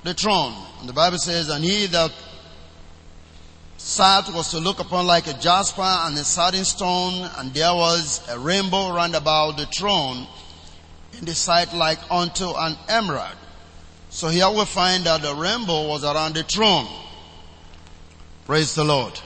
the 0.04 0.14
throne. 0.14 0.54
And 0.80 0.88
the 0.88 0.92
Bible 0.92 1.18
says, 1.18 1.48
and 1.48 1.64
he 1.64 1.86
that 1.86 2.12
sat 3.76 4.28
was 4.34 4.50
to 4.50 4.58
look 4.58 4.80
upon 4.80 5.06
like 5.06 5.26
a 5.26 5.32
jasper 5.34 5.80
and 5.80 6.16
a 6.18 6.24
sardine 6.24 6.64
stone, 6.64 7.30
and 7.38 7.54
there 7.54 7.74
was 7.74 8.20
a 8.28 8.38
rainbow 8.38 8.94
round 8.94 9.14
about 9.14 9.56
the 9.56 9.66
throne 9.66 10.26
in 11.18 11.24
the 11.24 11.34
sight 11.34 11.72
like 11.72 11.98
unto 12.10 12.50
an 12.50 12.76
emerald. 12.88 13.36
So 14.10 14.26
here 14.28 14.50
we 14.50 14.64
find 14.64 15.04
that 15.04 15.22
the 15.22 15.32
rainbow 15.34 15.86
was 15.86 16.02
around 16.02 16.34
the 16.34 16.42
throne. 16.42 16.88
Praise 18.44 18.74
the 18.74 18.82
Lord. 18.82 19.18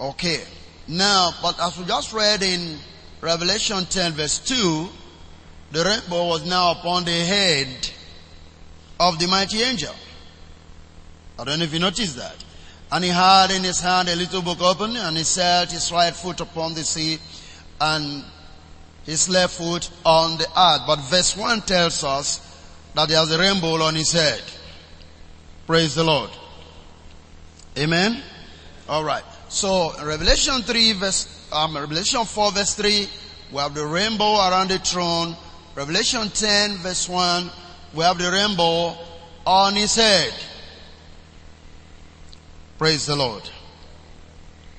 Okay. 0.00 0.42
Now, 0.88 1.30
but 1.40 1.60
as 1.60 1.78
we 1.78 1.84
just 1.84 2.12
read 2.12 2.42
in 2.42 2.76
Revelation 3.20 3.84
10 3.84 4.12
verse 4.12 4.40
2, 4.40 4.88
the 5.70 5.84
rainbow 5.84 6.26
was 6.26 6.44
now 6.44 6.72
upon 6.72 7.04
the 7.04 7.12
head 7.12 7.68
of 8.98 9.20
the 9.20 9.28
mighty 9.28 9.62
angel. 9.62 9.94
I 11.38 11.44
don't 11.44 11.60
know 11.60 11.64
if 11.64 11.72
you 11.72 11.78
noticed 11.78 12.16
that. 12.16 12.34
And 12.90 13.04
he 13.04 13.10
had 13.10 13.52
in 13.52 13.62
his 13.62 13.80
hand 13.80 14.08
a 14.08 14.16
little 14.16 14.42
book 14.42 14.60
open 14.60 14.96
and 14.96 15.16
he 15.16 15.22
set 15.22 15.70
his 15.70 15.92
right 15.92 16.14
foot 16.14 16.40
upon 16.40 16.74
the 16.74 16.82
sea 16.82 17.20
and 17.80 18.24
his 19.04 19.28
left 19.28 19.54
foot 19.54 19.88
on 20.04 20.36
the 20.36 20.48
earth. 20.56 20.82
But 20.84 20.98
verse 21.02 21.36
1 21.36 21.60
tells 21.62 22.02
us 22.02 22.47
that 22.98 23.10
he 23.10 23.14
has 23.14 23.30
a 23.30 23.38
rainbow 23.38 23.80
on 23.80 23.94
his 23.94 24.10
head. 24.10 24.42
Praise 25.68 25.94
the 25.94 26.02
Lord. 26.02 26.30
Amen. 27.78 28.20
All 28.88 29.04
right. 29.04 29.22
So 29.48 29.92
Revelation 30.04 30.62
3 30.62 30.92
verse, 30.94 31.48
um, 31.52 31.76
Revelation 31.76 32.24
4 32.24 32.50
verse 32.50 32.74
3, 32.74 33.08
we 33.52 33.58
have 33.58 33.72
the 33.72 33.86
rainbow 33.86 34.38
around 34.38 34.70
the 34.70 34.80
throne. 34.80 35.36
Revelation 35.76 36.28
10 36.28 36.78
verse 36.78 37.08
1, 37.08 37.48
we 37.94 38.02
have 38.02 38.18
the 38.18 38.32
rainbow 38.32 38.96
on 39.46 39.76
his 39.76 39.94
head. 39.94 40.34
Praise 42.78 43.06
the 43.06 43.14
Lord. 43.14 43.48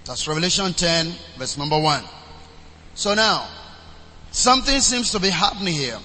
That's 0.04 0.28
Revelation 0.28 0.74
10 0.74 1.14
verse 1.38 1.58
number 1.58 1.80
1. 1.80 2.04
So 2.96 3.14
now, 3.14 3.48
something 4.32 4.82
seems 4.82 5.10
to 5.12 5.22
be 5.22 5.30
happening 5.30 5.74
here. 5.74 6.00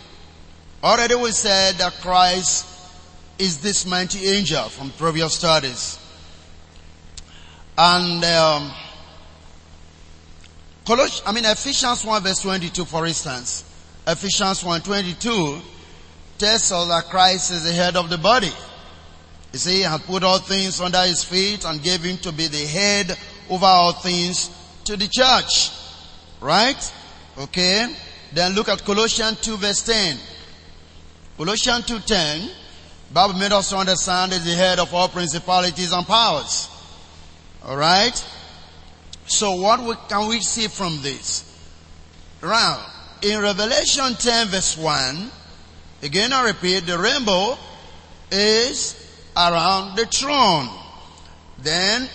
Already 0.85 1.15
we 1.15 1.31
said 1.31 1.77
that 1.77 1.95
Christ 2.03 2.67
is 3.39 3.59
this 3.63 3.87
mighty 3.87 4.27
angel 4.27 4.65
from 4.65 4.91
previous 4.91 5.33
studies. 5.33 5.99
And 7.79 8.23
um, 8.23 8.71
I 10.87 11.33
mean 11.33 11.47
Ephesians 11.47 12.05
1 12.05 12.23
verse 12.23 12.41
22 12.41 12.85
for 12.85 13.07
instance. 13.07 13.65
Ephesians 14.07 14.63
1 14.63 14.83
22 14.83 15.59
tells 16.37 16.71
us 16.71 16.89
that 16.89 17.05
Christ 17.09 17.53
is 17.53 17.65
the 17.65 17.73
head 17.73 17.97
of 17.97 18.11
the 18.11 18.19
body. 18.19 18.53
You 19.55 19.59
see, 19.59 19.77
he 19.77 19.81
had 19.81 20.03
put 20.03 20.23
all 20.23 20.39
things 20.39 20.83
under 20.83 21.01
his 21.01 21.25
feet 21.25 21.65
and 21.65 21.83
gave 21.83 22.03
him 22.03 22.19
to 22.19 22.31
be 22.31 22.49
the 22.49 22.67
head 22.67 23.17
over 23.49 23.65
all 23.65 23.93
things 23.93 24.51
to 24.85 24.99
the 24.99 25.09
church. 25.09 25.71
Right? 26.43 26.93
Okay. 27.39 27.97
Then 28.35 28.53
look 28.53 28.69
at 28.69 28.85
Colossians 28.85 29.41
2 29.41 29.57
verse 29.57 29.83
10. 29.87 30.19
Colossians 31.37 31.85
2.10, 31.87 32.49
Bible 33.13 33.35
made 33.35 33.51
us 33.51 33.73
understand 33.73 34.33
is 34.33 34.45
the 34.45 34.55
head 34.55 34.79
of 34.79 34.95
all 34.95 35.09
principalities 35.09 35.93
and 35.93 36.07
powers. 36.07 36.69
Alright? 37.65 38.25
So 39.27 39.57
what 39.57 39.83
we, 39.83 39.95
can 40.09 40.29
we 40.29 40.41
see 40.41 40.69
from 40.69 41.03
this? 41.03 41.51
Now, 42.41 42.87
in 43.21 43.41
Revelation 43.41 44.15
10 44.15 44.49
verse 44.49 44.77
1, 44.77 45.31
again 46.05 46.33
I 46.33 46.47
repeat, 46.47 46.87
the 46.87 46.99
rainbow 46.99 47.59
is 48.31 48.95
around 49.37 49.97
the 49.97 50.07
throne. 50.07 50.69
Then, 51.59 52.09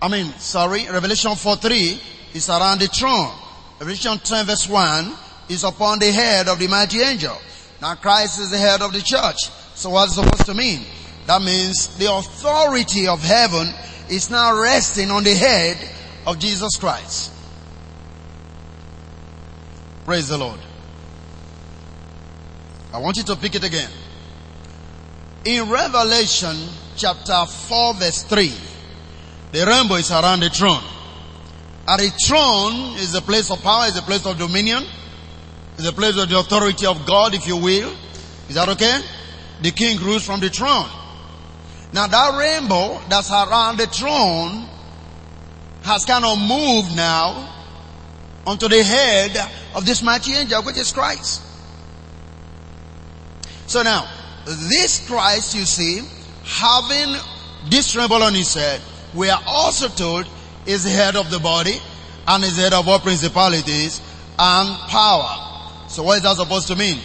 I 0.00 0.08
mean, 0.08 0.32
sorry, 0.38 0.88
Revelation 0.88 1.34
4 1.34 1.56
3 1.56 2.00
is 2.32 2.48
around 2.48 2.80
the 2.80 2.86
throne. 2.86 3.32
Revelation 3.80 4.18
10 4.18 4.46
verse 4.46 4.66
1 4.66 5.12
is 5.50 5.62
upon 5.64 5.98
the 5.98 6.10
head 6.10 6.48
of 6.48 6.58
the 6.58 6.68
mighty 6.68 7.02
angel. 7.02 7.36
Now 7.84 7.96
Christ 7.96 8.40
is 8.40 8.50
the 8.50 8.56
head 8.56 8.80
of 8.80 8.94
the 8.94 9.02
church. 9.02 9.36
So 9.74 9.90
what's 9.90 10.14
supposed 10.14 10.46
to 10.46 10.54
mean? 10.54 10.86
That 11.26 11.42
means 11.42 11.94
the 11.98 12.10
authority 12.14 13.06
of 13.06 13.22
heaven 13.22 13.68
is 14.08 14.30
now 14.30 14.58
resting 14.58 15.10
on 15.10 15.22
the 15.22 15.34
head 15.34 15.76
of 16.26 16.38
Jesus 16.38 16.76
Christ. 16.76 17.30
Praise 20.06 20.28
the 20.28 20.38
Lord. 20.38 20.60
I 22.90 23.00
want 23.00 23.18
you 23.18 23.22
to 23.24 23.36
pick 23.36 23.54
it 23.54 23.64
again. 23.64 23.90
In 25.44 25.68
Revelation 25.68 26.56
chapter 26.96 27.44
4 27.44 27.94
verse 27.96 28.22
3, 28.22 28.50
the 29.52 29.66
rainbow 29.66 29.96
is 29.96 30.10
around 30.10 30.40
the 30.40 30.48
throne. 30.48 30.82
And 31.86 32.00
the 32.00 32.10
throne 32.26 32.96
is 32.96 33.14
a 33.14 33.20
place 33.20 33.50
of 33.50 33.60
power, 33.60 33.88
is 33.88 33.98
a 33.98 34.02
place 34.02 34.24
of 34.24 34.38
dominion, 34.38 34.84
is 35.78 35.86
a 35.86 35.92
place 35.92 36.16
of 36.18 36.28
the 36.28 36.38
authority 36.38 36.86
of 36.86 37.06
God, 37.06 37.34
if 37.34 37.46
you 37.46 37.56
will. 37.56 37.92
Is 38.48 38.54
that 38.54 38.68
okay? 38.70 39.00
The 39.62 39.70
king 39.70 39.98
rules 40.00 40.24
from 40.24 40.40
the 40.40 40.50
throne. 40.50 40.88
Now 41.92 42.06
that 42.08 42.38
rainbow 42.38 43.00
that's 43.08 43.30
around 43.30 43.78
the 43.78 43.86
throne 43.86 44.68
has 45.84 46.04
kind 46.04 46.24
of 46.24 46.38
moved 46.38 46.96
now 46.96 47.52
onto 48.46 48.68
the 48.68 48.82
head 48.82 49.36
of 49.74 49.86
this 49.86 50.02
mighty 50.02 50.34
angel, 50.34 50.62
which 50.62 50.76
is 50.76 50.92
Christ. 50.92 51.42
So 53.66 53.82
now, 53.82 54.08
this 54.44 55.06
Christ, 55.06 55.54
you 55.54 55.64
see, 55.64 56.02
having 56.44 57.16
this 57.70 57.96
rainbow 57.96 58.16
on 58.16 58.34
his 58.34 58.52
head, 58.54 58.80
we 59.14 59.30
are 59.30 59.42
also 59.46 59.88
told 59.88 60.26
is 60.66 60.84
the 60.84 60.90
head 60.90 61.16
of 61.16 61.30
the 61.30 61.38
body 61.38 61.78
and 62.26 62.44
is 62.44 62.56
the 62.56 62.62
head 62.62 62.74
of 62.74 62.88
all 62.88 62.98
principalities 62.98 64.00
and 64.38 64.78
power. 64.88 65.43
So 65.94 66.02
what 66.02 66.16
is 66.16 66.24
that 66.24 66.34
supposed 66.36 66.66
to 66.66 66.76
mean? 66.76 66.98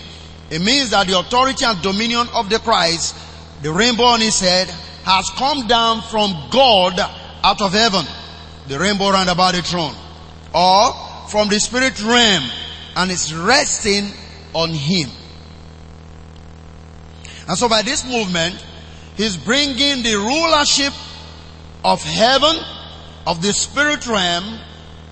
It 0.50 0.64
means 0.64 0.90
that 0.90 1.06
the 1.06 1.20
authority 1.20 1.64
and 1.64 1.80
dominion 1.84 2.26
of 2.34 2.50
the 2.50 2.58
Christ, 2.58 3.16
the 3.62 3.72
rainbow 3.72 4.06
on 4.06 4.20
his 4.20 4.40
head, 4.40 4.68
has 5.04 5.30
come 5.38 5.68
down 5.68 6.02
from 6.02 6.34
God 6.50 7.00
out 7.44 7.62
of 7.62 7.72
heaven. 7.72 8.04
The 8.68 8.80
rainbow 8.80 9.12
round 9.12 9.30
about 9.30 9.54
the 9.54 9.62
throne. 9.62 9.94
Or 10.56 11.28
from 11.30 11.50
the 11.50 11.60
spirit 11.60 12.02
realm 12.04 12.50
and 12.96 13.12
is 13.12 13.32
resting 13.32 14.10
on 14.56 14.72
him. 14.72 15.12
And 17.48 17.56
so 17.56 17.70
by 17.70 17.84
this 17.84 18.04
movement, 18.04 18.56
he's 19.18 19.38
bringing 19.38 20.02
the 20.02 20.16
rulership 20.16 20.94
of 21.86 22.02
heaven, 22.02 22.56
of 23.28 23.44
the 23.44 23.54
spirit 23.54 24.08
realm, 24.08 24.60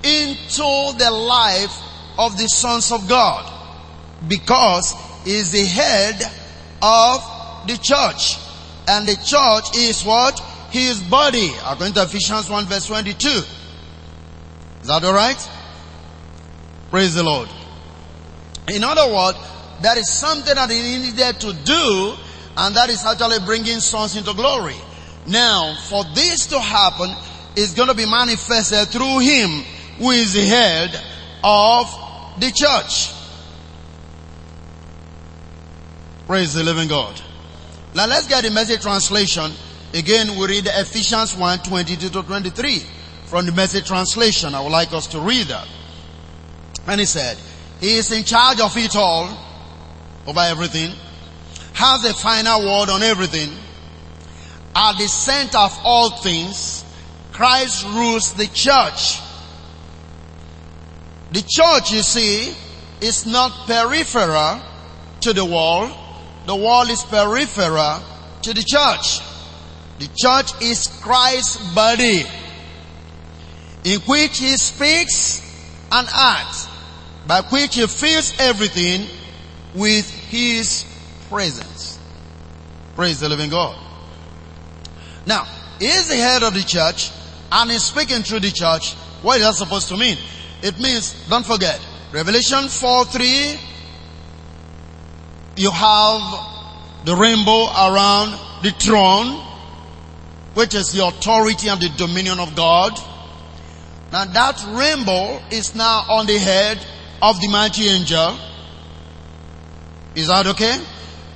into 0.01 0.97
the 0.97 1.11
life 1.11 1.77
of 2.17 2.39
the 2.39 2.47
sons 2.47 2.91
of 2.91 3.07
God. 3.07 3.53
Because 4.27 4.93
he's 5.23 5.51
the 5.51 5.65
head 5.65 6.21
of 6.81 7.67
the 7.67 7.77
church. 7.77 8.37
And 8.87 9.07
the 9.07 9.15
church 9.15 9.75
is 9.77 10.03
what? 10.03 10.39
His 10.71 11.01
body. 11.03 11.51
According 11.65 11.93
to 11.95 12.03
Ephesians 12.03 12.49
1 12.49 12.65
verse 12.65 12.85
22. 12.87 13.27
Is 13.27 14.87
that 14.87 15.03
alright? 15.03 15.49
Praise 16.89 17.15
the 17.15 17.23
Lord. 17.23 17.49
In 18.69 18.83
other 18.83 19.13
words, 19.13 19.37
there 19.81 19.97
is 19.97 20.09
something 20.09 20.55
that 20.55 20.69
he 20.69 20.81
needed 20.81 21.39
to 21.41 21.53
do 21.53 22.15
and 22.57 22.75
that 22.75 22.89
is 22.89 23.05
actually 23.05 23.39
bringing 23.45 23.79
sons 23.79 24.15
into 24.15 24.33
glory. 24.33 24.75
Now, 25.27 25.75
for 25.75 26.03
this 26.15 26.47
to 26.47 26.59
happen, 26.59 27.13
it's 27.55 27.73
going 27.73 27.89
to 27.89 27.95
be 27.95 28.05
manifested 28.05 28.87
through 28.87 29.19
him 29.19 29.49
who 29.97 30.11
is 30.11 30.33
the 30.33 30.45
head 30.45 30.89
of 31.43 32.39
the 32.39 32.51
church. 32.51 33.16
Praise 36.27 36.53
the 36.53 36.63
living 36.63 36.87
God. 36.87 37.19
Now 37.95 38.05
let's 38.05 38.27
get 38.27 38.43
the 38.43 38.51
message 38.51 38.81
translation. 38.81 39.51
Again, 39.93 40.37
we 40.37 40.47
read 40.47 40.67
Ephesians 40.67 41.35
1, 41.35 41.59
22 41.59 42.09
to 42.09 42.21
23 42.21 42.83
from 43.25 43.45
the 43.45 43.51
message 43.51 43.87
translation. 43.87 44.53
I 44.53 44.61
would 44.61 44.71
like 44.71 44.93
us 44.93 45.07
to 45.07 45.19
read 45.19 45.47
that. 45.47 45.67
And 46.85 46.99
he 46.99 47.05
said, 47.05 47.37
He 47.79 47.97
is 47.97 48.11
in 48.11 48.23
charge 48.23 48.59
of 48.59 48.77
it 48.77 48.95
all, 48.95 49.29
over 50.27 50.41
everything 50.41 50.91
has 51.77 52.03
a 52.05 52.13
final 52.13 52.61
word 52.61 52.89
on 52.89 53.03
everything. 53.03 53.55
At 54.75 54.97
the 54.97 55.07
center 55.07 55.59
of 55.59 55.77
all 55.83 56.09
things, 56.09 56.83
Christ 57.31 57.85
rules 57.85 58.33
the 58.33 58.47
church. 58.47 59.19
The 61.31 61.43
church, 61.47 61.91
you 61.91 62.01
see, 62.01 62.55
is 62.99 63.27
not 63.27 63.67
peripheral 63.67 64.61
to 65.21 65.33
the 65.33 65.45
world. 65.45 65.91
The 66.47 66.55
world 66.55 66.89
is 66.89 67.03
peripheral 67.03 67.99
to 68.43 68.53
the 68.53 68.63
church. 68.63 69.19
The 69.99 70.07
church 70.15 70.61
is 70.61 70.87
Christ's 71.01 71.57
body 71.75 72.23
in 73.83 73.99
which 74.01 74.39
he 74.39 74.55
speaks 74.55 75.41
and 75.91 76.07
acts, 76.09 76.69
by 77.27 77.41
which 77.41 77.75
he 77.75 77.85
fills 77.85 78.33
everything 78.39 79.09
with 79.75 80.09
his 80.09 80.85
presence. 81.27 81.99
Praise 82.95 83.19
the 83.19 83.27
living 83.27 83.49
God. 83.49 83.77
Now, 85.25 85.45
he 85.79 85.87
is 85.87 86.07
the 86.07 86.15
head 86.15 86.43
of 86.43 86.53
the 86.53 86.63
church 86.63 87.11
and 87.51 87.69
he's 87.69 87.83
speaking 87.83 88.23
through 88.23 88.39
the 88.39 88.51
church. 88.51 88.93
What 89.21 89.41
is 89.41 89.43
that 89.43 89.55
supposed 89.55 89.89
to 89.89 89.97
mean? 89.97 90.17
It 90.61 90.79
means, 90.79 91.13
don't 91.27 91.45
forget, 91.45 91.85
Revelation 92.13 92.69
4 92.69 93.03
3, 93.05 93.59
you 95.57 95.71
have 95.71 97.05
the 97.05 97.15
rainbow 97.15 97.65
around 97.65 98.37
the 98.63 98.71
throne, 98.71 99.43
which 100.53 100.75
is 100.75 100.91
the 100.91 101.05
authority 101.05 101.67
and 101.67 101.81
the 101.81 101.89
dominion 101.97 102.39
of 102.39 102.55
God. 102.55 102.97
Now 104.11 104.25
that 104.25 104.63
rainbow 104.69 105.41
is 105.51 105.75
now 105.75 106.05
on 106.09 106.25
the 106.27 106.37
head 106.37 106.85
of 107.21 107.39
the 107.41 107.47
mighty 107.49 107.87
angel. 107.87 108.37
Is 110.15 110.27
that 110.27 110.47
okay? 110.47 110.77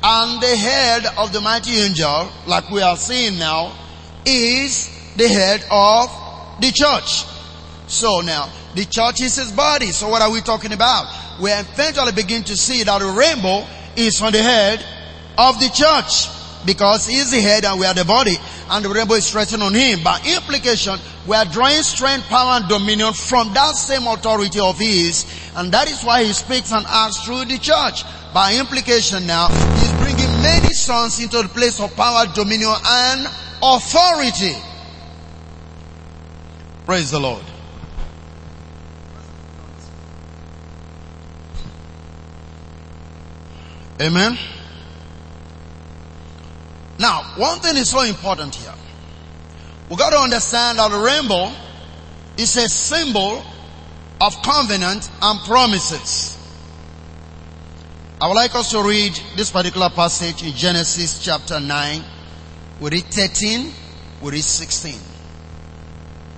And 0.03 0.41
the 0.41 0.55
head 0.55 1.05
of 1.17 1.31
the 1.31 1.41
mighty 1.41 1.77
angel, 1.77 2.29
like 2.47 2.69
we 2.71 2.81
are 2.81 2.97
seeing 2.97 3.37
now, 3.37 3.75
is 4.25 4.89
the 5.15 5.27
head 5.27 5.63
of 5.69 6.09
the 6.59 6.71
church. 6.71 7.25
So 7.87 8.21
now, 8.21 8.49
the 8.73 8.85
church 8.85 9.21
is 9.21 9.35
his 9.35 9.51
body. 9.51 9.91
So 9.91 10.07
what 10.07 10.21
are 10.21 10.31
we 10.31 10.41
talking 10.41 10.73
about? 10.73 11.39
We 11.39 11.51
eventually 11.51 12.13
begin 12.13 12.43
to 12.45 12.55
see 12.55 12.83
that 12.83 12.99
the 12.99 13.07
rainbow 13.07 13.67
is 13.95 14.21
on 14.21 14.31
the 14.31 14.41
head 14.41 14.85
of 15.37 15.59
the 15.59 15.69
church. 15.69 16.27
Because 16.63 17.07
he 17.07 17.15
is 17.15 17.31
the 17.31 17.41
head 17.41 17.65
and 17.65 17.79
we 17.79 17.87
are 17.87 17.93
the 17.93 18.05
body. 18.05 18.35
And 18.69 18.85
the 18.85 18.89
rainbow 18.89 19.15
is 19.15 19.33
resting 19.33 19.61
on 19.61 19.73
him. 19.73 20.03
By 20.03 20.21
implication, 20.37 20.99
we 21.27 21.35
are 21.35 21.45
drawing 21.45 21.81
strength, 21.81 22.27
power, 22.27 22.59
and 22.59 22.69
dominion 22.69 23.13
from 23.13 23.51
that 23.53 23.75
same 23.75 24.05
authority 24.05 24.59
of 24.59 24.77
his. 24.77 25.25
And 25.55 25.71
that 25.71 25.89
is 25.89 26.03
why 26.03 26.23
he 26.23 26.33
speaks 26.33 26.71
and 26.71 26.85
acts 26.87 27.25
through 27.25 27.45
the 27.45 27.57
church. 27.57 28.03
By 28.33 28.55
implication 28.59 29.25
now, 29.25 29.47
he's 29.49 29.91
bringing 29.93 30.31
many 30.43 30.73
sons 30.73 31.19
into 31.19 31.41
the 31.41 31.49
place 31.49 31.79
of 31.79 31.95
power, 31.95 32.25
dominion, 32.33 32.75
and 32.85 33.27
authority. 33.63 34.55
Praise 36.85 37.09
the 37.09 37.19
Lord. 37.19 37.43
Amen. 44.01 44.35
Now, 46.97 47.33
one 47.37 47.59
thing 47.59 47.77
is 47.77 47.89
so 47.89 48.01
important 48.01 48.55
here. 48.55 48.73
We 49.89 49.95
got 49.95 50.09
to 50.09 50.17
understand 50.17 50.79
that 50.79 50.89
the 50.89 50.97
rainbow 50.97 51.51
is 52.35 52.57
a 52.57 52.67
symbol 52.67 53.43
of 54.19 54.41
covenant 54.41 55.07
and 55.21 55.39
promises. 55.41 56.35
I 58.19 58.27
would 58.27 58.35
like 58.35 58.55
us 58.55 58.71
to 58.71 58.81
read 58.81 59.19
this 59.35 59.51
particular 59.51 59.89
passage 59.89 60.43
in 60.43 60.53
Genesis 60.53 61.23
chapter 61.23 61.59
9. 61.59 62.03
We 62.79 62.89
read 62.89 63.05
13, 63.05 63.71
we 64.23 64.31
read 64.31 64.43
16. 64.43 64.99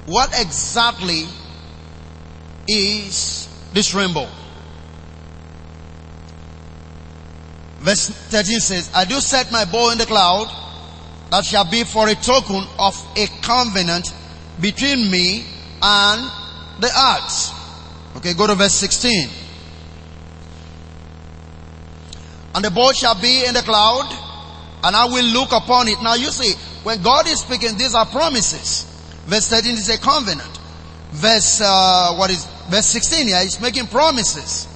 What 0.08 0.38
exactly 0.38 1.28
is 2.68 3.48
this 3.74 3.94
rainbow? 3.94 4.28
Verse 7.84 8.10
13 8.10 8.60
says, 8.60 8.92
I 8.94 9.06
do 9.06 9.20
set 9.20 9.52
my 9.52 9.66
bow 9.66 9.92
in 9.92 9.98
the 9.98 10.06
cloud 10.06 10.48
that 11.32 11.46
shall 11.46 11.70
be 11.70 11.84
for 11.84 12.08
a 12.08 12.16
token 12.16 12.64
of 12.80 12.96
a 13.18 13.28
covenant 13.42 14.14
between 14.62 15.12
me 15.12 15.46
and 15.82 16.32
the 16.80 16.88
earth. 16.88 18.18
Okay, 18.18 18.34
go 18.34 18.48
to 18.48 18.56
verse 18.56 18.74
16. 18.74 19.30
and 22.56 22.64
the 22.64 22.72
bow 22.72 22.92
shall 22.92 23.20
be 23.20 23.46
in 23.46 23.54
the 23.54 23.62
cloud, 23.62 24.08
and 24.84 24.96
I 24.96 25.06
will 25.06 25.26
look 25.26 25.52
upon 25.52 25.88
it. 25.88 26.02
Now 26.02 26.14
you 26.16 26.28
see, 26.28 26.54
when 26.84 27.02
God 27.02 27.28
is 27.28 27.40
speaking, 27.42 27.78
these 27.78 27.96
are 27.96 28.06
promises. 28.06 28.84
Verse 29.26 29.48
13 29.48 29.74
is 29.74 29.90
a 29.90 29.98
covenant. 29.98 30.60
Verse, 31.12 31.62
uh, 31.64 32.16
what 32.16 32.30
is, 32.30 32.46
verse 32.70 32.86
16 32.88 33.28
here 33.28 33.38
is 33.38 33.60
making 33.60 33.88
promises. 33.88 34.68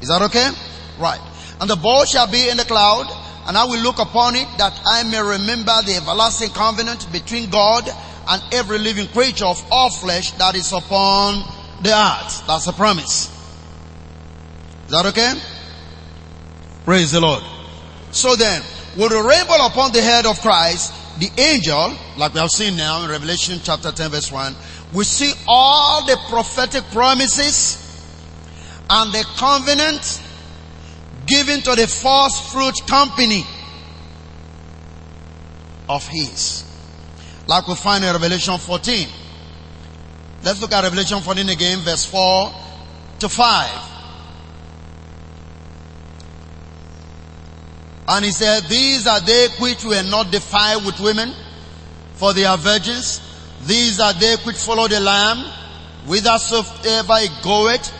Is 0.00 0.08
that 0.08 0.22
okay? 0.22 0.50
Right. 0.98 1.20
And 1.62 1.70
the 1.70 1.76
boat 1.76 2.08
shall 2.08 2.26
be 2.26 2.48
in 2.48 2.56
the 2.56 2.64
cloud, 2.64 3.06
and 3.46 3.56
I 3.56 3.64
will 3.66 3.78
look 3.78 4.00
upon 4.00 4.34
it 4.34 4.48
that 4.58 4.72
I 4.84 5.04
may 5.04 5.22
remember 5.22 5.70
the 5.86 5.94
everlasting 5.94 6.50
covenant 6.50 7.06
between 7.12 7.50
God 7.50 7.88
and 8.28 8.42
every 8.52 8.78
living 8.78 9.06
creature 9.06 9.44
of 9.44 9.64
all 9.70 9.88
flesh 9.88 10.32
that 10.32 10.56
is 10.56 10.72
upon 10.72 11.44
the 11.80 11.94
earth. 11.94 12.44
That's 12.48 12.66
a 12.66 12.72
promise. 12.72 13.30
Is 14.86 14.90
that 14.90 15.06
okay? 15.06 15.34
Praise 16.84 17.12
the 17.12 17.20
Lord. 17.20 17.44
So 18.10 18.34
then, 18.34 18.60
with 18.98 19.12
the 19.12 19.22
rainbow 19.22 19.64
upon 19.64 19.92
the 19.92 20.02
head 20.02 20.26
of 20.26 20.40
Christ, 20.40 20.92
the 21.20 21.30
angel, 21.40 21.96
like 22.16 22.34
we 22.34 22.40
have 22.40 22.50
seen 22.50 22.76
now 22.76 23.04
in 23.04 23.10
Revelation 23.10 23.60
chapter 23.62 23.92
10 23.92 24.10
verse 24.10 24.32
1, 24.32 24.56
we 24.92 25.04
see 25.04 25.32
all 25.46 26.04
the 26.06 26.18
prophetic 26.28 26.82
promises 26.90 27.78
and 28.90 29.12
the 29.12 29.24
covenant 29.36 30.20
given 31.32 31.62
to 31.62 31.74
the 31.74 31.86
first 31.86 32.52
fruit 32.52 32.86
company 32.86 33.42
of 35.88 36.06
his. 36.08 36.62
Like 37.46 37.66
we 37.66 37.74
find 37.74 38.04
in 38.04 38.12
Revelation 38.12 38.58
14. 38.58 39.08
Let's 40.44 40.60
look 40.60 40.72
at 40.72 40.84
Revelation 40.84 41.20
14 41.20 41.48
again, 41.48 41.78
verse 41.78 42.04
4 42.04 42.52
to 43.20 43.28
5. 43.30 43.88
And 48.08 48.24
he 48.26 48.30
said, 48.30 48.64
these 48.64 49.06
are 49.06 49.20
they 49.20 49.48
which 49.58 49.84
were 49.86 50.02
not 50.02 50.30
defiled 50.30 50.84
with 50.84 51.00
women, 51.00 51.32
for 52.14 52.34
they 52.34 52.44
are 52.44 52.58
virgins. 52.58 53.22
These 53.64 54.00
are 54.00 54.12
they 54.12 54.36
which 54.44 54.56
follow 54.56 54.86
the 54.86 55.00
Lamb, 55.00 55.38
whithersoever 56.06 57.14
it 57.24 57.32
goeth. 57.42 57.90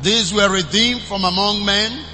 These 0.00 0.32
were 0.32 0.50
redeemed 0.50 1.02
from 1.02 1.24
among 1.24 1.66
men, 1.66 2.04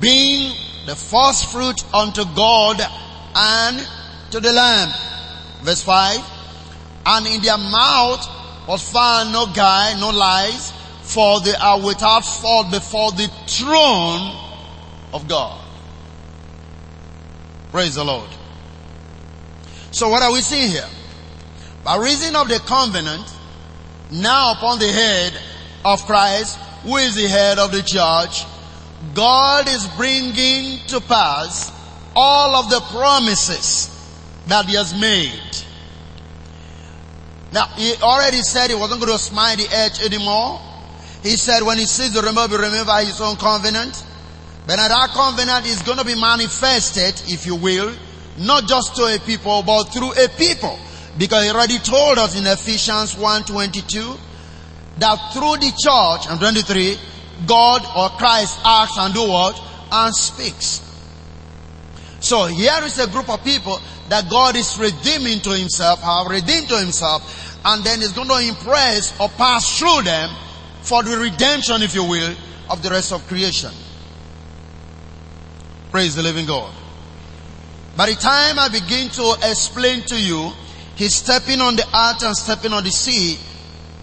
being 0.00 0.54
the 0.86 0.94
first 0.94 1.52
fruit 1.52 1.82
unto 1.94 2.24
God 2.34 2.80
and 3.34 3.86
to 4.30 4.40
the 4.40 4.52
Lamb. 4.52 4.88
Verse 5.62 5.82
5. 5.82 6.18
And 7.06 7.26
in 7.26 7.42
their 7.42 7.58
mouth 7.58 8.26
was 8.66 8.88
found 8.90 9.32
no 9.32 9.46
guile, 9.46 9.98
no 10.00 10.10
lies, 10.10 10.72
for 11.02 11.40
they 11.40 11.54
are 11.54 11.80
without 11.80 12.20
fault 12.20 12.70
before 12.70 13.12
the 13.12 13.28
throne 13.46 14.36
of 15.12 15.26
God. 15.26 15.58
Praise 17.70 17.94
the 17.94 18.04
Lord. 18.04 18.28
So 19.90 20.08
what 20.08 20.22
are 20.22 20.32
we 20.32 20.40
seeing 20.40 20.70
here? 20.70 20.88
By 21.82 21.96
reason 21.96 22.36
of 22.36 22.48
the 22.48 22.58
covenant, 22.60 23.24
now 24.10 24.52
upon 24.52 24.78
the 24.78 24.88
head 24.88 25.32
of 25.84 26.04
Christ, 26.04 26.58
who 26.82 26.96
is 26.96 27.14
the 27.14 27.28
head 27.28 27.58
of 27.58 27.72
the 27.72 27.82
church, 27.82 28.44
God 29.18 29.66
is 29.66 29.84
bringing 29.96 30.78
to 30.86 31.00
pass 31.00 31.72
all 32.14 32.54
of 32.54 32.70
the 32.70 32.78
promises 32.96 33.90
that 34.46 34.66
he 34.66 34.76
has 34.76 34.94
made. 34.94 35.42
Now, 37.52 37.66
he 37.74 37.96
already 38.00 38.42
said 38.42 38.70
he 38.70 38.76
wasn't 38.76 39.00
going 39.00 39.10
to 39.12 39.18
smite 39.18 39.58
the 39.58 39.66
edge 39.72 40.00
anymore. 40.04 40.60
He 41.24 41.30
said 41.30 41.64
when 41.64 41.78
he 41.78 41.86
sees 41.86 42.14
the 42.14 42.22
remember, 42.22 42.58
remember 42.58 42.94
his 43.00 43.20
own 43.20 43.34
covenant. 43.34 44.04
But 44.68 44.76
that 44.76 45.10
covenant 45.10 45.66
is 45.66 45.82
going 45.82 45.98
to 45.98 46.04
be 46.04 46.14
manifested, 46.14 47.20
if 47.26 47.44
you 47.44 47.56
will, 47.56 47.92
not 48.38 48.68
just 48.68 48.94
to 48.94 49.02
a 49.02 49.18
people, 49.18 49.64
but 49.64 49.86
through 49.86 50.12
a 50.12 50.28
people. 50.28 50.78
Because 51.18 51.42
he 51.42 51.50
already 51.50 51.80
told 51.80 52.18
us 52.18 52.38
in 52.38 52.46
Ephesians 52.46 53.16
1.22 53.16 54.16
that 54.98 55.32
through 55.32 55.56
the 55.56 55.74
church, 55.76 56.30
and 56.30 56.38
23, 56.38 56.96
God 57.46 57.82
or 57.96 58.08
Christ 58.18 58.58
acts 58.64 58.96
and 58.98 59.14
do 59.14 59.28
what? 59.28 59.60
And 59.90 60.14
speaks. 60.14 60.84
So 62.20 62.46
here 62.46 62.78
is 62.82 62.98
a 62.98 63.06
group 63.06 63.28
of 63.30 63.44
people 63.44 63.80
that 64.08 64.28
God 64.28 64.56
is 64.56 64.78
redeeming 64.78 65.40
to 65.40 65.50
himself, 65.50 66.00
have 66.00 66.26
redeemed 66.26 66.68
to 66.68 66.78
himself, 66.78 67.58
and 67.64 67.84
then 67.84 68.02
is 68.02 68.12
going 68.12 68.28
to 68.28 68.48
impress 68.48 69.18
or 69.20 69.28
pass 69.28 69.78
through 69.78 70.02
them 70.02 70.30
for 70.82 71.02
the 71.02 71.16
redemption, 71.16 71.82
if 71.82 71.94
you 71.94 72.04
will, 72.04 72.34
of 72.70 72.82
the 72.82 72.90
rest 72.90 73.12
of 73.12 73.26
creation. 73.28 73.70
Praise 75.90 76.14
the 76.14 76.22
living 76.22 76.46
God. 76.46 76.74
By 77.96 78.06
the 78.06 78.14
time 78.14 78.58
I 78.58 78.68
begin 78.68 79.08
to 79.10 79.36
explain 79.42 80.02
to 80.02 80.20
you, 80.20 80.52
He's 80.96 81.14
stepping 81.14 81.60
on 81.60 81.76
the 81.76 81.82
earth 81.82 82.22
and 82.24 82.36
stepping 82.36 82.72
on 82.72 82.84
the 82.84 82.90
sea, 82.90 83.38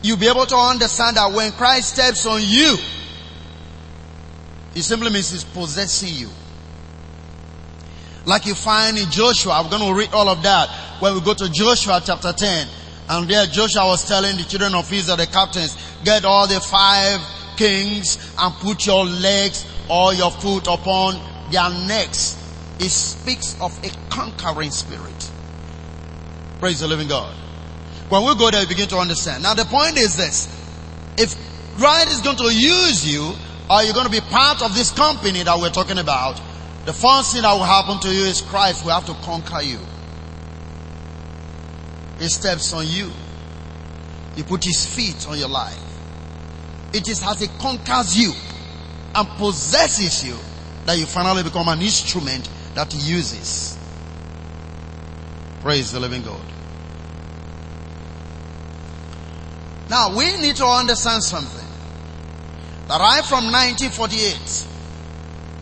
you'll 0.02 0.18
be 0.18 0.28
able 0.28 0.46
to 0.46 0.56
understand 0.56 1.18
that 1.18 1.32
when 1.32 1.52
Christ 1.52 1.94
steps 1.94 2.26
on 2.26 2.42
you, 2.42 2.78
it 4.76 4.84
simply 4.84 5.10
means 5.10 5.32
He's 5.32 5.44
possessing 5.44 6.14
you. 6.14 6.30
Like 8.26 8.46
you 8.46 8.56
find 8.56 8.98
in 8.98 9.10
Joshua, 9.10 9.54
I'm 9.54 9.70
going 9.70 9.82
to 9.82 9.98
read 9.98 10.14
all 10.14 10.28
of 10.28 10.44
that 10.44 10.70
when 11.00 11.14
we 11.14 11.22
go 11.22 11.34
to 11.34 11.50
Joshua 11.50 12.02
chapter 12.04 12.34
10. 12.34 12.68
And 13.08 13.30
there 13.30 13.46
Joshua 13.46 13.86
was 13.86 14.08
telling 14.08 14.36
the 14.36 14.44
children 14.44 14.74
of 14.74 14.92
Israel, 14.92 15.18
the 15.18 15.28
captains, 15.28 15.78
get 16.04 16.26
all 16.26 16.48
the 16.48 16.60
five 16.60 17.22
kings 17.56 18.18
and 18.38 18.54
put 18.56 18.86
your 18.88 19.06
legs 19.06 19.66
or 19.90 20.14
your 20.14 20.32
foot 20.32 20.68
upon 20.68 21.16
their 21.52 21.70
necks. 21.88 22.36
It 22.80 22.90
speaks 22.90 23.56
of 23.62 23.78
a 23.86 23.90
conquering 24.10 24.72
spirit. 24.72 25.32
Praise 26.60 26.80
the 26.80 26.88
living 26.88 27.08
God. 27.08 27.34
When 28.10 28.24
we 28.26 28.36
go 28.36 28.50
there, 28.50 28.62
we 28.62 28.68
begin 28.68 28.88
to 28.90 28.98
understand. 28.98 29.44
Now 29.44 29.54
the 29.54 29.66
point 29.66 29.98
is 29.98 30.18
this. 30.18 30.48
If 31.18 31.36
God 31.80 32.08
is 32.08 32.22
going 32.22 32.38
to 32.38 32.54
use 32.54 33.10
you, 33.10 33.34
or 33.70 33.82
you're 33.84 33.94
going 33.94 34.06
to 34.06 34.12
be 34.12 34.22
part 34.22 34.62
of 34.62 34.76
this 34.76 34.92
company 34.92 35.44
that 35.44 35.58
we're 35.60 35.72
talking 35.72 35.98
about, 35.98 36.40
the 36.86 36.94
first 36.94 37.34
thing 37.34 37.42
that 37.42 37.54
will 37.54 37.64
happen 37.64 38.00
to 38.02 38.14
you 38.14 38.26
is 38.26 38.42
Christ 38.42 38.86
will 38.86 38.92
have 38.92 39.06
to 39.08 39.14
conquer 39.26 39.62
you. 39.62 39.80
He 42.20 42.28
steps 42.28 42.74
on 42.74 42.86
you. 42.88 43.12
He 44.36 44.44
put 44.44 44.64
his 44.64 44.86
feet 44.86 45.28
on 45.28 45.40
your 45.40 45.50
life. 45.50 45.82
It 46.94 47.08
is 47.08 47.26
as 47.26 47.40
he 47.40 47.48
conquers 47.60 48.18
you 48.18 48.34
and 49.16 49.28
possesses 49.30 50.24
you 50.24 50.38
that 50.86 50.98
you 50.98 51.06
finally 51.06 51.44
become 51.44 51.68
an 51.68 51.82
instrument 51.82 52.48
that 52.76 52.94
he 52.94 53.00
uses. 53.00 53.78
Praise 55.62 55.92
the 55.92 56.00
living 56.00 56.22
God. 56.22 56.46
Now 59.90 60.16
we 60.16 60.38
need 60.38 60.56
to 60.58 60.66
understand 60.66 61.24
something. 61.24 61.65
Right 62.88 63.26
from 63.26 63.46
1948, 63.46 64.38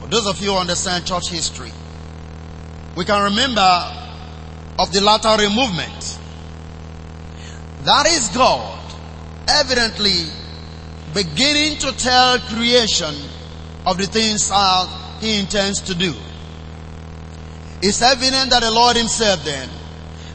for 0.01 0.07
those 0.07 0.27
of 0.27 0.39
you 0.41 0.51
who 0.51 0.57
understand 0.57 1.05
church 1.05 1.29
history, 1.29 1.71
we 2.97 3.05
can 3.05 3.23
remember 3.23 3.61
of 4.77 4.91
the 4.91 4.99
Latter 5.01 5.49
movement. 5.49 6.19
That 7.83 8.07
is 8.07 8.27
God 8.35 8.79
evidently 9.47 10.25
beginning 11.13 11.77
to 11.79 11.91
tell 11.93 12.39
creation 12.39 13.15
of 13.85 13.97
the 13.97 14.05
things 14.05 14.49
that 14.49 15.17
he 15.21 15.39
intends 15.39 15.81
to 15.81 15.95
do. 15.95 16.13
It's 17.81 18.01
evident 18.01 18.49
that 18.49 18.63
the 18.63 18.71
Lord 18.71 18.97
himself 18.97 19.43
then 19.45 19.69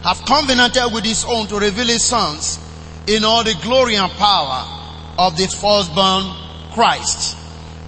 have 0.03 0.25
covenanted 0.25 0.93
with 0.95 1.05
his 1.05 1.25
own 1.27 1.49
to 1.49 1.59
reveal 1.59 1.87
his 1.87 2.05
sons 2.05 2.59
in 3.07 3.25
all 3.25 3.45
the 3.45 3.55
glory 3.63 3.97
and 3.97 4.11
power 4.13 4.65
of 5.19 5.37
this 5.37 5.53
firstborn 5.55 6.48
Christ. 6.73 7.37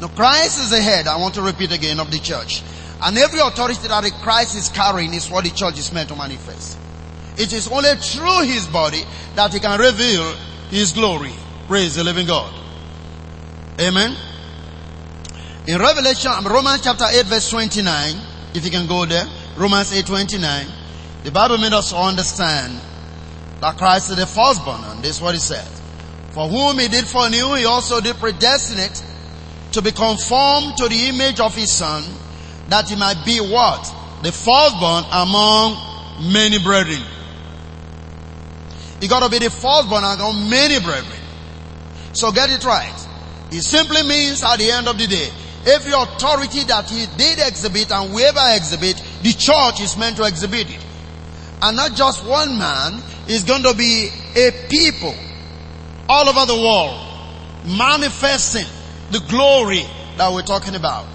Now 0.00 0.08
Christ 0.08 0.60
is 0.60 0.70
the 0.70 0.80
head, 0.80 1.06
I 1.06 1.16
want 1.16 1.34
to 1.34 1.42
repeat 1.42 1.72
again, 1.72 2.00
of 2.00 2.10
the 2.10 2.18
church. 2.18 2.62
And 3.02 3.16
every 3.16 3.40
authority 3.40 3.88
that 3.88 4.02
the 4.02 4.10
Christ 4.22 4.56
is 4.56 4.68
carrying 4.68 5.14
is 5.14 5.30
what 5.30 5.44
the 5.44 5.50
church 5.50 5.78
is 5.78 5.92
meant 5.92 6.08
to 6.10 6.16
manifest. 6.16 6.78
It 7.38 7.52
is 7.52 7.68
only 7.68 7.94
through 7.96 8.42
his 8.42 8.66
body 8.66 9.02
that 9.34 9.52
he 9.52 9.60
can 9.60 9.78
reveal 9.80 10.32
his 10.68 10.92
glory. 10.92 11.32
Praise 11.66 11.94
the 11.94 12.04
living 12.04 12.26
God. 12.26 12.52
Amen. 13.80 14.14
In 15.66 15.78
Revelation, 15.78 16.30
um, 16.32 16.46
Romans 16.46 16.82
chapter 16.82 17.04
8 17.08 17.26
verse 17.26 17.48
29, 17.50 18.14
if 18.54 18.64
you 18.64 18.70
can 18.70 18.86
go 18.86 19.06
there, 19.06 19.24
Romans 19.56 19.92
8 19.92 20.04
29, 20.04 20.66
the 21.22 21.30
Bible 21.30 21.58
made 21.58 21.72
us 21.72 21.92
understand 21.92 22.78
that 23.60 23.76
Christ 23.76 24.10
is 24.10 24.16
the 24.16 24.26
firstborn, 24.26 24.82
and 24.84 25.02
this 25.02 25.16
is 25.16 25.22
what 25.22 25.34
he 25.34 25.40
says. 25.40 25.80
For 26.30 26.48
whom 26.48 26.78
he 26.78 26.88
did 26.88 27.06
foreknew, 27.06 27.54
he 27.54 27.64
also 27.64 28.00
did 28.00 28.16
predestinate 28.16 29.02
to 29.72 29.82
be 29.82 29.90
conformed 29.90 30.76
to 30.78 30.88
the 30.88 31.08
image 31.08 31.40
of 31.40 31.54
his 31.54 31.72
son, 31.72 32.04
that 32.68 32.88
he 32.88 32.96
might 32.96 33.24
be 33.24 33.38
what? 33.38 33.82
The 34.22 34.30
firstborn 34.30 35.04
among 35.10 36.32
many 36.32 36.62
brethren. 36.62 37.02
He 39.00 39.08
got 39.08 39.22
to 39.22 39.30
be 39.30 39.38
the 39.38 39.50
firstborn 39.50 40.04
among 40.04 40.50
many 40.50 40.78
brethren. 40.78 41.18
So 42.12 42.30
get 42.30 42.50
it 42.50 42.64
right. 42.64 43.06
It 43.50 43.62
simply 43.62 44.02
means 44.02 44.44
at 44.44 44.58
the 44.58 44.70
end 44.70 44.86
of 44.86 44.98
the 44.98 45.06
day, 45.06 45.30
every 45.66 45.92
authority 45.92 46.62
that 46.64 46.88
he 46.88 47.06
did 47.16 47.40
exhibit 47.40 47.90
and 47.90 48.12
will 48.14 48.24
ever 48.24 48.56
exhibit, 48.56 49.02
the 49.22 49.32
church 49.32 49.80
is 49.80 49.96
meant 49.96 50.16
to 50.16 50.24
exhibit 50.24 50.70
it. 50.70 50.86
And 51.62 51.76
not 51.76 51.94
just 51.94 52.24
one 52.24 52.56
man, 52.56 53.02
is 53.26 53.44
going 53.44 53.62
to 53.62 53.74
be 53.74 54.10
a 54.36 54.50
people 54.68 55.14
all 56.10 56.28
over 56.28 56.44
the 56.44 56.56
world 56.58 56.98
manifesting 57.78 58.66
the 59.12 59.20
glory 59.30 59.84
that 60.16 60.32
we're 60.32 60.42
talking 60.42 60.74
about. 60.74 61.06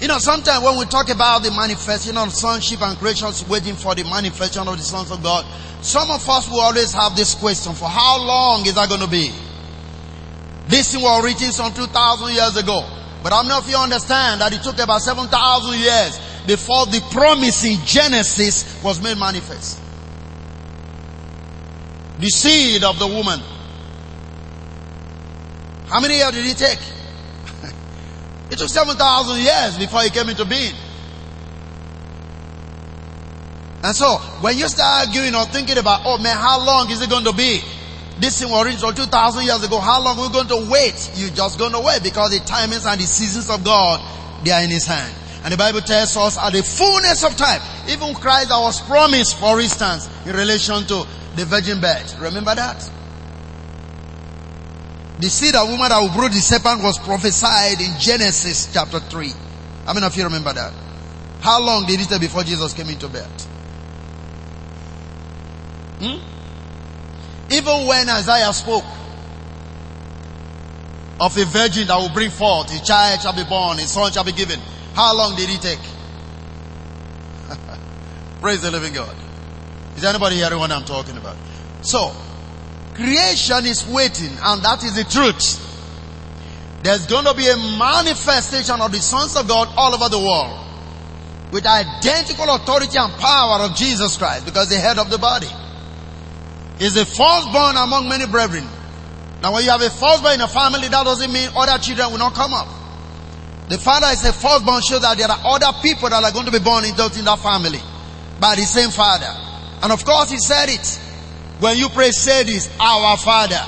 You 0.00 0.08
know, 0.08 0.18
sometimes 0.18 0.64
when 0.64 0.76
we 0.76 0.84
talk 0.86 1.08
about 1.10 1.44
the 1.44 1.52
manifestation 1.52 2.18
of 2.18 2.32
sonship 2.32 2.82
and 2.82 2.98
creation 2.98 3.30
waiting 3.48 3.76
for 3.76 3.94
the 3.94 4.02
manifestation 4.02 4.66
of 4.66 4.76
the 4.76 4.82
sons 4.82 5.12
of 5.12 5.22
God, 5.22 5.46
some 5.84 6.10
of 6.10 6.28
us 6.28 6.50
will 6.50 6.60
always 6.60 6.92
have 6.92 7.14
this 7.14 7.36
question 7.36 7.74
for 7.74 7.88
how 7.88 8.18
long 8.18 8.66
is 8.66 8.74
that 8.74 8.88
going 8.88 9.00
to 9.00 9.06
be? 9.06 9.30
This 10.66 10.90
thing 10.92 11.02
was 11.02 11.22
written 11.22 11.52
some 11.52 11.72
2,000 11.72 12.34
years 12.34 12.56
ago. 12.56 12.82
But 13.22 13.32
I'm 13.32 13.46
not 13.46 13.62
if 13.62 13.70
you 13.70 13.76
understand 13.76 14.40
that 14.40 14.52
it 14.52 14.64
took 14.64 14.80
about 14.80 15.00
7,000 15.00 15.30
years 15.78 16.18
before 16.44 16.86
the 16.86 17.00
promise 17.12 17.64
in 17.64 17.78
Genesis 17.86 18.82
was 18.82 19.00
made 19.00 19.16
manifest. 19.16 19.81
The 22.22 22.28
seed 22.28 22.84
of 22.84 23.00
the 23.00 23.06
woman. 23.08 23.40
How 25.88 25.98
many 26.00 26.18
years 26.18 26.30
did 26.30 26.46
it 26.46 26.56
take? 26.56 26.78
it 28.52 28.58
took 28.58 28.68
7,000 28.68 29.40
years 29.42 29.76
before 29.76 30.02
he 30.02 30.10
came 30.10 30.28
into 30.28 30.44
being. 30.44 30.72
And 33.82 33.96
so, 33.96 34.18
when 34.40 34.56
you 34.56 34.68
start 34.68 35.08
arguing 35.08 35.34
or 35.34 35.46
thinking 35.46 35.78
about, 35.78 36.02
oh 36.04 36.18
man, 36.18 36.36
how 36.36 36.64
long 36.64 36.88
is 36.92 37.02
it 37.02 37.10
going 37.10 37.24
to 37.24 37.32
be? 37.32 37.60
This 38.20 38.40
thing 38.40 38.52
was 38.52 38.66
written 38.66 38.94
2,000 38.94 39.44
years 39.44 39.64
ago. 39.64 39.80
How 39.80 40.00
long 40.00 40.16
are 40.16 40.28
we 40.28 40.32
going 40.32 40.46
to 40.46 40.70
wait? 40.70 41.10
You're 41.16 41.34
just 41.34 41.58
going 41.58 41.72
to 41.72 41.80
wait 41.80 42.04
because 42.04 42.30
the 42.30 42.38
timings 42.38 42.88
and 42.88 43.00
the 43.00 43.04
seasons 43.04 43.50
of 43.50 43.64
God, 43.64 44.00
they 44.44 44.52
are 44.52 44.62
in 44.62 44.70
His 44.70 44.86
hand. 44.86 45.12
And 45.44 45.52
the 45.52 45.56
Bible 45.56 45.80
tells 45.80 46.16
us 46.16 46.38
at 46.38 46.52
the 46.52 46.62
fullness 46.62 47.24
of 47.24 47.36
time, 47.36 47.60
even 47.88 48.14
Christ 48.14 48.48
that 48.48 48.60
was 48.60 48.80
promised, 48.80 49.36
for 49.38 49.60
instance, 49.60 50.08
in 50.24 50.36
relation 50.36 50.86
to 50.86 51.06
the 51.34 51.44
virgin 51.44 51.80
birth. 51.80 52.18
Remember 52.20 52.54
that? 52.54 52.90
The 55.18 55.28
seed 55.28 55.54
of 55.54 55.68
woman 55.68 55.88
that 55.88 56.00
will 56.00 56.12
grow 56.12 56.28
the 56.28 56.40
serpent 56.40 56.82
was 56.82 56.98
prophesied 56.98 57.80
in 57.80 57.98
Genesis 57.98 58.72
chapter 58.72 59.00
3. 59.00 59.32
How 59.86 59.94
many 59.94 60.06
of 60.06 60.16
you 60.16 60.24
remember 60.24 60.52
that? 60.52 60.72
How 61.40 61.60
long 61.60 61.86
did 61.86 62.00
it 62.00 62.08
take 62.08 62.20
before 62.20 62.44
Jesus 62.44 62.72
came 62.72 62.88
into 62.88 63.08
birth? 63.08 63.44
Hmm? 66.00 67.52
Even 67.52 67.86
when 67.86 68.08
Isaiah 68.08 68.52
spoke 68.52 68.84
of 71.20 71.36
a 71.36 71.44
virgin 71.44 71.86
that 71.88 71.96
will 71.96 72.12
bring 72.12 72.30
forth, 72.30 72.72
a 72.74 72.84
child 72.84 73.20
shall 73.20 73.34
be 73.34 73.44
born, 73.44 73.78
a 73.78 73.86
son 73.86 74.10
shall 74.10 74.24
be 74.24 74.32
given. 74.32 74.60
How 74.94 75.16
long 75.16 75.36
did 75.36 75.48
it 75.48 75.60
take? 75.62 75.78
Praise 78.40 78.62
the 78.62 78.70
living 78.70 78.92
God. 78.92 79.16
Is 79.96 80.04
anybody 80.04 80.36
hearing 80.36 80.58
what 80.58 80.70
I'm 80.70 80.84
talking 80.84 81.16
about? 81.16 81.36
So, 81.82 82.14
creation 82.94 83.66
is 83.66 83.86
waiting 83.86 84.32
and 84.42 84.62
that 84.62 84.84
is 84.84 84.96
the 84.96 85.04
truth. 85.04 85.58
There's 86.82 87.06
going 87.06 87.24
to 87.24 87.34
be 87.34 87.48
a 87.48 87.56
manifestation 87.56 88.80
of 88.80 88.90
the 88.90 88.98
sons 88.98 89.36
of 89.36 89.46
God 89.46 89.68
all 89.76 89.94
over 89.94 90.08
the 90.08 90.18
world 90.18 90.58
with 91.52 91.66
identical 91.66 92.48
authority 92.54 92.98
and 92.98 93.12
power 93.14 93.60
of 93.64 93.76
Jesus 93.76 94.16
Christ 94.16 94.44
because 94.44 94.68
the 94.68 94.78
head 94.78 94.98
of 94.98 95.10
the 95.10 95.18
body 95.18 95.48
is 96.80 96.94
the 96.94 97.04
firstborn 97.04 97.76
among 97.76 98.08
many 98.08 98.26
brethren. 98.26 98.66
Now 99.42 99.52
when 99.54 99.64
you 99.64 99.70
have 99.70 99.82
a 99.82 99.90
firstborn 99.90 100.34
in 100.34 100.40
a 100.40 100.48
family, 100.48 100.88
that 100.88 101.04
doesn't 101.04 101.32
mean 101.32 101.50
other 101.54 101.80
children 101.80 102.10
will 102.10 102.18
not 102.18 102.34
come 102.34 102.52
up. 102.52 102.81
The 103.72 103.78
father 103.78 104.08
is 104.08 104.22
a 104.26 104.34
firstborn 104.34 104.82
shows 104.82 105.00
that 105.00 105.16
there 105.16 105.30
are 105.30 105.40
other 105.56 105.72
people 105.80 106.10
that 106.10 106.22
are 106.22 106.30
going 106.30 106.44
to 106.44 106.52
be 106.52 106.58
born 106.58 106.84
in 106.84 106.94
that 106.94 107.38
family 107.40 107.80
by 108.38 108.54
the 108.54 108.68
same 108.68 108.90
father. 108.90 109.32
And 109.80 109.90
of 109.90 110.04
course 110.04 110.30
he 110.30 110.36
said 110.36 110.68
it. 110.68 110.84
When 111.58 111.78
you 111.78 111.88
pray, 111.88 112.10
say 112.10 112.42
this, 112.42 112.68
our 112.78 113.16
father. 113.16 113.64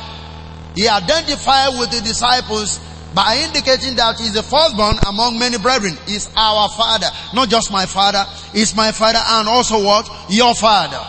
He 0.76 0.87
identified 0.87 1.80
with 1.80 1.90
the 1.90 2.02
disciples 2.02 2.80
by 3.14 3.49
indicating 3.49 3.96
that 3.96 4.20
he's 4.20 4.34
the 4.34 4.42
firstborn 4.42 4.96
among 5.08 5.38
many 5.38 5.56
brethren. 5.56 5.96
He's 6.04 6.28
our 6.37 6.68
father. 6.68 7.06
Not 7.32 7.49
just 7.49 7.73
my 7.73 7.87
father, 7.87 8.26
he's 8.52 8.76
my 8.76 8.92
father 8.92 9.20
and 9.25 9.49
also 9.49 9.82
what? 9.82 10.06
Your 10.28 10.54
father. 10.54 11.00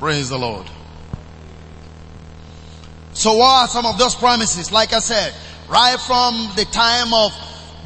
Praise 0.00 0.28
the 0.28 0.38
Lord. 0.38 0.66
So 3.16 3.32
what 3.32 3.64
are 3.64 3.68
some 3.68 3.86
of 3.86 3.96
those 3.96 4.14
promises? 4.14 4.70
Like 4.70 4.92
I 4.92 4.98
said, 4.98 5.32
right 5.70 5.98
from 5.98 6.52
the 6.54 6.66
time 6.66 7.14
of 7.14 7.32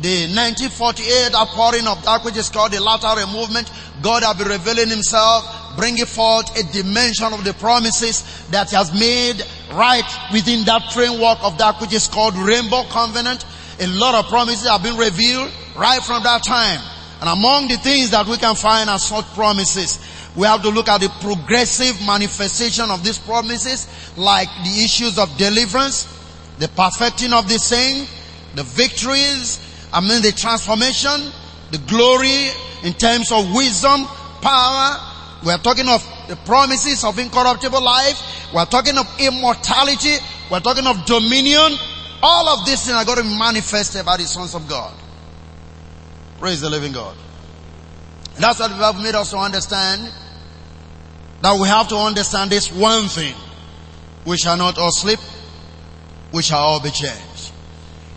the 0.02 0.26
1948 0.26 1.32
outpouring 1.32 1.86
of 1.86 2.02
that 2.02 2.24
which 2.24 2.36
is 2.36 2.50
called 2.50 2.72
the 2.72 2.82
latter 2.82 3.14
movement, 3.30 3.70
God 4.02 4.24
has 4.24 4.34
been 4.36 4.48
revealing 4.48 4.88
himself, 4.88 5.46
bringing 5.76 6.04
forth 6.04 6.50
a 6.58 6.64
dimension 6.72 7.32
of 7.32 7.44
the 7.44 7.54
promises 7.54 8.26
that 8.50 8.70
he 8.70 8.76
has 8.76 8.90
made 8.90 9.38
right 9.70 10.02
within 10.32 10.64
that 10.64 10.90
framework 10.90 11.38
of 11.44 11.56
that 11.58 11.80
which 11.80 11.92
is 11.92 12.08
called 12.08 12.34
rainbow 12.34 12.82
covenant. 12.90 13.46
A 13.78 13.86
lot 13.86 14.16
of 14.16 14.26
promises 14.26 14.66
have 14.66 14.82
been 14.82 14.96
revealed 14.96 15.52
right 15.76 16.02
from 16.02 16.24
that 16.24 16.42
time. 16.42 16.80
And 17.20 17.28
among 17.30 17.68
the 17.68 17.76
things 17.76 18.10
that 18.10 18.26
we 18.26 18.36
can 18.36 18.56
find 18.56 18.90
are 18.90 18.98
such 18.98 19.26
promises. 19.34 20.00
We 20.36 20.46
have 20.46 20.62
to 20.62 20.68
look 20.68 20.88
at 20.88 21.00
the 21.00 21.08
progressive 21.20 22.06
manifestation 22.06 22.90
of 22.90 23.02
these 23.02 23.18
promises, 23.18 23.88
like 24.16 24.48
the 24.62 24.84
issues 24.84 25.18
of 25.18 25.36
deliverance, 25.36 26.06
the 26.58 26.68
perfecting 26.68 27.32
of 27.32 27.48
the 27.48 27.58
saint, 27.58 28.08
the 28.54 28.62
victories, 28.62 29.58
I 29.92 30.00
mean 30.00 30.22
the 30.22 30.32
transformation, 30.32 31.32
the 31.72 31.78
glory 31.86 32.50
in 32.84 32.92
terms 32.94 33.32
of 33.32 33.52
wisdom, 33.52 34.06
power. 34.40 34.96
We 35.44 35.52
are 35.52 35.58
talking 35.58 35.88
of 35.88 36.04
the 36.28 36.36
promises 36.36 37.02
of 37.02 37.18
incorruptible 37.18 37.82
life. 37.82 38.50
We 38.52 38.58
are 38.58 38.66
talking 38.66 38.98
of 38.98 39.06
immortality. 39.18 40.16
We 40.50 40.56
are 40.56 40.60
talking 40.60 40.86
of 40.86 41.04
dominion. 41.06 41.76
All 42.22 42.48
of 42.50 42.66
these 42.66 42.84
things 42.84 42.96
are 42.96 43.04
going 43.04 43.18
to 43.18 43.24
be 43.24 43.38
manifested 43.38 44.04
by 44.04 44.16
the 44.16 44.24
sons 44.24 44.54
of 44.54 44.68
God. 44.68 44.94
Praise 46.38 46.60
the 46.60 46.70
living 46.70 46.92
God. 46.92 47.16
That's 48.40 48.58
what 48.58 48.70
the 48.70 48.76
Bible 48.78 49.02
made 49.02 49.14
us 49.14 49.30
to 49.30 49.36
understand 49.36 50.10
that 51.42 51.58
we 51.60 51.68
have 51.68 51.88
to 51.88 51.96
understand 51.96 52.50
this 52.50 52.72
one 52.72 53.08
thing. 53.08 53.34
We 54.26 54.36
shall 54.36 54.56
not 54.56 54.78
all 54.78 54.90
sleep. 54.90 55.18
We 56.32 56.42
shall 56.42 56.60
all 56.60 56.80
be 56.80 56.90
changed. 56.90 57.52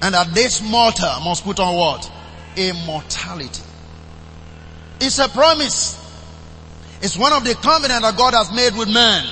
And 0.01 0.13
that 0.13 0.33
this 0.33 0.61
mortal 0.61 1.19
must 1.21 1.43
put 1.43 1.59
on 1.59 1.75
what? 1.75 2.11
Immortality. 2.55 3.63
It's 4.99 5.19
a 5.19 5.27
promise. 5.29 5.99
It's 7.01 7.17
one 7.17 7.33
of 7.33 7.43
the 7.43 7.55
covenant 7.55 8.01
that 8.01 8.15
God 8.17 8.33
has 8.33 8.53
made 8.53 8.77
with 8.77 8.93
man. 8.93 9.25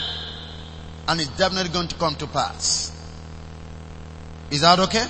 And 1.07 1.19
it's 1.21 1.37
definitely 1.37 1.71
going 1.71 1.87
to 1.89 1.95
come 1.95 2.15
to 2.15 2.27
pass. 2.27 2.91
Is 4.49 4.61
that 4.61 4.79
okay? 4.79 5.05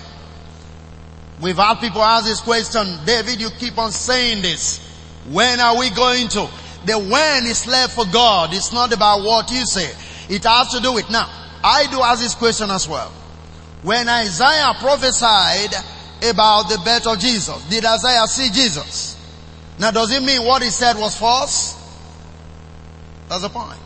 We've 1.41 1.57
had 1.57 1.79
people 1.79 2.01
ask 2.03 2.25
this 2.25 2.39
question, 2.39 2.87
David, 3.05 3.41
you 3.41 3.49
keep 3.49 3.77
on 3.77 3.91
saying 3.91 4.43
this. 4.43 4.90
When 5.29 5.59
are 5.59 5.77
we 5.77 5.89
going 5.91 6.27
to? 6.29 6.49
The 6.85 6.97
when 6.97 7.45
is 7.45 7.67
left 7.67 7.93
for 7.93 8.05
God. 8.05 8.53
It's 8.53 8.73
not 8.73 8.91
about 8.93 9.23
what 9.23 9.51
you 9.51 9.65
say. 9.65 9.89
It 10.33 10.43
has 10.43 10.71
to 10.71 10.79
do 10.79 10.93
with 10.93 11.09
now. 11.09 11.29
I 11.63 11.85
do 11.91 12.01
ask 12.01 12.21
this 12.21 12.33
question 12.33 12.71
as 12.71 12.87
well. 12.87 13.09
When 13.83 14.07
Isaiah 14.09 14.73
prophesied 14.79 15.73
about 16.23 16.69
the 16.69 16.79
birth 16.83 17.07
of 17.07 17.19
Jesus, 17.19 17.63
did 17.69 17.85
Isaiah 17.85 18.27
see 18.27 18.49
Jesus? 18.49 19.17
Now 19.79 19.91
does 19.91 20.11
it 20.15 20.23
mean 20.23 20.43
what 20.43 20.61
he 20.61 20.69
said 20.69 20.97
was 20.97 21.17
false? 21.17 21.77
That's 23.29 23.41
the 23.41 23.49
point. 23.49 23.79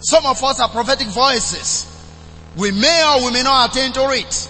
Some 0.00 0.26
of 0.26 0.42
us 0.42 0.60
are 0.60 0.68
prophetic 0.68 1.08
voices. 1.08 1.90
We 2.56 2.70
may 2.70 3.02
or 3.16 3.26
we 3.26 3.32
may 3.32 3.42
not 3.42 3.70
attend 3.70 3.94
to 3.94 4.10
it. 4.10 4.48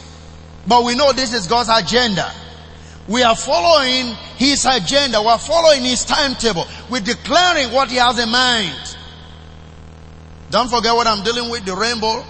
But 0.66 0.84
we 0.84 0.94
know 0.94 1.12
this 1.12 1.32
is 1.34 1.46
God's 1.46 1.68
agenda. 1.68 2.30
We 3.06 3.22
are 3.22 3.36
following 3.36 4.14
His 4.36 4.64
agenda. 4.64 5.20
We 5.20 5.28
are 5.28 5.38
following 5.38 5.82
His 5.82 6.04
timetable. 6.04 6.66
We're 6.90 7.00
declaring 7.00 7.72
what 7.72 7.90
He 7.90 7.96
has 7.96 8.18
in 8.18 8.30
mind. 8.30 8.96
Don't 10.50 10.70
forget 10.70 10.94
what 10.94 11.06
I'm 11.06 11.22
dealing 11.22 11.50
with, 11.50 11.64
the 11.64 11.74
rainbow 11.74 12.24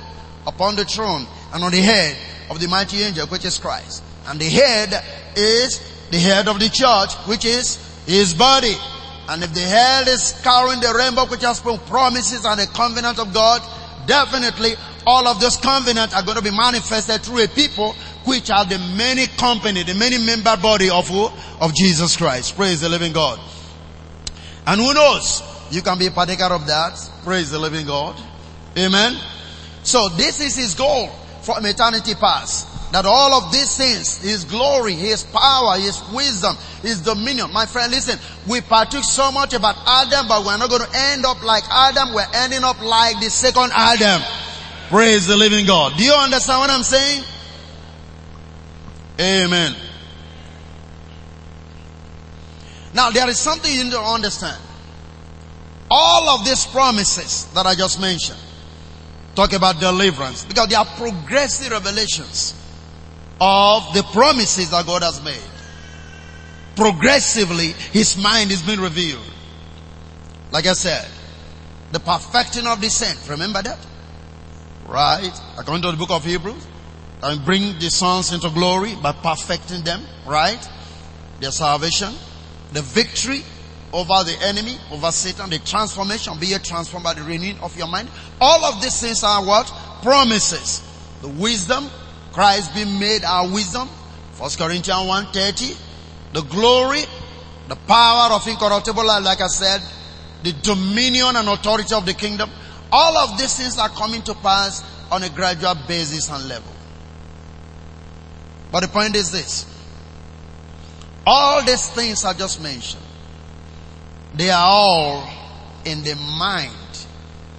upon 0.46 0.76
the 0.76 0.84
throne 0.84 1.26
and 1.52 1.62
on 1.62 1.70
the 1.70 1.80
head 1.80 2.16
of 2.50 2.60
the 2.60 2.68
mighty 2.68 3.02
angel, 3.02 3.26
which 3.28 3.44
is 3.44 3.58
Christ. 3.58 4.02
And 4.26 4.40
the 4.40 4.48
head 4.48 5.04
is 5.36 5.80
the 6.10 6.18
head 6.18 6.48
of 6.48 6.58
the 6.58 6.68
church, 6.68 7.14
which 7.28 7.44
is 7.44 7.76
His 8.06 8.34
body. 8.34 8.74
And 9.28 9.42
if 9.42 9.54
the 9.54 9.60
head 9.60 10.08
is 10.08 10.38
carrying 10.42 10.80
the 10.80 10.92
rainbow, 10.96 11.26
which 11.26 11.42
has 11.42 11.60
been 11.60 11.78
promises 11.78 12.44
and 12.44 12.60
the 12.60 12.66
covenant 12.66 13.18
of 13.18 13.32
God, 13.32 13.62
definitely 14.06 14.74
all 15.06 15.26
of 15.28 15.40
those 15.40 15.56
covenants 15.56 16.14
are 16.14 16.22
going 16.22 16.36
to 16.36 16.42
be 16.42 16.50
manifested 16.50 17.22
through 17.22 17.44
a 17.44 17.48
people 17.48 17.94
which 18.24 18.50
are 18.50 18.64
the 18.64 18.78
many 18.96 19.26
company, 19.26 19.82
the 19.82 19.94
many 19.94 20.18
member 20.18 20.56
body 20.56 20.90
of 20.90 21.08
who? 21.08 21.28
Of 21.60 21.74
Jesus 21.74 22.16
Christ. 22.16 22.56
Praise 22.56 22.80
the 22.80 22.88
living 22.88 23.12
God. 23.12 23.38
And 24.66 24.80
who 24.80 24.94
knows? 24.94 25.42
You 25.70 25.82
can 25.82 25.98
be 25.98 26.06
a 26.06 26.10
partaker 26.10 26.44
of 26.44 26.66
that. 26.66 26.98
Praise 27.24 27.50
the 27.50 27.58
living 27.58 27.86
God. 27.86 28.20
Amen. 28.76 29.16
So 29.82 30.08
this 30.08 30.40
is 30.40 30.56
his 30.56 30.74
goal 30.74 31.08
from 31.42 31.66
eternity 31.66 32.14
past. 32.14 32.92
That 32.92 33.06
all 33.06 33.34
of 33.34 33.50
these 33.50 33.76
things, 33.76 34.22
His 34.22 34.44
glory, 34.44 34.94
His 34.94 35.24
power, 35.24 35.76
His 35.76 36.00
wisdom, 36.14 36.56
His 36.80 37.00
dominion. 37.00 37.52
My 37.52 37.66
friend, 37.66 37.90
listen, 37.90 38.20
we 38.48 38.60
partook 38.60 39.02
so 39.02 39.32
much 39.32 39.52
about 39.52 39.74
Adam, 39.84 40.28
but 40.28 40.46
we're 40.46 40.56
not 40.56 40.70
going 40.70 40.82
to 40.82 40.96
end 41.10 41.26
up 41.26 41.42
like 41.42 41.64
Adam. 41.68 42.14
We're 42.14 42.30
ending 42.32 42.62
up 42.62 42.80
like 42.80 43.18
the 43.18 43.30
second 43.30 43.72
Adam. 43.74 44.22
Praise 44.90 45.26
the 45.26 45.36
living 45.36 45.66
God. 45.66 45.98
Do 45.98 46.04
you 46.04 46.12
understand 46.12 46.60
what 46.60 46.70
I'm 46.70 46.84
saying? 46.84 47.24
Amen. 49.20 49.76
Now 52.94 53.10
there 53.10 53.28
is 53.28 53.38
something 53.38 53.72
you 53.72 53.84
need 53.84 53.92
to 53.92 54.00
understand. 54.00 54.60
All 55.90 56.28
of 56.30 56.44
these 56.44 56.66
promises 56.66 57.44
that 57.54 57.66
I 57.66 57.74
just 57.74 58.00
mentioned 58.00 58.38
talk 59.34 59.52
about 59.52 59.80
deliverance 59.80 60.44
because 60.44 60.68
they 60.68 60.74
are 60.76 60.84
progressive 60.84 61.72
revelations 61.72 62.54
of 63.40 63.92
the 63.94 64.02
promises 64.12 64.70
that 64.70 64.86
God 64.86 65.02
has 65.02 65.22
made. 65.22 65.42
Progressively, 66.76 67.72
His 67.92 68.16
mind 68.16 68.50
is 68.50 68.62
being 68.62 68.80
revealed. 68.80 69.24
Like 70.50 70.66
I 70.66 70.72
said, 70.72 71.06
the 71.92 72.00
perfecting 72.00 72.66
of 72.66 72.80
the 72.80 72.88
saint. 72.88 73.28
Remember 73.28 73.62
that? 73.62 73.78
Right? 74.88 75.32
According 75.58 75.82
to 75.82 75.90
the 75.92 75.96
book 75.96 76.10
of 76.10 76.24
Hebrews 76.24 76.66
and 77.24 77.42
bring 77.42 77.78
the 77.78 77.88
sons 77.88 78.32
into 78.32 78.50
glory 78.50 78.94
by 78.96 79.10
perfecting 79.12 79.82
them, 79.82 80.02
right? 80.26 80.68
Their 81.40 81.52
salvation, 81.52 82.12
the 82.72 82.82
victory 82.82 83.42
over 83.94 84.24
the 84.24 84.36
enemy, 84.42 84.76
over 84.92 85.10
Satan, 85.10 85.48
the 85.48 85.58
transformation, 85.60 86.38
be 86.38 86.48
it 86.48 86.62
transformed 86.62 87.04
by 87.04 87.14
the 87.14 87.22
renewing 87.22 87.58
of 87.60 87.74
your 87.78 87.86
mind. 87.86 88.10
All 88.42 88.64
of 88.66 88.82
these 88.82 89.00
things 89.00 89.24
are 89.24 89.42
what? 89.42 89.72
Promises. 90.02 90.82
The 91.22 91.28
wisdom, 91.28 91.88
Christ 92.32 92.74
being 92.74 92.98
made 92.98 93.24
our 93.24 93.50
wisdom. 93.50 93.88
1 94.36 94.50
Corinthians 94.58 95.08
1.30. 95.08 95.80
The 96.34 96.42
glory, 96.42 97.04
the 97.68 97.76
power 97.86 98.34
of 98.34 98.46
incorruptible 98.46 99.06
like 99.06 99.40
I 99.40 99.46
said, 99.46 99.80
the 100.42 100.52
dominion 100.60 101.36
and 101.36 101.48
authority 101.48 101.94
of 101.94 102.04
the 102.04 102.12
kingdom. 102.12 102.50
All 102.92 103.16
of 103.16 103.38
these 103.38 103.56
things 103.56 103.78
are 103.78 103.88
coming 103.88 104.20
to 104.22 104.34
pass 104.34 104.84
on 105.10 105.22
a 105.22 105.30
gradual 105.30 105.74
basis 105.88 106.28
and 106.28 106.46
level. 106.48 106.73
But 108.74 108.80
the 108.80 108.88
point 108.88 109.14
is 109.14 109.30
this. 109.30 109.66
All 111.24 111.62
these 111.62 111.88
things 111.90 112.24
I 112.24 112.32
just 112.32 112.60
mentioned, 112.60 113.04
they 114.34 114.50
are 114.50 114.66
all 114.66 115.30
in 115.84 116.02
the 116.02 116.16
mind 116.16 117.06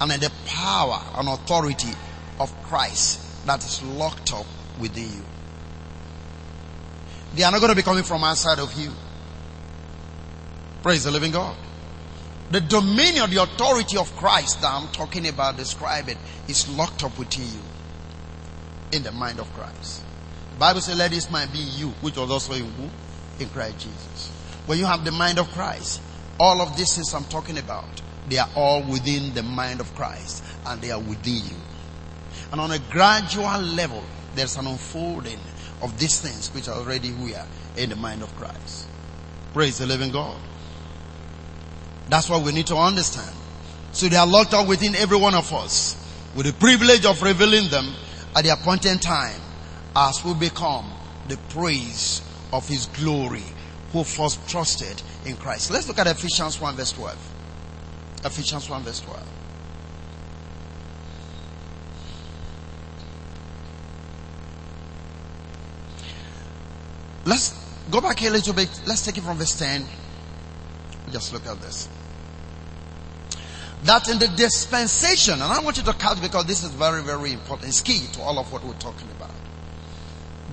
and 0.02 0.12
in 0.12 0.20
the 0.20 0.30
power 0.46 1.02
and 1.16 1.30
authority 1.30 1.94
of 2.38 2.54
Christ 2.64 3.46
that 3.46 3.64
is 3.64 3.82
locked 3.82 4.34
up 4.34 4.46
within 4.78 5.06
you. 5.06 5.24
They 7.34 7.44
are 7.44 7.52
not 7.54 7.62
going 7.62 7.70
to 7.70 7.78
be 7.78 7.82
coming 7.82 8.04
from 8.04 8.22
outside 8.26 8.60
of 8.60 8.78
you. 8.78 8.92
Praise 10.84 11.06
the 11.06 11.12
living 11.12 11.32
God. 11.32 11.56
The 12.52 12.60
dominion, 12.60 13.30
the 13.30 13.42
authority 13.42 13.96
of 13.96 14.14
Christ 14.18 14.60
that 14.60 14.68
I'm 14.70 14.90
talking 14.90 15.30
about, 15.30 15.56
describing, 15.56 16.18
is 16.50 16.68
locked 16.68 17.06
up 17.06 17.18
within 17.18 17.46
you 17.46 17.62
in 18.92 19.04
the 19.04 19.14
mind 19.14 19.40
of 19.40 19.50
Christ. 19.54 20.02
Bible 20.58 20.82
says, 20.82 20.98
let 20.98 21.12
this 21.12 21.30
mind 21.30 21.52
be 21.52 21.62
in 21.62 21.70
you, 21.78 21.88
which 22.02 22.18
was 22.18 22.32
also 22.32 22.54
in 22.54 22.72
who? 22.72 22.90
In 23.40 23.50
Christ 23.50 23.80
Jesus. 23.80 24.32
When 24.66 24.80
you 24.80 24.86
have 24.86 25.04
the 25.04 25.12
mind 25.12 25.38
of 25.38 25.50
Christ, 25.52 26.02
all 26.40 26.62
of 26.62 26.76
these 26.78 26.96
things 26.96 27.14
I'm 27.14 27.26
talking 27.26 27.58
about, 27.58 28.02
they 28.30 28.38
are 28.38 28.50
all 28.56 28.82
within 28.84 29.34
the 29.34 29.44
mind 29.44 29.80
of 29.80 29.94
Christ 29.96 30.44
and 30.66 30.82
they 30.82 30.92
are 30.92 31.00
within 31.00 31.36
you. 31.36 31.56
And 32.52 32.62
on 32.62 32.72
a 32.72 32.80
gradual 32.80 33.60
level, 33.60 34.04
there's 34.34 34.56
an 34.58 34.68
unfolding 34.68 35.40
of 35.82 35.98
these 36.00 36.22
things 36.22 36.50
which 36.54 36.68
are 36.68 36.76
already 36.76 37.10
here 37.10 37.46
in 37.78 37.90
the 37.90 37.96
mind 37.96 38.24
of 38.24 38.36
Christ. 38.38 38.88
Praise 39.54 39.78
the 39.78 39.86
living 39.86 40.12
God. 40.12 40.38
That's 42.10 42.30
what 42.30 42.44
we 42.44 42.52
need 42.52 42.68
to 42.68 42.78
understand. 42.78 43.36
So 43.92 44.08
they 44.08 44.18
are 44.18 44.28
locked 44.28 44.54
up 44.54 44.68
within 44.68 44.96
every 44.96 45.18
one 45.18 45.36
of 45.36 45.52
us 45.54 45.96
with 46.36 46.46
the 46.46 46.54
privilege 46.54 47.06
of 47.06 47.22
revealing 47.22 47.70
them 47.70 47.94
at 48.36 48.44
the 48.44 48.52
appointed 48.52 49.02
time 49.02 49.40
as 49.96 50.24
we 50.24 50.34
become 50.34 50.92
the 51.28 51.38
praise 51.50 52.22
of 52.52 52.68
his 52.68 52.88
glory 52.88 53.44
who 53.92 54.04
first 54.04 54.48
trusted 54.50 55.02
in 55.26 55.36
Christ. 55.38 55.72
Let's 55.72 55.88
look 55.88 56.00
at 56.00 56.08
Ephesians 56.08 56.60
1 56.60 56.76
verse 56.76 56.92
12. 56.92 57.32
Ephesians 58.26 58.70
1 58.70 58.84
verse 58.84 59.00
12. 59.00 59.28
Let's 67.26 67.56
go 67.90 68.02
back 68.02 68.22
a 68.22 68.30
little 68.30 68.54
bit. 68.54 68.70
Let's 68.86 69.02
take 69.02 69.18
it 69.18 69.24
from 69.24 69.38
verse 69.38 69.58
10. 69.58 69.86
Just 71.12 71.34
look 71.34 71.46
at 71.48 71.60
this. 71.62 71.90
That 73.84 74.10
in 74.10 74.20
the 74.20 74.28
dispensation, 74.28 75.36
and 75.36 75.44
I 75.44 75.60
want 75.60 75.78
you 75.78 75.84
to 75.84 75.94
catch 75.94 76.22
because 76.22 76.46
this 76.46 76.64
is 76.64 76.72
very, 76.72 77.04
very 77.04 77.32
important. 77.34 77.70
It's 77.70 77.82
key 77.82 78.08
to 78.14 78.22
all 78.22 78.40
of 78.40 78.52
what 78.52 78.64
we're 78.64 78.74
talking 78.74 79.08
about. 79.10 79.15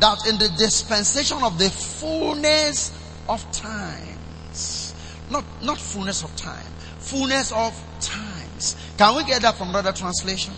That 0.03 0.27
in 0.29 0.37
the 0.37 0.49
dispensation 0.59 1.45
of 1.45 1.61
the 1.61 1.71
fullness 1.71 2.91
of 3.29 3.49
times, 3.53 4.95
not, 5.31 5.45
not 5.63 5.79
fullness 5.79 6.25
of 6.25 6.35
time, 6.35 6.67
fullness 6.99 7.53
of 7.53 7.73
times. 8.01 8.75
Can 8.99 9.15
we 9.15 9.23
get 9.23 9.43
that 9.43 9.55
from 9.55 9.69
another 9.69 9.93
translation? 9.93 10.55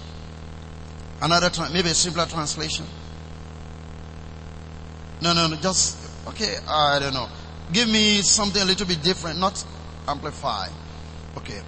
Another, 1.20 1.50
tra- 1.50 1.68
maybe 1.70 1.90
a 1.90 1.94
simpler 1.94 2.24
translation? 2.24 2.86
No, 5.20 5.34
no, 5.34 5.46
no, 5.46 5.56
just, 5.56 5.98
okay, 6.28 6.56
I 6.66 6.98
don't 6.98 7.12
know. 7.12 7.28
Give 7.70 7.86
me 7.86 8.22
something 8.22 8.62
a 8.62 8.64
little 8.64 8.86
bit 8.86 9.02
different, 9.02 9.38
not 9.40 9.62
amplify. 10.08 10.68
Okay. 11.36 11.60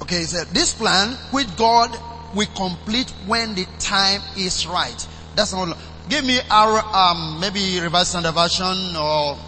Okay, 0.00 0.20
he 0.20 0.24
said, 0.24 0.46
this 0.46 0.72
plan 0.72 1.14
with 1.30 1.58
God 1.58 1.94
we 2.34 2.46
complete 2.46 3.10
when 3.26 3.54
the 3.54 3.66
time 3.78 4.22
is 4.38 4.66
right. 4.66 5.06
That's 5.36 5.52
not, 5.52 5.76
give 6.08 6.24
me 6.24 6.38
our, 6.50 6.78
um, 6.94 7.40
maybe 7.40 7.80
revised 7.80 8.08
standard 8.10 8.32
version 8.32 8.96
or 8.96 9.38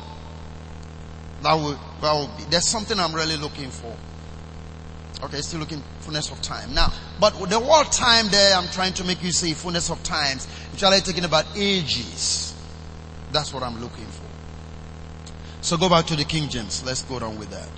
that 1.43 1.55
would, 1.55 1.79
that 2.01 2.15
would 2.15 2.37
be, 2.39 2.45
there's 2.51 2.67
something 2.67 2.99
I'm 2.99 3.15
really 3.15 3.37
looking 3.37 3.71
for. 3.71 3.95
Okay, 5.23 5.41
still 5.41 5.61
looking 5.61 5.83
fullness 6.01 6.31
of 6.31 6.41
time. 6.43 6.75
Now, 6.75 6.93
but 7.21 7.39
the 7.49 7.59
word 7.59 7.91
time 7.93 8.29
there, 8.29 8.57
I'm 8.57 8.69
trying 8.69 8.93
to 8.95 9.05
make 9.05 9.23
you 9.23 9.33
see 9.33 9.55
fullness 9.55 9.91
of 9.91 10.03
times. 10.03 10.47
Really 10.83 11.01
talking 11.01 11.25
about 11.25 11.47
ages. 11.57 12.55
That's 13.33 13.53
what 13.55 13.63
I'm 13.63 13.81
looking 13.81 14.07
for. 14.07 14.25
So 15.61 15.77
go 15.77 15.89
back 15.89 16.07
to 16.07 16.17
the 16.17 16.25
King 16.25 16.49
James. 16.49 16.85
Let's 16.85 17.03
go 17.03 17.17
on 17.17 17.39
with 17.39 17.51
that. 17.51 17.69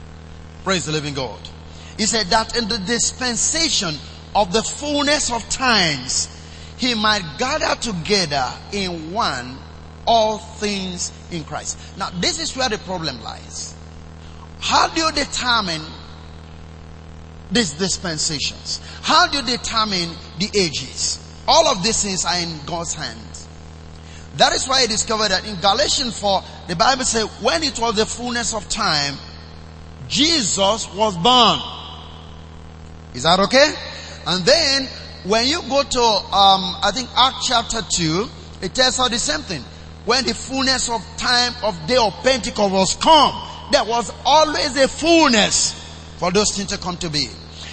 Praise 0.64 0.86
the 0.86 0.92
living 0.92 1.14
God. 1.14 1.38
He 1.96 2.06
said 2.06 2.26
that 2.26 2.56
in 2.56 2.68
the 2.68 2.78
dispensation 2.78 3.94
of 4.34 4.52
the 4.52 4.62
fullness 4.62 5.30
of 5.30 5.48
times, 5.48 6.28
he 6.76 6.94
might 6.94 7.22
gather 7.38 7.74
together 7.80 8.52
in 8.72 9.12
one 9.12 9.58
all 10.06 10.38
things 10.38 11.12
in 11.30 11.44
Christ. 11.44 11.78
Now, 11.98 12.10
this 12.10 12.40
is 12.40 12.56
where 12.56 12.68
the 12.68 12.78
problem 12.78 13.22
lies. 13.22 13.74
How 14.60 14.88
do 14.88 15.00
you 15.00 15.12
determine 15.12 15.82
these 17.50 17.72
dispensations? 17.72 18.80
How 19.02 19.26
do 19.26 19.38
you 19.38 19.44
determine 19.44 20.10
the 20.38 20.50
ages? 20.54 21.22
All 21.48 21.66
of 21.68 21.82
these 21.82 22.02
things 22.02 22.24
are 22.24 22.38
in 22.38 22.58
God's 22.66 22.94
hands. 22.94 23.48
That 24.36 24.52
is 24.52 24.68
why 24.68 24.80
I 24.80 24.86
discovered 24.86 25.30
that 25.30 25.46
in 25.46 25.56
Galatians 25.60 26.20
4, 26.20 26.42
the 26.68 26.76
Bible 26.76 27.04
says, 27.04 27.24
when 27.40 27.62
it 27.62 27.78
was 27.78 27.96
the 27.96 28.06
fullness 28.06 28.52
of 28.54 28.68
time, 28.68 29.16
Jesus 30.08 30.92
was 30.94 31.16
born. 31.16 31.58
Is 33.14 33.22
that 33.22 33.40
okay? 33.40 33.72
And 34.26 34.44
then, 34.44 34.88
when 35.28 35.46
you 35.46 35.60
go 35.68 35.82
to, 35.82 36.00
um, 36.00 36.76
I 36.82 36.90
think 36.94 37.08
Acts 37.16 37.48
chapter 37.48 37.80
2, 37.96 38.28
it 38.62 38.74
tells 38.74 38.98
us 38.98 39.10
the 39.10 39.18
same 39.18 39.40
thing. 39.40 39.62
When 40.04 40.24
the 40.24 40.34
fullness 40.34 40.88
of 40.88 41.04
time 41.16 41.52
of 41.64 41.74
day 41.86 41.96
of 41.96 42.12
Pentecost 42.22 42.72
was 42.72 42.94
come, 42.94 43.34
there 43.72 43.84
was 43.84 44.12
always 44.24 44.76
a 44.76 44.86
fullness 44.86 45.72
for 46.18 46.30
those 46.30 46.52
things 46.56 46.68
to 46.70 46.78
come 46.78 46.96
to 46.98 47.10
be. 47.10 47.26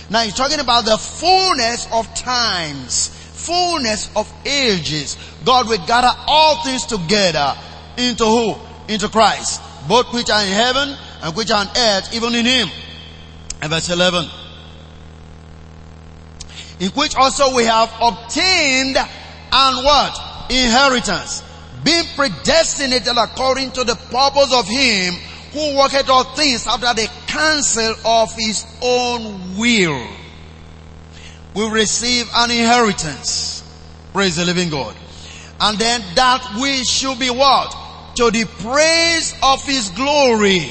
Now 0.09 0.21
he's 0.21 0.33
talking 0.33 0.59
about 0.59 0.85
the 0.85 0.97
fullness 0.97 1.87
of 1.91 2.11
times, 2.15 3.07
fullness 3.07 4.09
of 4.15 4.31
ages. 4.45 5.17
God 5.45 5.67
will 5.67 5.85
gather 5.85 6.11
all 6.27 6.63
things 6.63 6.85
together 6.85 7.55
into 7.97 8.25
who? 8.25 8.55
Into 8.87 9.09
Christ. 9.09 9.61
Both 9.87 10.11
which 10.13 10.29
are 10.29 10.41
in 10.41 10.51
heaven 10.51 10.95
and 11.21 11.35
which 11.35 11.51
are 11.51 11.65
on 11.65 11.67
earth, 11.77 12.13
even 12.13 12.33
in 12.33 12.45
him. 12.45 12.69
And 13.61 13.71
verse 13.71 13.89
11. 13.89 14.25
In 16.79 16.89
which 16.91 17.15
also 17.15 17.55
we 17.55 17.63
have 17.65 17.91
obtained 18.01 18.97
and 18.97 19.85
what? 19.85 20.49
Inheritance. 20.49 21.43
Being 21.83 22.05
predestinated 22.15 23.17
according 23.17 23.71
to 23.71 23.83
the 23.83 23.95
purpose 23.95 24.53
of 24.53 24.67
him 24.67 25.13
who 25.51 25.77
worketh 25.77 26.09
all 26.09 26.23
things 26.23 26.65
after 26.65 26.93
the 26.93 27.09
counsel 27.27 27.93
of 28.05 28.33
his 28.35 28.65
own 28.81 29.57
will. 29.57 30.07
We 31.53 31.69
receive 31.69 32.27
an 32.35 32.49
inheritance. 32.49 33.63
Praise 34.11 34.37
the 34.37 34.45
living 34.45 34.69
God. 34.69 34.95
And 35.59 35.77
then 35.77 36.01
that 36.15 36.57
we 36.59 36.83
should 36.83 37.19
be 37.19 37.29
what? 37.29 37.75
To 38.15 38.31
the 38.31 38.45
praise 38.45 39.35
of 39.43 39.63
his 39.63 39.89
glory. 39.89 40.67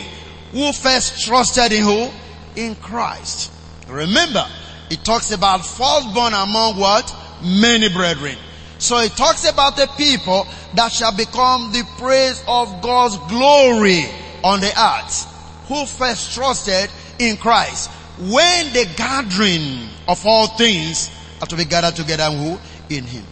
Who 0.52 0.72
first 0.72 1.24
trusted 1.24 1.72
in 1.72 1.82
who? 1.82 2.10
In 2.56 2.74
Christ. 2.76 3.50
Remember, 3.88 4.46
it 4.92 5.02
talks 5.02 5.33
about 5.33 5.64
firstborn 5.64 6.35
among 6.35 6.76
what? 6.76 7.16
Many 7.42 7.88
brethren. 7.88 8.37
So 8.76 8.98
it 8.98 9.12
talks 9.12 9.48
about 9.48 9.74
the 9.74 9.87
people 9.96 10.46
that 10.74 10.92
shall 10.92 11.16
become 11.16 11.72
the 11.72 11.83
praise 11.96 12.44
of 12.46 12.83
God's 12.83 13.16
glory 13.31 14.05
on 14.44 14.61
the 14.61 14.68
earth. 14.78 15.24
Who 15.68 15.87
first 15.87 16.35
trusted 16.35 16.90
in 17.18 17.38
Christ. 17.38 17.90
When 18.18 18.72
the 18.74 18.87
gathering 18.94 19.88
of 20.07 20.26
all 20.26 20.48
things 20.59 21.11
are 21.40 21.46
to 21.46 21.57
be 21.57 21.64
gathered 21.64 21.96
together 21.96 22.24
who? 22.24 22.59
In 22.94 23.05
Him. 23.05 23.24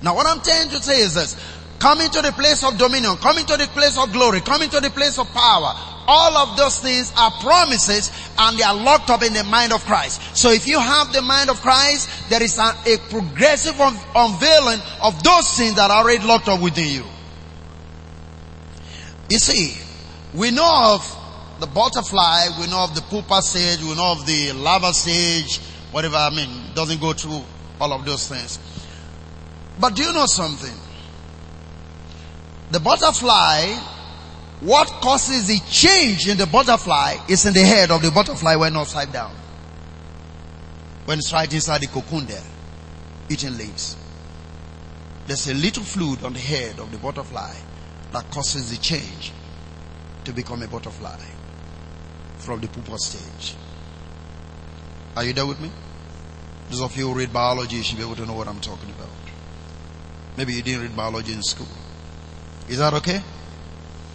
Now 0.00 0.14
what 0.14 0.26
I'm 0.26 0.40
trying 0.40 0.70
to 0.70 0.82
say 0.82 1.00
is 1.00 1.14
this. 1.14 1.36
Coming 1.78 2.08
to 2.10 2.22
the 2.22 2.32
place 2.32 2.64
of 2.64 2.78
dominion, 2.78 3.16
coming 3.18 3.44
to 3.46 3.56
the 3.56 3.66
place 3.68 3.98
of 3.98 4.12
glory, 4.12 4.40
coming 4.40 4.70
to 4.70 4.80
the 4.80 4.90
place 4.90 5.18
of 5.18 5.30
power. 5.32 5.74
All 6.08 6.36
of 6.36 6.56
those 6.56 6.78
things 6.80 7.12
are 7.16 7.30
promises 7.40 8.10
and 8.38 8.56
they 8.56 8.62
are 8.62 8.74
locked 8.74 9.10
up 9.10 9.22
in 9.22 9.34
the 9.34 9.44
mind 9.44 9.72
of 9.72 9.84
Christ. 9.84 10.36
So 10.36 10.50
if 10.50 10.66
you 10.66 10.78
have 10.78 11.12
the 11.12 11.20
mind 11.20 11.50
of 11.50 11.60
Christ, 11.60 12.30
there 12.30 12.42
is 12.42 12.58
a, 12.58 12.72
a 12.86 12.96
progressive 13.10 13.78
un- 13.80 13.96
unveiling 14.14 14.80
of 15.02 15.22
those 15.22 15.56
things 15.56 15.74
that 15.74 15.90
are 15.90 16.02
already 16.02 16.24
locked 16.24 16.48
up 16.48 16.62
within 16.62 16.88
you. 16.88 17.04
You 19.28 19.38
see, 19.38 19.76
we 20.32 20.52
know 20.52 20.94
of 20.94 21.58
the 21.60 21.66
butterfly, 21.66 22.46
we 22.60 22.68
know 22.68 22.84
of 22.84 22.94
the 22.94 23.02
pupa 23.02 23.42
stage, 23.42 23.80
we 23.82 23.94
know 23.96 24.12
of 24.12 24.26
the 24.26 24.52
larva 24.52 24.92
stage, 24.94 25.58
whatever, 25.90 26.16
I 26.16 26.30
mean, 26.30 26.74
doesn't 26.74 27.00
go 27.00 27.12
through 27.12 27.42
all 27.80 27.92
of 27.92 28.04
those 28.04 28.28
things. 28.28 28.58
But 29.80 29.96
do 29.96 30.04
you 30.04 30.12
know 30.12 30.26
something? 30.26 30.85
The 32.70 32.80
butterfly, 32.80 33.74
what 34.60 34.88
causes 35.00 35.46
the 35.46 35.60
change 35.70 36.28
in 36.28 36.36
the 36.36 36.46
butterfly 36.46 37.16
is 37.28 37.46
in 37.46 37.54
the 37.54 37.64
head 37.64 37.90
of 37.90 38.02
the 38.02 38.10
butterfly 38.10 38.56
when 38.56 38.76
upside 38.76 39.12
down. 39.12 39.34
When 41.04 41.18
it's 41.18 41.32
right 41.32 41.52
inside 41.52 41.82
the 41.82 41.86
cocoon 41.86 42.26
there, 42.26 42.42
eating 43.28 43.56
leaves. 43.56 43.96
there's 45.26 45.48
a 45.48 45.54
little 45.54 45.82
fluid 45.82 46.22
on 46.24 46.32
the 46.32 46.38
head 46.38 46.78
of 46.78 46.90
the 46.92 46.98
butterfly 46.98 47.54
that 48.12 48.30
causes 48.30 48.70
the 48.70 48.76
change 48.76 49.32
to 50.24 50.32
become 50.32 50.62
a 50.62 50.68
butterfly 50.68 51.18
from 52.38 52.60
the 52.60 52.68
pupa 52.68 52.98
stage. 52.98 53.56
Are 55.16 55.24
you 55.24 55.32
there 55.32 55.46
with 55.46 55.60
me? 55.60 55.70
Those 56.70 56.82
of 56.82 56.96
you 56.96 57.08
who 57.08 57.18
read 57.18 57.32
biology 57.32 57.82
should 57.82 57.96
be 57.96 58.04
able 58.04 58.16
to 58.16 58.26
know 58.26 58.34
what 58.34 58.48
I'm 58.48 58.60
talking 58.60 58.90
about. 58.90 59.08
Maybe 60.36 60.54
you 60.54 60.62
didn't 60.62 60.82
read 60.82 60.96
biology 60.96 61.32
in 61.32 61.42
school. 61.42 61.68
Is 62.68 62.78
that 62.78 62.94
okay? 62.94 63.22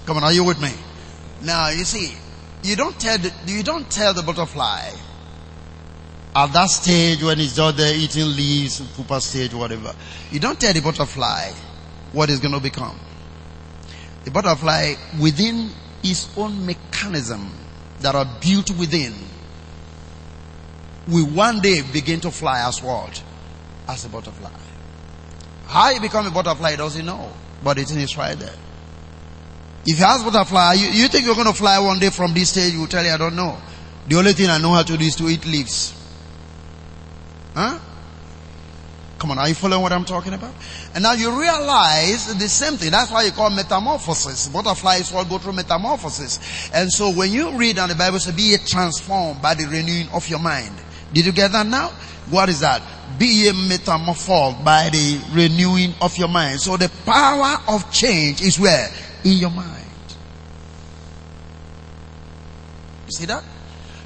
Come 0.05 0.17
on, 0.17 0.23
are 0.23 0.33
you 0.33 0.43
with 0.43 0.61
me? 0.61 0.71
Now 1.43 1.69
you 1.69 1.85
see, 1.85 2.13
you 2.63 2.75
don't 2.75 2.99
tell 2.99 3.17
the, 3.17 3.31
you 3.47 3.63
don't 3.63 3.89
tell 3.89 4.13
the 4.13 4.23
butterfly 4.23 4.91
at 6.33 6.53
that 6.53 6.69
stage 6.69 7.21
when 7.23 7.39
it's 7.39 7.55
just 7.55 7.77
there 7.77 7.95
eating 7.95 8.25
leaves, 8.25 8.79
pupa 8.95 9.19
stage, 9.19 9.53
whatever. 9.53 9.93
You 10.31 10.39
don't 10.39 10.59
tell 10.59 10.73
the 10.73 10.81
butterfly 10.81 11.51
what 12.13 12.29
it's 12.29 12.39
going 12.39 12.53
to 12.53 12.59
become. 12.59 12.97
The 14.23 14.31
butterfly 14.31 14.93
within 15.21 15.71
its 16.03 16.29
own 16.37 16.65
mechanism 16.65 17.51
that 17.99 18.15
are 18.15 18.27
built 18.41 18.71
within 18.77 19.13
will 21.07 21.27
one 21.27 21.59
day 21.59 21.81
begin 21.81 22.19
to 22.21 22.31
fly 22.31 22.67
as 22.67 22.81
what? 22.81 23.21
As 23.87 24.05
a 24.05 24.09
butterfly. 24.09 24.51
How 25.67 25.89
you 25.89 25.99
become 25.99 26.27
a 26.27 26.31
butterfly 26.31 26.75
doesn't 26.75 27.05
know, 27.05 27.31
but 27.63 27.77
it 27.77 27.91
is 27.91 28.17
right 28.17 28.37
there. 28.37 28.55
If 29.85 29.99
you 29.99 30.05
ask 30.05 30.23
butterfly, 30.23 30.73
you, 30.73 30.87
you 30.89 31.07
think 31.07 31.25
you're 31.25 31.35
going 31.35 31.47
to 31.47 31.53
fly 31.53 31.79
one 31.79 31.99
day 31.99 32.09
from 32.09 32.33
this 32.33 32.49
stage, 32.49 32.73
you 32.73 32.85
tell 32.87 33.03
you, 33.03 33.11
I 33.11 33.17
don't 33.17 33.35
know. 33.35 33.57
The 34.07 34.15
only 34.17 34.33
thing 34.33 34.49
I 34.49 34.57
know 34.57 34.73
how 34.73 34.83
to 34.83 34.97
do 34.97 35.03
is 35.03 35.15
to 35.15 35.27
eat 35.27 35.45
leaves. 35.45 35.93
Huh? 37.55 37.79
Come 39.17 39.31
on, 39.31 39.37
are 39.37 39.47
you 39.47 39.53
following 39.53 39.83
what 39.83 39.91
I'm 39.91 40.05
talking 40.05 40.33
about? 40.33 40.53
And 40.95 41.03
now 41.03 41.13
you 41.13 41.39
realize 41.39 42.33
the 42.33 42.49
same 42.49 42.73
thing. 42.77 42.89
That's 42.89 43.11
why 43.11 43.23
you 43.23 43.31
call 43.31 43.51
metamorphosis. 43.51 44.47
Butterflies 44.47 45.13
all 45.13 45.25
go 45.25 45.37
through 45.37 45.53
metamorphosis. 45.53 46.71
And 46.73 46.91
so 46.91 47.11
when 47.11 47.31
you 47.31 47.55
read 47.55 47.77
and 47.77 47.91
the 47.91 47.95
Bible 47.95 48.17
says, 48.17 48.35
be 48.35 48.57
transformed 48.65 49.39
by 49.39 49.53
the 49.53 49.65
renewing 49.65 50.09
of 50.09 50.27
your 50.27 50.39
mind. 50.39 50.75
Did 51.13 51.25
you 51.25 51.31
get 51.31 51.51
that 51.51 51.67
now? 51.67 51.89
What 52.29 52.49
is 52.49 52.61
that? 52.61 52.81
Be 53.19 53.49
a 53.49 53.53
metamorphosed 53.53 54.63
by 54.63 54.89
the 54.89 55.21
renewing 55.33 55.93
of 56.01 56.17
your 56.17 56.29
mind. 56.29 56.61
So 56.61 56.77
the 56.77 56.89
power 57.05 57.57
of 57.67 57.91
change 57.91 58.41
is 58.41 58.59
where? 58.59 58.89
In 59.23 59.33
your 59.33 59.49
mind. 59.49 59.77
You 63.07 63.11
see 63.11 63.25
that? 63.25 63.43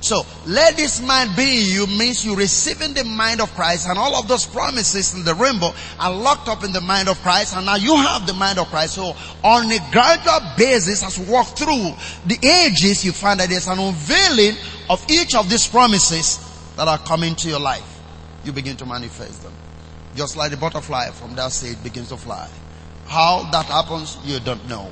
So, 0.02 0.24
let 0.46 0.76
this 0.76 1.02
mind 1.02 1.36
be 1.36 1.64
in 1.64 1.66
you 1.66 1.88
means 1.88 2.24
you 2.24 2.36
receiving 2.36 2.94
the 2.94 3.04
mind 3.04 3.42
of 3.42 3.52
Christ 3.56 3.88
and 3.88 3.98
all 3.98 4.16
of 4.16 4.28
those 4.28 4.46
promises 4.46 5.16
in 5.16 5.24
the 5.24 5.34
rainbow 5.34 5.74
are 6.00 6.14
locked 6.14 6.48
up 6.48 6.64
in 6.64 6.72
the 6.72 6.82
mind 6.82 7.10
of 7.10 7.20
Christ 7.24 7.56
and 7.56 7.66
now 7.66 7.76
you 7.76 7.96
have 7.96 8.28
the 8.28 8.34
mind 8.34 8.60
of 8.60 8.68
Christ. 8.68 8.94
So, 8.94 9.16
on 9.44 9.72
a 9.72 9.80
gradual 9.92 10.42
basis 10.58 11.04
as 11.04 11.18
you 11.18 11.26
walk 11.32 11.58
through 11.58 11.94
the 12.28 12.38
ages, 12.48 13.04
you 13.04 13.14
find 13.14 13.40
that 13.40 13.50
there's 13.50 13.68
an 13.68 13.80
unveiling 13.80 14.58
of 14.92 15.04
each 15.10 15.34
of 15.34 15.50
these 15.50 15.66
promises 15.66 16.45
that 16.76 16.88
are 16.88 16.98
coming 17.00 17.36
to 17.36 17.50
your 17.50 17.60
life. 17.60 18.02
You 18.44 18.52
begin 18.52 18.78
to 18.78 18.86
manifest 18.86 19.44
them. 19.44 19.54
Just 20.16 20.38
like 20.38 20.52
the 20.52 20.58
butterfly 20.58 21.10
from 21.12 21.36
that 21.36 21.52
seed 21.52 21.84
begins 21.84 22.10
to 22.10 22.18
fly. 22.18 22.50
How 23.08 23.50
that 23.52 23.66
happens, 23.66 24.18
you 24.24 24.40
don't 24.40 24.68
know. 24.68 24.92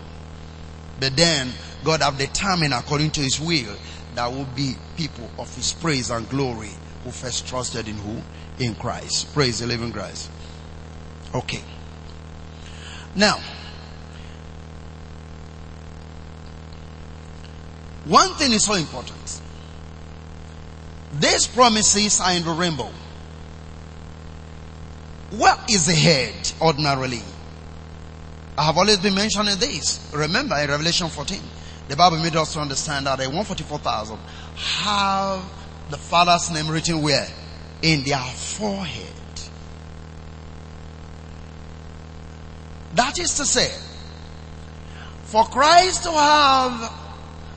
But 1.00 1.16
then, 1.16 1.50
God 1.84 2.02
have 2.02 2.18
determined 2.18 2.74
according 2.74 3.12
to 3.12 3.22
His 3.22 3.40
will 3.40 3.76
that 4.16 4.32
will 4.32 4.46
be 4.56 4.76
people 4.96 5.30
of 5.38 5.54
his 5.56 5.74
praise 5.74 6.10
and 6.10 6.28
glory 6.30 6.72
who 7.04 7.12
first 7.12 7.48
trusted 7.48 7.88
in 7.88 7.96
who? 7.96 8.22
In 8.60 8.76
Christ. 8.76 9.34
Praise 9.34 9.60
the 9.60 9.68
living 9.68 9.92
Christ. 9.92 10.30
Okay. 11.34 11.64
Now, 13.16 13.40
one 18.06 18.34
thing 18.36 18.52
is 18.52 18.66
so 18.66 18.74
important. 18.74 19.42
These 21.20 21.48
promises 21.48 22.20
are 22.20 22.34
in 22.34 22.44
the 22.44 22.52
rainbow. 22.52 22.90
What 25.32 25.70
is 25.70 25.88
the 25.88 25.94
head 25.94 26.52
ordinarily? 26.62 27.22
I 28.58 28.64
have 28.64 28.78
always 28.78 28.98
been 28.98 29.16
mentioning 29.16 29.58
this. 29.58 30.08
Remember 30.14 30.56
in 30.58 30.70
Revelation 30.70 31.10
14. 31.10 31.42
The 31.88 31.96
Bible 31.96 32.18
made 32.20 32.36
us 32.36 32.54
to 32.54 32.60
understand 32.60 33.08
that 33.08 33.18
the 33.18 33.26
144,000 33.26 34.18
have 34.56 35.44
the 35.90 35.98
Father's 35.98 36.52
name 36.52 36.70
written 36.70 37.02
where? 37.02 37.28
In 37.82 38.04
their 38.04 38.20
forehead. 38.20 39.08
That 42.94 43.18
is 43.20 43.36
to 43.38 43.46
say, 43.46 43.72
for 45.24 45.46
Christ 45.46 46.04
to 46.04 46.12
have 46.12 47.03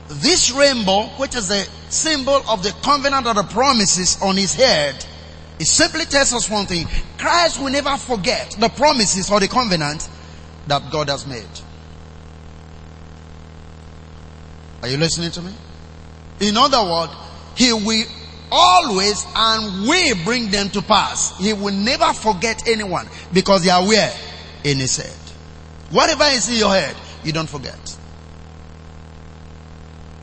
this 0.09 0.51
rainbow, 0.51 1.03
which 1.17 1.35
is 1.35 1.47
the 1.49 1.67
symbol 1.89 2.41
of 2.49 2.63
the 2.63 2.71
covenant 2.83 3.27
of 3.27 3.35
the 3.35 3.43
promises 3.43 4.21
on 4.21 4.37
his 4.37 4.53
head, 4.55 5.05
it 5.59 5.65
simply 5.65 6.05
tells 6.05 6.33
us 6.33 6.49
one 6.49 6.65
thing. 6.65 6.87
Christ 7.17 7.59
will 7.59 7.71
never 7.71 7.97
forget 7.97 8.55
the 8.59 8.69
promises 8.69 9.31
or 9.31 9.39
the 9.39 9.47
covenant 9.47 10.07
that 10.67 10.91
God 10.91 11.09
has 11.09 11.25
made. 11.25 11.45
Are 14.81 14.87
you 14.87 14.97
listening 14.97 15.31
to 15.31 15.41
me? 15.41 15.51
In 16.39 16.55
other 16.57 16.83
words, 16.83 17.11
He 17.55 17.73
will 17.73 18.05
always 18.51 19.25
and 19.35 19.87
will 19.87 20.15
bring 20.23 20.51
them 20.51 20.69
to 20.69 20.81
pass. 20.81 21.37
He 21.39 21.53
will 21.53 21.73
never 21.73 22.13
forget 22.13 22.67
anyone 22.67 23.07
because 23.33 23.63
they 23.63 23.71
are 23.71 23.85
where? 23.85 24.13
In 24.63 24.77
His 24.77 24.97
head. 24.97 25.15
Whatever 25.89 26.25
is 26.25 26.47
in 26.49 26.55
your 26.55 26.73
head, 26.73 26.95
you 27.23 27.31
don't 27.31 27.49
forget. 27.49 27.97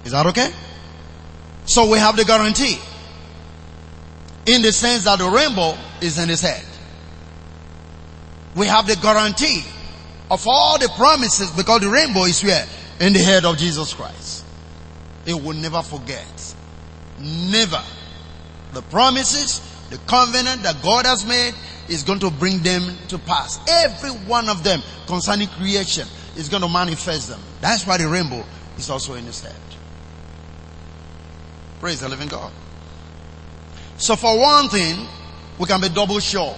Is 0.04 0.12
that 0.12 0.26
okay? 0.26 0.52
So 1.66 1.90
we 1.90 1.98
have 1.98 2.16
the 2.16 2.24
guarantee. 2.24 2.78
In 4.46 4.60
the 4.62 4.72
sense 4.72 5.04
that 5.04 5.18
the 5.18 5.28
rainbow 5.28 5.76
is 6.02 6.18
in 6.18 6.28
his 6.28 6.42
head. 6.42 6.64
We 8.54 8.66
have 8.66 8.86
the 8.86 8.96
guarantee 8.96 9.64
of 10.30 10.46
all 10.46 10.78
the 10.78 10.88
promises 10.96 11.50
because 11.50 11.80
the 11.80 11.88
rainbow 11.88 12.24
is 12.24 12.42
where? 12.44 12.66
In 13.00 13.12
the 13.12 13.18
head 13.18 13.44
of 13.44 13.56
Jesus 13.56 13.92
Christ. 13.94 14.44
It 15.26 15.34
will 15.34 15.54
never 15.54 15.82
forget. 15.82 16.54
Never. 17.18 17.82
The 18.74 18.82
promises, 18.82 19.60
the 19.90 19.98
covenant 20.06 20.62
that 20.62 20.82
God 20.82 21.06
has 21.06 21.24
made 21.26 21.54
is 21.88 22.02
going 22.02 22.18
to 22.20 22.30
bring 22.30 22.58
them 22.62 22.96
to 23.08 23.18
pass. 23.18 23.58
Every 23.68 24.10
one 24.10 24.48
of 24.48 24.62
them 24.62 24.82
concerning 25.06 25.48
creation 25.48 26.06
is 26.36 26.48
going 26.48 26.62
to 26.62 26.68
manifest 26.68 27.28
them. 27.28 27.40
That's 27.60 27.86
why 27.86 27.98
the 27.98 28.08
rainbow 28.08 28.44
is 28.76 28.90
also 28.90 29.14
in 29.14 29.24
his 29.24 29.42
head. 29.42 29.54
Praise 31.84 32.00
the 32.00 32.08
living 32.08 32.28
God. 32.28 32.50
So 33.98 34.16
for 34.16 34.38
one 34.38 34.70
thing, 34.70 35.06
we 35.58 35.66
can 35.66 35.82
be 35.82 35.90
double 35.90 36.18
sure 36.18 36.56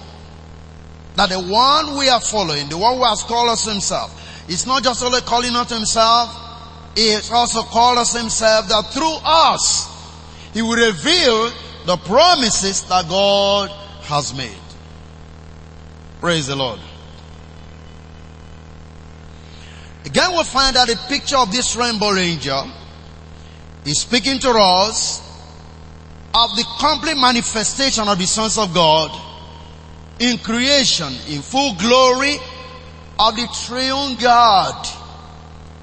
that 1.17 1.31
the 1.31 1.41
one 1.41 1.99
we 1.99 2.09
are 2.09 2.21
following, 2.21 2.69
the 2.69 2.79
one 2.79 2.97
who 2.97 3.03
has 3.03 3.25
called 3.25 3.49
us 3.49 3.65
himself, 3.65 4.49
is 4.49 4.69
not 4.69 4.85
just 4.85 5.03
only 5.03 5.21
calling 5.23 5.57
us 5.57 5.69
himself, 5.69 6.31
he 6.95 7.09
has 7.09 7.29
also 7.33 7.63
called 7.63 7.99
us 7.99 8.17
himself 8.17 8.69
that 8.69 8.85
through 8.93 9.17
us, 9.25 9.91
he 10.55 10.63
will 10.63 10.77
reveal 10.77 11.51
the 11.87 11.97
promises 12.05 12.85
that 12.85 13.09
God 13.09 13.69
has 14.03 14.33
made. 14.33 14.55
Praise 16.21 16.47
the 16.47 16.55
Lord. 16.55 16.79
Again, 20.05 20.37
we 20.37 20.45
find 20.45 20.77
that 20.77 20.87
the 20.87 20.97
picture 21.09 21.39
of 21.39 21.51
this 21.51 21.75
rainbow 21.75 22.15
angel 22.15 22.71
is 23.87 24.01
speaking 24.01 24.39
to 24.41 24.51
us 24.51 25.21
of 26.35 26.57
the 26.57 26.65
complete 26.79 27.17
manifestation 27.17 28.09
of 28.09 28.19
the 28.19 28.27
sons 28.27 28.59
of 28.59 28.75
God 28.75 29.11
in 30.19 30.39
creation, 30.39 31.13
in 31.29 31.41
full 31.41 31.75
glory 31.77 32.37
of 33.19 33.37
the 33.37 33.49
triune 33.67 34.17
God 34.17 34.87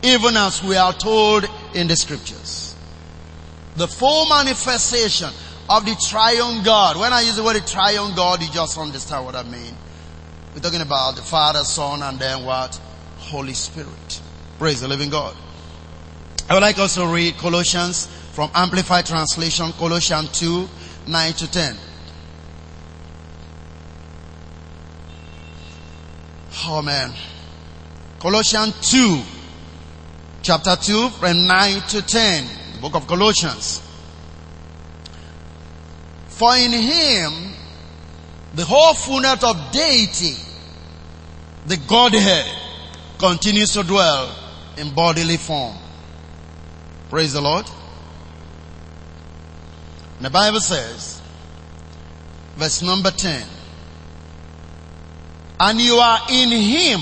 even 0.03 0.35
as 0.35 0.61
we 0.61 0.75
are 0.75 0.93
told 0.93 1.49
in 1.73 1.87
the 1.87 1.95
scriptures. 1.95 2.75
The 3.77 3.87
full 3.87 4.27
manifestation 4.27 5.29
of 5.69 5.85
the 5.85 5.95
triune 6.09 6.63
God. 6.63 6.99
When 6.99 7.13
I 7.13 7.21
use 7.21 7.37
the 7.37 7.43
word 7.43 7.65
triune 7.65 8.13
God, 8.15 8.41
you 8.41 8.49
just 8.51 8.77
understand 8.77 9.25
what 9.25 9.35
I 9.35 9.43
mean. 9.43 9.73
We're 10.53 10.59
talking 10.59 10.81
about 10.81 11.15
the 11.15 11.21
Father, 11.21 11.63
Son, 11.63 12.03
and 12.03 12.19
then 12.19 12.43
what? 12.43 12.75
Holy 13.17 13.53
Spirit. 13.53 14.21
Praise 14.59 14.81
the 14.81 14.87
living 14.87 15.09
God. 15.09 15.35
I 16.49 16.55
would 16.55 16.61
like 16.61 16.77
also 16.77 17.05
read 17.11 17.37
Colossians 17.37 18.07
from 18.33 18.51
Amplified 18.53 19.05
Translation, 19.05 19.71
Colossians 19.73 20.37
2, 20.39 20.67
9 21.07 21.33
to 21.33 21.51
10. 21.51 21.77
Oh 26.65 26.81
man. 26.81 27.13
Colossians 28.19 28.91
2, 28.91 29.21
chapter 30.41 30.75
2 30.75 31.09
from 31.09 31.47
9 31.47 31.81
to 31.89 32.01
10, 32.01 32.47
the 32.75 32.79
book 32.81 32.95
of 32.95 33.07
Colossians. 33.07 33.81
For 36.27 36.55
in 36.57 36.71
him, 36.71 37.53
the 38.53 38.65
whole 38.65 38.93
fullness 38.93 39.43
of 39.43 39.71
deity 39.71 40.35
the 41.65 41.77
Godhead 41.77 42.45
continues 43.17 43.71
to 43.73 43.83
dwell 43.83 44.35
in 44.77 44.93
bodily 44.93 45.37
form. 45.37 45.77
Praise 47.13 47.33
the 47.33 47.41
Lord. 47.41 47.69
The 50.19 50.31
Bible 50.31 50.59
says, 50.59 51.21
verse 52.55 52.81
number 52.81 53.11
10, 53.11 53.45
and 55.59 55.79
you 55.79 55.93
are 55.97 56.21
in 56.31 56.49
him 56.49 57.01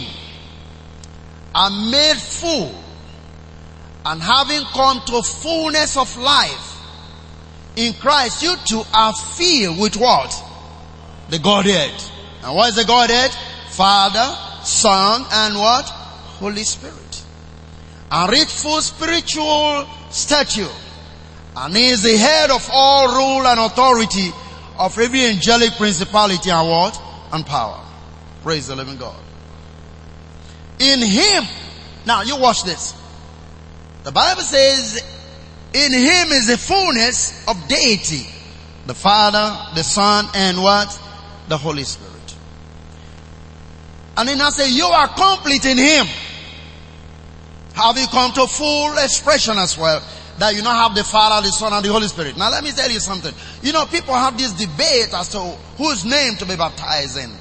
and 1.55 1.91
made 1.91 2.17
full 2.17 2.75
and 4.05 4.21
having 4.21 4.59
come 4.73 4.99
to 5.05 5.23
fullness 5.23 5.95
of 5.95 6.17
life 6.17 6.77
in 7.77 7.93
Christ, 7.93 8.43
you 8.43 8.57
too 8.65 8.83
are 8.93 9.13
filled 9.13 9.79
with 9.79 9.95
what? 9.95 10.35
The 11.29 11.39
Godhead. 11.39 12.03
And 12.43 12.53
what 12.53 12.67
is 12.67 12.75
the 12.75 12.83
Godhead? 12.83 13.31
Father, 13.69 14.65
Son, 14.65 15.25
and 15.31 15.55
what? 15.55 15.85
Holy 15.85 16.65
Spirit. 16.65 17.23
And 18.11 18.29
reach 18.29 18.51
full 18.51 18.81
spiritual 18.81 19.87
stature. 20.11 20.69
And 21.55 21.75
he 21.75 21.87
is 21.87 22.03
the 22.03 22.15
head 22.15 22.51
of 22.51 22.69
all 22.71 23.07
rule 23.15 23.47
and 23.47 23.59
authority 23.59 24.29
of 24.77 24.97
every 24.97 25.25
angelic 25.25 25.71
principality 25.73 26.49
and 26.49 26.69
what? 26.69 27.01
And 27.33 27.45
power. 27.45 27.83
Praise 28.43 28.67
the 28.67 28.75
living 28.75 28.97
God. 28.97 29.19
In 30.79 31.01
him, 31.01 31.43
now 32.05 32.21
you 32.21 32.37
watch 32.37 32.63
this. 32.63 32.93
The 34.03 34.11
Bible 34.11 34.41
says, 34.41 35.03
in 35.73 35.91
him 35.93 36.31
is 36.31 36.47
the 36.47 36.57
fullness 36.57 37.47
of 37.47 37.67
deity. 37.67 38.27
The 38.87 38.95
Father, 38.95 39.75
the 39.75 39.83
Son, 39.83 40.25
and 40.33 40.61
what? 40.61 40.99
The 41.49 41.57
Holy 41.57 41.83
Spirit. 41.83 42.35
And 44.17 44.27
then 44.27 44.41
I 44.41 44.49
say, 44.49 44.71
you 44.71 44.85
are 44.85 45.07
complete 45.07 45.65
in 45.65 45.77
him. 45.77 46.07
Have 47.73 47.97
you 47.97 48.07
come 48.07 48.31
to 48.33 48.47
full 48.47 48.97
expression 48.97 49.57
as 49.57 49.77
well? 49.77 50.03
That 50.39 50.55
you 50.55 50.61
now 50.61 50.87
have 50.87 50.95
the 50.95 51.03
Father, 51.03 51.45
the 51.45 51.51
Son, 51.51 51.71
and 51.73 51.85
the 51.85 51.91
Holy 51.91 52.07
Spirit. 52.07 52.37
Now 52.37 52.49
let 52.49 52.63
me 52.63 52.71
tell 52.71 52.89
you 52.89 52.99
something. 52.99 53.33
You 53.61 53.73
know, 53.73 53.85
people 53.85 54.13
have 54.13 54.37
this 54.37 54.53
debate 54.53 55.13
as 55.13 55.29
to 55.29 55.39
whose 55.77 56.03
name 56.05 56.35
to 56.37 56.45
be 56.45 56.55
baptized 56.55 57.17
in. 57.17 57.31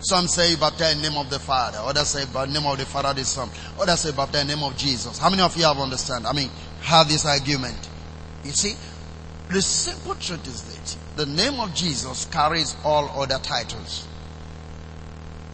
Some 0.00 0.28
say 0.28 0.54
baptize 0.56 0.96
in 0.96 1.02
the 1.02 1.08
name 1.08 1.18
of 1.18 1.30
the 1.30 1.38
Father. 1.38 1.78
Others 1.80 2.08
say 2.08 2.24
the 2.24 2.46
name 2.46 2.66
of 2.66 2.78
the 2.78 2.84
Father, 2.84 3.14
the 3.14 3.24
Son. 3.24 3.48
Others 3.80 4.00
say 4.00 4.12
baptize 4.12 4.42
in 4.42 4.48
the 4.48 4.56
name 4.56 4.64
of 4.64 4.76
Jesus. 4.76 5.18
How 5.18 5.30
many 5.30 5.42
of 5.42 5.56
you 5.56 5.64
have 5.64 5.78
understand? 5.78 6.26
I 6.26 6.32
mean, 6.32 6.50
have 6.82 7.08
this 7.08 7.24
argument. 7.24 7.88
You 8.44 8.50
see, 8.50 8.74
the 9.50 9.62
simple 9.62 10.14
truth 10.14 10.46
is 10.46 10.62
that 10.62 10.96
the 11.16 11.26
name 11.26 11.60
of 11.60 11.74
Jesus 11.74 12.26
carries 12.26 12.76
all 12.84 13.08
other 13.20 13.38
titles, 13.38 14.06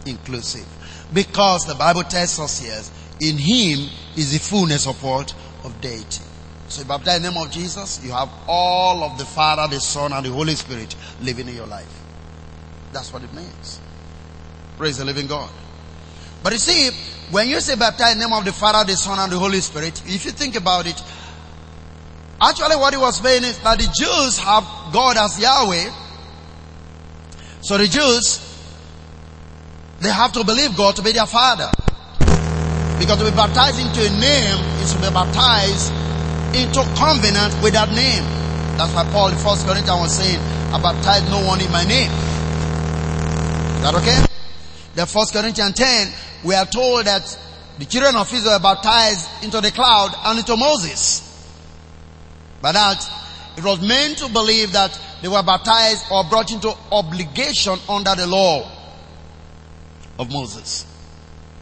inclusive. 0.07 0.67
Because 1.13 1.63
the 1.67 1.75
Bible 1.75 2.03
tells 2.03 2.39
us 2.41 2.61
here, 2.61 2.81
in 3.21 3.39
Him 3.39 3.89
is 4.17 4.33
the 4.33 4.39
fullness 4.39 4.87
of 4.87 5.03
what? 5.03 5.35
Of 5.65 5.81
deity. 5.81 6.25
So 6.69 6.83
you 6.83 6.89
baptize 6.89 7.17
in 7.17 7.23
the 7.23 7.31
name 7.31 7.43
of 7.43 7.51
Jesus, 7.51 8.03
you 8.05 8.13
have 8.13 8.31
all 8.47 9.03
of 9.03 9.19
the 9.19 9.25
Father, 9.25 9.67
the 9.75 9.81
Son, 9.81 10.13
and 10.13 10.25
the 10.25 10.31
Holy 10.31 10.55
Spirit 10.55 10.95
living 11.21 11.49
in 11.49 11.55
your 11.57 11.67
life. 11.67 11.93
That's 12.93 13.13
what 13.13 13.23
it 13.23 13.33
means. 13.35 13.81
Praise 14.79 14.99
the 14.99 15.05
living 15.05 15.27
God. 15.27 15.51
But 16.43 16.53
you 16.53 16.59
see, 16.59 16.91
when 17.31 17.49
you 17.49 17.61
say 17.61 17.77
baptize 17.77 18.13
in 18.13 18.19
the 18.19 18.27
name 18.27 18.37
of 18.37 18.45
the 18.45 18.53
Father, 18.53 18.91
the 18.91 18.97
Son, 18.97 19.19
and 19.19 19.31
the 19.31 19.39
Holy 19.39 19.61
Spirit, 19.61 20.01
if 20.07 20.25
you 20.25 20.31
think 20.31 20.57
about 20.57 20.87
it, 20.87 21.01
actually 22.41 22.77
what 22.77 22.95
he 22.95 22.99
was 23.01 23.19
saying 23.19 23.45
is 23.45 23.59
that 23.59 23.79
the 23.79 23.93
Jews 23.99 24.39
have 24.39 24.65
God 24.93 25.17
as 25.17 25.39
Yahweh. 25.39 25.91
So 27.63 27.77
the 27.77 27.87
Jews, 27.87 28.39
they 30.01 30.11
have 30.11 30.33
to 30.33 30.45
believe 30.45 30.77
God 30.77 30.97
to 30.97 31.03
be 31.03 31.13
their 31.13 31.27
Father. 31.27 31.71
Because 33.01 33.17
to 33.17 33.25
be 33.25 33.35
baptized 33.35 33.81
into 33.81 34.05
a 34.05 34.13
name 34.13 34.61
is 34.85 34.93
to 34.93 35.01
be 35.01 35.09
baptized 35.09 35.89
into 36.53 36.85
covenant 37.01 37.57
with 37.65 37.73
that 37.73 37.89
name. 37.97 38.25
That's 38.77 38.93
why 38.93 39.09
Paul 39.11 39.29
in 39.33 39.39
First 39.41 39.65
Corinthians 39.65 40.01
was 40.05 40.17
saying, 40.17 40.39
I 40.69 40.77
baptize 40.77 41.25
no 41.31 41.41
one 41.47 41.61
in 41.63 41.73
my 41.73 41.85
name. 41.85 42.13
Is 42.13 43.83
that 43.83 43.95
okay? 43.97 44.21
The 44.95 45.07
First 45.07 45.33
Corinthians 45.33 45.75
10, 45.75 46.13
we 46.45 46.55
are 46.55 46.67
told 46.67 47.07
that 47.07 47.25
the 47.79 47.87
children 47.87 48.17
of 48.17 48.33
Israel 48.33 48.55
were 48.55 48.63
baptized 48.63 49.45
into 49.45 49.63
the 49.63 49.71
cloud 49.71 50.13
and 50.27 50.39
into 50.39 50.55
Moses. 50.57 51.25
But 52.61 52.73
that 52.73 53.01
it 53.57 53.65
was 53.65 53.81
meant 53.81 54.19
to 54.19 54.29
believe 54.29 54.73
that 54.73 55.01
they 55.23 55.29
were 55.29 55.43
baptized 55.43 56.05
or 56.13 56.25
brought 56.25 56.53
into 56.53 56.75
obligation 56.93 57.79
under 57.89 58.15
the 58.15 58.27
law 58.27 58.71
of 60.19 60.31
Moses. 60.31 60.85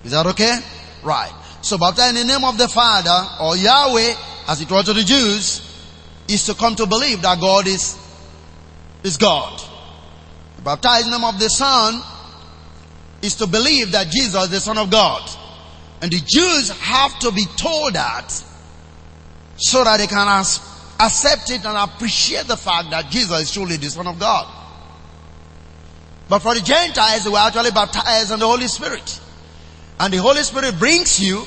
Is 0.02 0.10
that 0.10 0.26
okay? 0.26 0.58
Right. 1.02 1.32
So 1.62 1.78
baptized 1.78 2.16
in 2.16 2.26
the 2.26 2.32
name 2.32 2.44
of 2.44 2.58
the 2.58 2.68
Father 2.68 3.26
or 3.42 3.56
Yahweh, 3.56 4.14
as 4.48 4.60
it 4.60 4.70
was 4.70 4.84
to 4.86 4.92
the 4.92 5.02
Jews, 5.02 5.64
is 6.28 6.44
to 6.46 6.54
come 6.54 6.74
to 6.76 6.86
believe 6.86 7.22
that 7.22 7.40
God 7.40 7.66
is, 7.66 7.98
is 9.02 9.16
God. 9.16 9.62
Baptized 10.64 11.06
in 11.06 11.12
the 11.12 11.18
name 11.18 11.28
of 11.28 11.38
the 11.38 11.48
Son 11.48 12.02
is 13.22 13.34
to 13.36 13.46
believe 13.46 13.92
that 13.92 14.08
Jesus 14.08 14.44
is 14.44 14.50
the 14.50 14.60
Son 14.60 14.78
of 14.78 14.90
God. 14.90 15.28
And 16.00 16.12
the 16.12 16.20
Jews 16.20 16.70
have 16.70 17.18
to 17.20 17.32
be 17.32 17.44
told 17.56 17.94
that 17.94 18.30
so 19.56 19.82
that 19.82 19.96
they 19.96 20.06
can 20.06 20.28
accept 21.00 21.50
it 21.50 21.64
and 21.64 21.76
appreciate 21.76 22.46
the 22.46 22.56
fact 22.56 22.90
that 22.90 23.10
Jesus 23.10 23.40
is 23.42 23.52
truly 23.52 23.76
the 23.76 23.90
Son 23.90 24.06
of 24.06 24.18
God. 24.18 24.54
But 26.28 26.40
for 26.40 26.54
the 26.54 26.60
Gentiles, 26.60 27.24
they 27.24 27.30
were 27.30 27.38
actually 27.38 27.70
baptized 27.70 28.30
in 28.30 28.38
the 28.38 28.46
Holy 28.46 28.68
Spirit. 28.68 29.20
And 30.00 30.12
the 30.12 30.18
Holy 30.18 30.42
Spirit 30.42 30.78
brings 30.78 31.20
you 31.20 31.44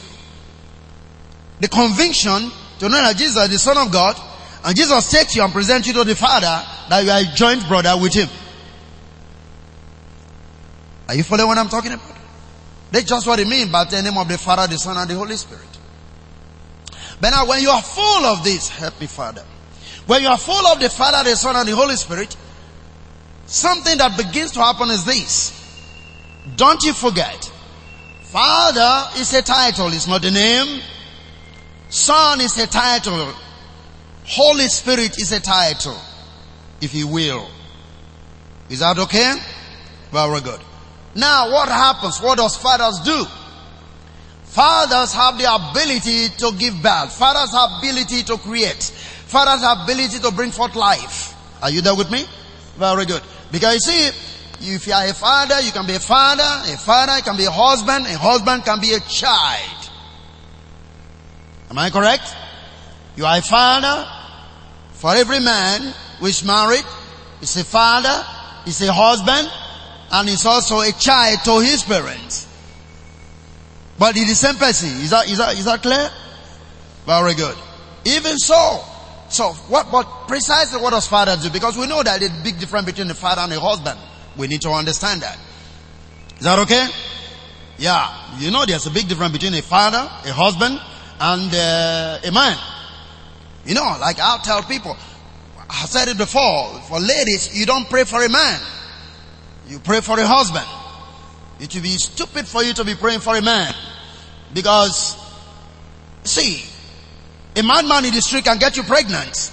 the 1.60 1.68
conviction 1.68 2.52
to 2.80 2.90
know 2.90 3.02
that 3.02 3.16
Jesus 3.16 3.44
is 3.44 3.50
the 3.50 3.60
Son 3.60 3.78
of 3.78 3.92
God. 3.92 4.20
And 4.64 4.76
Jesus 4.76 5.10
takes 5.10 5.36
you 5.36 5.44
and 5.44 5.54
presents 5.54 5.88
you 5.88 5.94
to 5.94 6.04
the 6.04 6.16
Father 6.16 6.64
that 6.90 7.04
you 7.04 7.10
are 7.12 7.20
a 7.20 7.36
joint 7.36 7.68
brother 7.68 7.96
with 8.00 8.14
Him. 8.14 8.30
Are 11.08 11.16
you 11.16 11.24
following 11.24 11.48
what 11.48 11.58
I'm 11.58 11.70
talking 11.70 11.92
about? 11.92 12.18
That's 12.92 13.06
just 13.06 13.26
what 13.26 13.40
it 13.40 13.48
means 13.48 13.72
by 13.72 13.86
the 13.86 14.02
name 14.02 14.18
of 14.18 14.28
the 14.28 14.38
Father, 14.38 14.68
the 14.68 14.78
Son, 14.78 14.98
and 14.98 15.10
the 15.10 15.16
Holy 15.16 15.38
Spirit. 15.38 15.66
But 17.20 17.30
now 17.30 17.46
when 17.48 17.62
you 17.62 17.70
are 17.70 17.82
full 17.82 18.26
of 18.26 18.44
this, 18.44 18.70
help 18.70 19.00
me 19.00 19.08
Father. 19.08 19.44
When 20.08 20.22
you 20.22 20.28
are 20.28 20.38
full 20.38 20.68
of 20.68 20.80
the 20.80 20.90
Father, 20.90 21.30
the 21.30 21.36
Son, 21.36 21.56
and 21.56 21.68
the 21.68 21.76
Holy 21.76 21.96
Spirit, 21.96 22.36
something 23.46 23.98
that 23.98 24.18
begins 24.18 24.52
to 24.54 24.60
happen 24.60 24.90
is 24.90 25.06
this. 25.06 25.58
Don't 26.56 26.82
you 26.84 26.94
forget. 26.94 27.51
Father 28.32 29.20
is 29.20 29.34
a 29.34 29.42
title, 29.42 29.88
it's 29.88 30.08
not 30.08 30.24
a 30.24 30.32
name. 30.32 30.82
Son 31.90 32.40
is 32.40 32.58
a 32.58 32.66
title. 32.66 33.34
Holy 34.26 34.68
Spirit 34.68 35.18
is 35.20 35.34
a 35.34 35.42
title, 35.42 35.98
if 36.80 36.94
you 36.94 37.08
will. 37.08 37.46
Is 38.70 38.80
that 38.80 38.98
okay? 39.00 39.36
Very 40.12 40.40
good. 40.40 40.62
Now 41.14 41.52
what 41.52 41.68
happens? 41.68 42.22
What 42.22 42.38
does 42.38 42.56
fathers 42.56 43.02
do? 43.02 43.26
Fathers 44.46 45.12
have 45.12 45.38
the 45.38 45.54
ability 45.54 46.30
to 46.38 46.54
give 46.58 46.82
birth. 46.82 47.14
Fathers 47.14 47.52
have 47.52 47.70
ability 47.80 48.24
to 48.24 48.38
create. 48.38 48.82
Fathers 49.28 49.60
have 49.60 49.80
ability 49.84 50.20
to 50.20 50.32
bring 50.32 50.52
forth 50.52 50.78
life. 50.78 51.36
Are 51.62 51.70
you 51.70 51.82
there 51.82 51.96
with 51.96 52.10
me? 52.10 52.24
Very 52.78 53.06
good. 53.06 53.24
Because 53.52 53.74
you 53.74 53.80
see, 53.80 54.18
if 54.62 54.88
you 54.88 54.94
are 54.94 55.06
a 55.06 55.14
father, 55.14 55.60
you 55.62 55.72
can 55.72 55.86
be 55.88 55.96
a 55.96 56.00
father. 56.00 56.72
A 56.72 56.78
father 56.78 57.22
can 57.22 57.38
be 57.38 57.46
a 57.46 57.52
husband. 57.52 58.06
A 58.06 58.18
husband 58.18 58.64
can 58.64 58.80
be 58.80 58.94
a 58.94 59.00
child. 59.00 59.90
Am 61.70 61.78
I 61.78 61.90
correct? 61.90 62.36
You 63.16 63.26
are 63.26 63.38
a 63.38 63.42
father. 63.42 64.08
For 64.94 65.16
every 65.16 65.40
man 65.40 65.94
who 66.20 66.28
is 66.28 66.44
married, 66.44 66.86
is 67.42 67.58
a 67.58 67.64
father, 67.64 68.24
is 68.68 68.82
a 68.82 68.94
husband, 68.94 69.52
and 70.12 70.30
is 70.30 70.46
also 70.46 70.82
a 70.82 70.92
child 70.92 71.40
to 71.46 71.60
his 71.60 71.84
parents. 71.84 72.48
But 73.98 74.16
he's 74.16 74.30
the 74.30 74.36
same 74.36 74.56
person. 74.56 74.90
Is 75.02 75.10
that, 75.10 75.30
is 75.30 75.38
that, 75.38 75.58
is 75.58 75.66
that 75.66 75.82
clear? 75.82 76.10
Very 77.06 77.34
good. 77.34 77.58
Even 78.06 78.38
so, 78.38 78.84
so 79.30 79.54
what, 79.70 79.92
what 79.92 80.28
precisely 80.28 80.82
what 80.82 80.92
does 80.92 81.08
father 81.08 81.36
do? 81.42 81.50
Because 81.50 81.78
we 81.78 81.88
know 81.88 82.04
that 82.04 82.20
there's 82.20 82.32
a 82.32 82.44
big 82.44 82.60
difference 82.60 82.86
between 82.86 83.10
a 83.10 83.16
father 83.16 83.42
and 83.42 83.54
a 83.54 83.60
husband. 83.60 84.00
We 84.38 84.48
need 84.48 84.62
to 84.62 84.72
understand 84.72 85.22
that. 85.22 85.38
Is 86.38 86.44
that 86.44 86.60
okay? 86.60 86.88
Yeah. 87.78 88.38
You 88.40 88.52
know 88.52 88.66
there's 88.66 88.86
a 88.86 88.92
big 88.92 89.08
difference 89.08 89.32
between 89.34 89.54
a 89.54 89.62
father, 89.62 89.98
a 89.98 90.34
husband, 90.34 90.80
and 91.20 91.54
uh, 91.54 92.20
a 92.24 92.32
man. 92.32 92.58
You 93.66 93.76
know, 93.76 93.98
like 94.00 94.20
I'll 94.20 94.40
tell 94.40 94.64
people, 94.64 94.98
I 95.70 95.86
said 95.86 96.08
it 96.08 96.18
before, 96.18 96.80
for 96.88 97.00
ladies, 97.00 97.58
you 97.58 97.66
don't 97.66 97.90
pray 97.90 98.04
for 98.04 98.24
a 98.24 98.30
man. 98.30 98.60
You 99.68 99.80
pray 99.80 100.02
for 100.02 100.20
a 100.20 100.26
husband. 100.26 100.66
It 101.60 101.74
will 101.76 101.84
be 101.84 101.98
stupid 101.98 102.48
for 102.48 102.64
you 102.64 102.74
to 102.74 102.84
be 102.84 102.96
praying 102.96 103.20
for 103.20 103.36
a 103.36 103.42
man. 103.42 103.74
Because, 104.54 105.16
see, 106.24 106.64
a 107.56 107.64
madman 107.64 108.06
in 108.06 108.14
the 108.14 108.22
street 108.22 108.46
can 108.46 108.58
get 108.58 108.78
you 108.78 108.84
pregnant. 108.84 109.52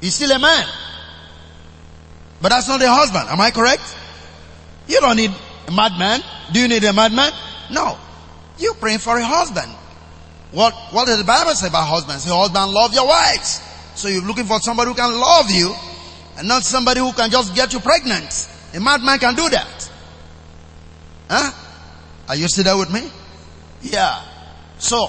He's 0.00 0.14
still 0.14 0.30
a 0.30 0.38
man. 0.38 0.66
But 2.44 2.50
that's 2.50 2.68
not 2.68 2.82
a 2.82 2.92
husband. 2.92 3.30
Am 3.30 3.40
I 3.40 3.50
correct? 3.50 3.96
You 4.86 5.00
don't 5.00 5.16
need 5.16 5.30
A 5.66 5.72
madman? 5.72 6.20
Do 6.52 6.60
you 6.60 6.68
need 6.68 6.84
a 6.84 6.92
madman? 6.92 7.32
No. 7.70 7.96
You're 8.58 8.74
praying 8.74 8.98
for 8.98 9.16
a 9.16 9.24
husband. 9.24 9.72
What, 10.52 10.74
what 10.92 11.06
does 11.06 11.16
the 11.16 11.24
Bible 11.24 11.52
say 11.52 11.68
about 11.68 11.88
husbands? 11.88 12.26
The 12.26 12.36
husband 12.36 12.70
love 12.70 12.92
your 12.92 13.06
wives. 13.06 13.62
So 13.94 14.08
you're 14.08 14.20
looking 14.20 14.44
for 14.44 14.60
somebody 14.60 14.90
who 14.90 14.94
can 14.94 15.18
love 15.18 15.50
you 15.50 15.74
and 16.36 16.46
not 16.46 16.64
somebody 16.64 17.00
who 17.00 17.14
can 17.14 17.30
just 17.30 17.54
get 17.54 17.72
you 17.72 17.80
pregnant. 17.80 18.28
A 18.74 18.78
madman 18.78 19.18
can 19.20 19.34
do 19.34 19.48
that. 19.48 19.90
Huh? 21.30 21.50
Are 22.28 22.36
you 22.36 22.46
still 22.48 22.64
there 22.64 22.76
with 22.76 22.92
me? 22.92 23.10
Yeah. 23.80 24.22
So, 24.76 25.08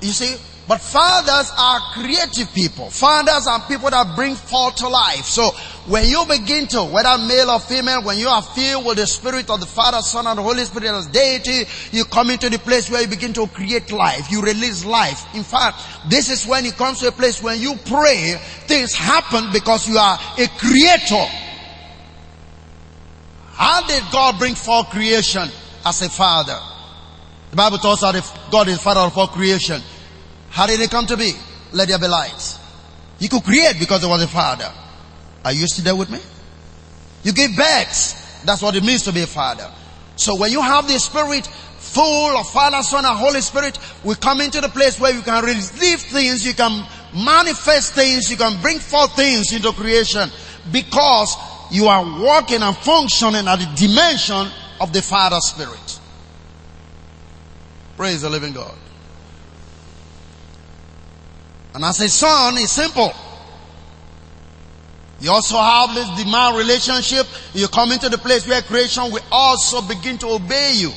you 0.00 0.12
see, 0.12 0.36
but 0.68 0.80
fathers 0.80 1.50
are 1.58 1.80
creative 1.94 2.52
people. 2.54 2.90
Fathers 2.90 3.48
are 3.48 3.66
people 3.66 3.90
that 3.90 4.14
bring 4.14 4.36
forth 4.36 4.76
to 4.76 4.88
life. 4.88 5.24
So 5.24 5.50
when 5.86 6.08
you 6.08 6.24
begin 6.26 6.66
to, 6.68 6.82
whether 6.82 7.16
male 7.16 7.50
or 7.50 7.60
female, 7.60 8.02
when 8.02 8.18
you 8.18 8.28
are 8.28 8.42
filled 8.42 8.86
with 8.86 8.96
the 8.96 9.06
Spirit 9.06 9.48
of 9.50 9.60
the 9.60 9.66
Father, 9.66 10.02
Son, 10.02 10.26
and 10.26 10.36
the 10.36 10.42
Holy 10.42 10.64
Spirit 10.64 10.90
as 10.90 11.06
deity, 11.06 11.64
you 11.92 12.04
come 12.04 12.30
into 12.30 12.50
the 12.50 12.58
place 12.58 12.90
where 12.90 13.02
you 13.02 13.08
begin 13.08 13.32
to 13.32 13.46
create 13.46 13.92
life. 13.92 14.30
You 14.30 14.42
release 14.42 14.84
life. 14.84 15.32
In 15.34 15.44
fact, 15.44 15.80
this 16.08 16.28
is 16.28 16.44
when 16.44 16.66
it 16.66 16.76
comes 16.76 16.98
to 17.00 17.08
a 17.08 17.12
place 17.12 17.40
when 17.40 17.60
you 17.60 17.76
pray, 17.84 18.34
things 18.66 18.94
happen 18.94 19.52
because 19.52 19.88
you 19.88 19.96
are 19.96 20.18
a 20.38 20.48
creator. 20.58 21.26
How 23.52 23.86
did 23.86 24.02
God 24.10 24.38
bring 24.38 24.56
forth 24.56 24.90
creation 24.90 25.48
as 25.84 26.02
a 26.02 26.08
father? 26.08 26.58
The 27.50 27.56
Bible 27.56 27.78
tells 27.78 28.02
us 28.02 28.12
that 28.12 28.50
God 28.50 28.66
is 28.68 28.82
father 28.82 29.00
of 29.00 29.16
all 29.16 29.28
creation. 29.28 29.80
How 30.50 30.66
did 30.66 30.80
it 30.80 30.90
come 30.90 31.06
to 31.06 31.16
be? 31.16 31.32
Let 31.72 31.88
there 31.88 31.98
be 31.98 32.08
light. 32.08 32.58
He 33.20 33.28
could 33.28 33.44
create 33.44 33.78
because 33.78 34.02
he 34.02 34.08
was 34.08 34.22
a 34.22 34.28
father. 34.28 34.72
Are 35.46 35.52
you 35.52 35.68
still 35.68 35.84
there 35.84 35.94
with 35.94 36.10
me? 36.10 36.18
You 37.22 37.32
give 37.32 37.54
birth. 37.54 38.42
That's 38.44 38.60
what 38.60 38.74
it 38.74 38.82
means 38.82 39.04
to 39.04 39.12
be 39.12 39.22
a 39.22 39.28
father. 39.28 39.70
So 40.16 40.34
when 40.34 40.50
you 40.50 40.60
have 40.60 40.88
the 40.88 40.98
spirit 40.98 41.46
full 41.46 42.36
of 42.36 42.50
Father, 42.50 42.82
Son, 42.82 43.04
and 43.04 43.16
Holy 43.16 43.40
Spirit, 43.40 43.78
we 44.02 44.16
come 44.16 44.40
into 44.40 44.60
the 44.60 44.68
place 44.68 44.98
where 44.98 45.14
you 45.14 45.22
can 45.22 45.44
receive 45.44 46.00
things, 46.00 46.44
you 46.44 46.52
can 46.52 46.84
manifest 47.14 47.94
things, 47.94 48.28
you 48.28 48.36
can 48.36 48.60
bring 48.60 48.80
forth 48.80 49.14
things 49.14 49.52
into 49.52 49.70
creation 49.70 50.28
because 50.72 51.36
you 51.70 51.86
are 51.86 52.02
walking 52.02 52.60
and 52.60 52.76
functioning 52.78 53.46
at 53.46 53.60
the 53.60 53.86
dimension 53.86 54.48
of 54.80 54.92
the 54.92 55.00
Father 55.00 55.38
Spirit. 55.38 56.00
Praise 57.96 58.22
the 58.22 58.30
living 58.30 58.52
God. 58.52 58.74
And 61.72 61.84
as 61.84 62.00
a 62.00 62.08
son, 62.08 62.54
it's 62.56 62.72
simple. 62.72 63.14
You 65.20 65.30
also 65.30 65.56
have 65.56 65.94
this 65.94 66.22
demand 66.22 66.56
relationship. 66.56 67.26
You 67.54 67.68
come 67.68 67.92
into 67.92 68.08
the 68.08 68.18
place 68.18 68.46
where 68.46 68.60
creation 68.62 69.10
will 69.10 69.24
also 69.32 69.80
begin 69.80 70.18
to 70.18 70.28
obey 70.28 70.72
you. 70.74 70.92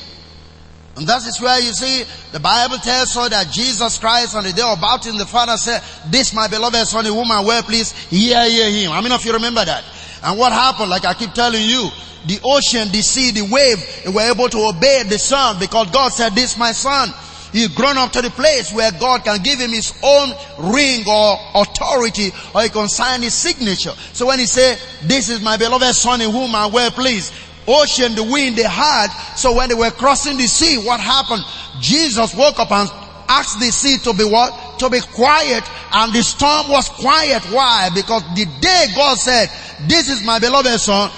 And 0.96 1.06
that 1.06 1.26
is 1.26 1.40
where 1.40 1.58
you 1.60 1.72
see 1.72 2.04
the 2.32 2.40
Bible 2.40 2.76
tells 2.78 3.16
us 3.16 3.30
that 3.30 3.50
Jesus 3.50 3.98
Christ 3.98 4.34
on 4.34 4.44
the 4.44 4.52
day 4.52 4.62
of 4.62 4.80
baptism, 4.80 5.18
the 5.18 5.24
Father 5.24 5.56
said, 5.56 5.82
this 6.10 6.34
my 6.34 6.48
beloved 6.48 6.86
son, 6.86 7.04
the 7.04 7.14
woman 7.14 7.46
well 7.46 7.62
please, 7.62 7.92
hear, 7.92 8.44
hear 8.44 8.70
him. 8.70 8.90
How 8.90 9.00
many 9.00 9.14
of 9.14 9.24
you 9.24 9.32
remember 9.32 9.64
that? 9.64 9.84
And 10.22 10.38
what 10.38 10.52
happened, 10.52 10.90
like 10.90 11.06
I 11.06 11.14
keep 11.14 11.32
telling 11.32 11.62
you, 11.62 11.88
the 12.26 12.38
ocean, 12.44 12.92
the 12.92 13.00
sea, 13.00 13.30
the 13.30 13.48
wave, 13.50 14.02
they 14.04 14.10
were 14.10 14.30
able 14.30 14.50
to 14.50 14.58
obey 14.58 15.04
the 15.08 15.18
son 15.18 15.58
because 15.58 15.90
God 15.90 16.10
said, 16.12 16.34
this 16.34 16.58
my 16.58 16.72
son. 16.72 17.08
He's 17.52 17.68
grown 17.68 17.98
up 17.98 18.12
to 18.12 18.22
the 18.22 18.30
place 18.30 18.72
where 18.72 18.92
God 18.92 19.24
can 19.24 19.42
give 19.42 19.58
him 19.58 19.70
his 19.70 19.92
own 20.02 20.30
ring 20.72 21.04
or 21.08 21.36
authority 21.54 22.30
or 22.54 22.62
he 22.62 22.68
can 22.68 22.88
sign 22.88 23.22
his 23.22 23.34
signature. 23.34 23.92
So 24.12 24.26
when 24.26 24.38
he 24.38 24.46
say, 24.46 24.78
this 25.02 25.28
is 25.28 25.42
my 25.42 25.56
beloved 25.56 25.94
son 25.94 26.20
in 26.20 26.30
whom 26.30 26.54
I'm 26.54 26.72
well 26.72 26.90
pleased, 26.90 27.32
ocean, 27.66 28.14
the 28.14 28.22
wind 28.22 28.56
they 28.56 28.62
had. 28.62 29.08
So 29.36 29.56
when 29.56 29.68
they 29.68 29.74
were 29.74 29.90
crossing 29.90 30.36
the 30.36 30.46
sea, 30.46 30.78
what 30.78 31.00
happened? 31.00 31.42
Jesus 31.80 32.34
woke 32.34 32.60
up 32.60 32.70
and 32.70 32.88
asked 33.28 33.58
the 33.58 33.70
sea 33.72 33.98
to 33.98 34.12
be 34.12 34.24
what? 34.24 34.78
To 34.80 34.90
be 34.90 35.00
quiet 35.00 35.64
and 35.92 36.12
the 36.12 36.22
storm 36.22 36.68
was 36.68 36.88
quiet. 36.88 37.42
Why? 37.50 37.90
Because 37.94 38.22
the 38.34 38.46
day 38.60 38.86
God 38.94 39.18
said, 39.18 39.48
this 39.88 40.08
is 40.08 40.24
my 40.24 40.38
beloved 40.38 40.80
son, 40.80 41.10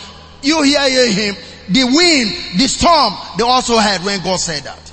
you 0.42 0.62
hear 0.62 1.12
him, 1.12 1.36
the 1.68 1.84
wind, 1.84 2.58
the 2.58 2.68
storm, 2.68 3.14
they 3.36 3.44
also 3.44 3.76
had 3.76 4.02
when 4.04 4.22
God 4.22 4.40
said 4.40 4.64
that. 4.64 4.91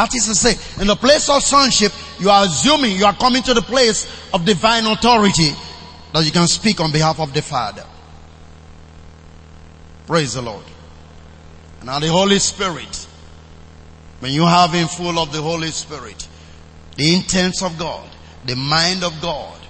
That 0.00 0.14
is 0.14 0.24
to 0.28 0.34
say, 0.34 0.80
in 0.80 0.86
the 0.86 0.96
place 0.96 1.28
of 1.28 1.42
sonship, 1.42 1.92
you 2.18 2.30
are 2.30 2.46
assuming 2.46 2.96
you 2.96 3.04
are 3.04 3.12
coming 3.12 3.42
to 3.42 3.52
the 3.52 3.60
place 3.60 4.08
of 4.32 4.46
divine 4.46 4.86
authority 4.86 5.50
that 6.14 6.24
you 6.24 6.32
can 6.32 6.46
speak 6.46 6.80
on 6.80 6.90
behalf 6.90 7.20
of 7.20 7.34
the 7.34 7.42
Father. 7.42 7.84
Praise 10.06 10.32
the 10.32 10.40
Lord. 10.40 10.64
And 11.80 11.88
now 11.88 11.98
the 11.98 12.08
Holy 12.08 12.38
Spirit, 12.38 13.08
when 14.20 14.32
you 14.32 14.46
have 14.46 14.72
him 14.72 14.88
full 14.88 15.18
of 15.18 15.34
the 15.34 15.42
Holy 15.42 15.68
Spirit, 15.68 16.26
the 16.96 17.14
intents 17.14 17.62
of 17.62 17.76
God, 17.78 18.08
the 18.46 18.56
mind 18.56 19.04
of 19.04 19.12
God 19.20 19.60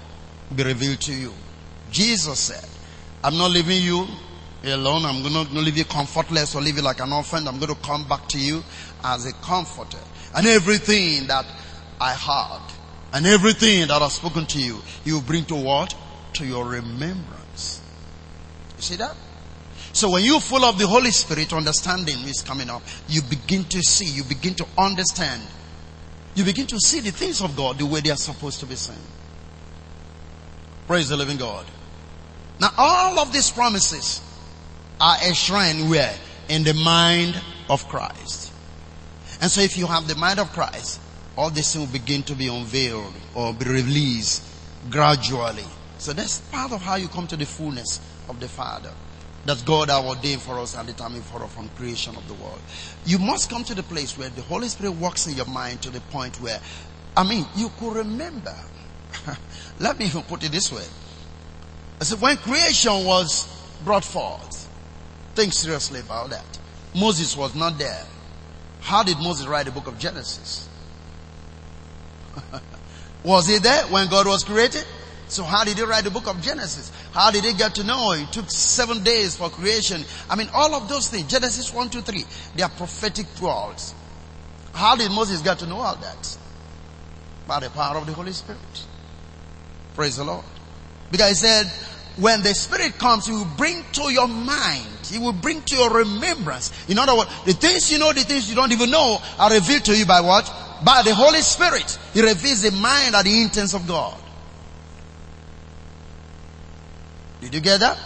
be 0.55 0.63
revealed 0.63 1.01
to 1.01 1.13
you. 1.13 1.35
Jesus 1.91 2.39
said, 2.39 2.69
I'm 3.25 3.37
not 3.37 3.51
leaving 3.51 3.83
you 3.83 4.07
alone. 4.63 5.07
I'm 5.07 5.25
going 5.25 5.45
to 5.45 5.55
leave 5.55 5.77
you 5.77 5.87
comfortless 5.87 6.55
or 6.55 6.63
leave 6.63 6.77
you 6.77 6.83
like 6.83 7.01
an 7.01 7.13
orphan. 7.13 7.49
I'm 7.49 7.59
going 7.59 7.75
to 7.75 7.83
come 7.83 8.07
back 8.07 8.29
to 8.29 8.39
you 8.39 8.63
as 9.03 9.27
a 9.27 9.33
comforter 9.33 9.99
and 10.35 10.47
everything 10.47 11.27
that 11.27 11.47
I 12.01 12.15
heard 12.15 12.73
and 13.13 13.27
everything 13.27 13.89
that 13.89 14.03
I've 14.03 14.13
spoken 14.13 14.47
to 14.47 14.61
you, 14.61 14.81
you 15.05 15.21
bring 15.21 15.45
to 15.47 15.57
what? 15.57 15.95
To 16.35 16.47
your 16.47 16.65
remembrance. 16.65 17.81
You 18.77 18.83
see 18.83 18.97
that? 18.97 19.17
So 19.93 20.11
when 20.11 20.25
you're 20.25 20.41
full 20.41 20.65
of 20.65 20.79
the 20.79 20.87
Holy 20.87 21.11
Spirit, 21.11 21.53
understanding 21.53 22.17
is 22.25 22.43
coming 22.43 22.71
up. 22.71 22.83
You 23.09 23.23
begin 23.23 23.65
to 23.65 23.83
see, 23.83 24.07
you 24.07 24.23
begin 24.25 24.55
to 24.55 24.67
understand. 24.79 25.43
You 26.35 26.45
begin 26.45 26.67
to 26.69 26.79
see 26.79 27.01
the 27.01 27.11
things 27.11 27.43
of 27.43 27.57
God 27.57 27.79
the 27.79 27.87
way 27.87 28.01
they 28.01 28.11
are 28.11 28.17
supposed 28.17 28.61
to 28.61 28.67
be 28.67 28.77
seen. 28.77 28.97
Praise 30.87 31.09
the 31.09 31.17
living 31.17 31.37
God. 31.37 31.67
Now 32.61 32.71
all 32.79 33.19
of 33.19 33.33
these 33.33 33.51
promises 33.51 34.21
are 35.01 35.17
enshrined 35.27 35.91
where? 35.91 36.15
In 36.49 36.63
the 36.63 36.75
mind 36.75 37.41
of 37.69 37.87
Christ. 37.89 38.50
And 39.41 39.51
so 39.51 39.61
if 39.61 39.77
you 39.79 39.87
have 39.87 40.07
the 40.07 40.15
mind 40.17 40.39
of 40.39 40.53
Christ, 40.53 41.01
all 41.37 41.51
this 41.51 41.77
will 41.77 41.87
begin 41.87 42.23
to 42.25 42.35
be 42.35 42.49
unveiled 42.49 43.15
or 43.35 43.55
be 43.55 43.65
released 43.65 44.45
gradually. 44.91 45.65
So 45.99 46.13
that's 46.13 46.41
part 46.41 46.73
of 46.73 46.83
how 46.83 46.97
you 46.97 47.09
come 47.09 47.27
to 47.29 47.37
the 47.37 47.47
fullness 47.47 48.01
of 48.29 48.41
the 48.41 48.49
Father. 48.49 48.93
That 49.47 49.65
God 49.65 49.89
has 49.89 50.05
ordained 50.05 50.43
for 50.43 50.59
us 50.59 50.77
and 50.77 50.87
determined 50.87 51.25
for 51.25 51.43
us 51.43 51.53
from 51.55 51.71
creation 51.71 52.15
of 52.17 52.27
the 52.29 52.35
world. 52.35 52.61
You 53.07 53.19
must 53.19 53.49
come 53.49 53.65
to 53.65 53.75
the 53.75 53.83
place 53.83 54.19
where 54.19 54.29
the 54.29 54.43
Holy 54.43 54.69
Spirit 54.69 54.93
works 54.93 55.27
in 55.27 55.35
your 55.35 55.47
mind 55.47 55.81
to 55.83 55.91
the 55.91 56.01
point 56.03 56.39
where, 56.41 56.61
I 57.17 57.25
mean, 57.25 57.47
you 57.57 57.71
could 57.79 57.97
remember. 57.97 58.55
Let 59.81 59.99
me 59.99 60.07
even 60.07 60.23
put 60.23 60.45
it 60.45 60.53
this 60.53 60.71
way. 60.71 60.85
I 62.01 62.05
said, 62.05 62.21
when 62.21 62.37
creation 62.37 63.05
was 63.05 63.49
brought 63.83 64.05
forth, 64.05 64.69
think 65.35 65.55
seriously 65.55 66.01
about 66.01 66.31
that. 66.31 66.59
Moses 66.95 67.35
was 67.37 67.55
not 67.55 67.79
there. 67.79 68.05
How 68.81 69.03
did 69.03 69.19
Moses 69.19 69.47
write 69.47 69.67
the 69.67 69.73
book 69.73 69.87
of 69.87 69.99
Genesis? 69.99 70.69
was 73.25 73.47
he 73.47 73.59
there 73.59 73.85
when 73.85 74.09
God 74.09 74.27
was 74.27 74.45
created? 74.45 74.85
So 75.29 75.45
how 75.45 75.63
did 75.63 75.79
he 75.79 75.85
write 75.85 76.05
the 76.05 76.11
book 76.11 76.27
of 76.27 76.41
Genesis? 76.43 76.91
How 77.13 77.31
did 77.31 77.45
he 77.45 77.53
get 77.53 77.77
to 77.77 77.85
know? 77.85 78.13
It 78.13 78.33
took 78.33 78.51
seven 78.51 79.05
days 79.05 79.37
for 79.37 79.49
creation. 79.49 80.05
I 80.29 80.35
mean, 80.35 80.49
all 80.53 80.75
of 80.75 80.89
those 80.89 81.09
things, 81.09 81.31
Genesis 81.31 81.73
1, 81.73 81.91
2, 81.91 82.01
3, 82.01 82.25
they 82.57 82.63
are 82.65 82.69
prophetic 82.71 83.27
words. 83.41 83.95
How 84.73 84.97
did 84.97 85.11
Moses 85.13 85.41
get 85.41 85.61
to 85.61 85.67
know 85.67 85.79
all 85.79 85.97
that? 85.97 86.39
By 87.47 87.61
the 87.61 87.71
power 87.71 87.97
of 87.99 88.07
the 88.07 88.13
Holy 88.13 88.33
Spirit. 88.33 88.59
Praise 89.95 90.17
the 90.17 90.25
Lord. 90.25 90.45
Because 91.11 91.29
he 91.29 91.35
said, 91.35 91.71
when 92.17 92.43
the 92.43 92.55
Spirit 92.55 92.99
comes, 92.99 93.27
He 93.27 93.33
will 93.33 93.49
bring 93.57 93.85
to 93.93 94.13
your 94.13 94.29
mind. 94.29 94.87
He 95.05 95.19
will 95.19 95.33
bring 95.33 95.63
to 95.63 95.77
your 95.77 95.91
remembrance. 95.91 96.73
In 96.89 96.99
other 96.99 97.17
words, 97.17 97.31
the 97.45 97.53
things 97.53 97.91
you 97.91 97.99
know, 97.99 98.13
the 98.13 98.23
things 98.23 98.49
you 98.49 98.55
don't 98.55 98.73
even 98.73 98.91
know 98.91 99.19
are 99.39 99.51
revealed 99.51 99.85
to 99.87 99.97
you 99.97 100.07
by 100.07 100.21
what? 100.21 100.45
By 100.85 101.03
the 101.03 101.15
Holy 101.15 101.41
Spirit. 101.41 101.99
He 102.13 102.23
reveals 102.23 102.63
the 102.63 102.73
mind 102.73 103.15
and 103.15 103.27
the 103.27 103.43
intents 103.43 103.75
of 103.75 103.87
God. 103.87 104.17
Did 107.41 107.55
you 107.55 107.61
get 107.61 107.81
that? 107.81 107.99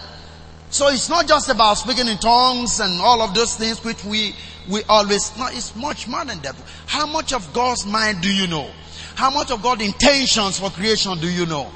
So 0.70 0.88
it's 0.88 1.08
not 1.08 1.28
just 1.28 1.48
about 1.48 1.74
speaking 1.74 2.08
in 2.08 2.18
tongues 2.18 2.80
and 2.80 3.00
all 3.00 3.22
of 3.22 3.34
those 3.34 3.56
things 3.56 3.82
which 3.84 4.04
we, 4.04 4.34
we 4.68 4.82
always, 4.88 5.36
no, 5.38 5.46
it's 5.48 5.74
much 5.76 6.08
more 6.08 6.24
than 6.24 6.40
that. 6.42 6.56
How 6.86 7.06
much 7.06 7.32
of 7.32 7.52
God's 7.52 7.86
mind 7.86 8.22
do 8.22 8.32
you 8.32 8.46
know? 8.46 8.68
How 9.14 9.30
much 9.30 9.50
of 9.52 9.62
God's 9.62 9.84
intentions 9.84 10.58
for 10.58 10.70
creation 10.70 11.18
do 11.20 11.28
you 11.28 11.46
know? 11.46 11.70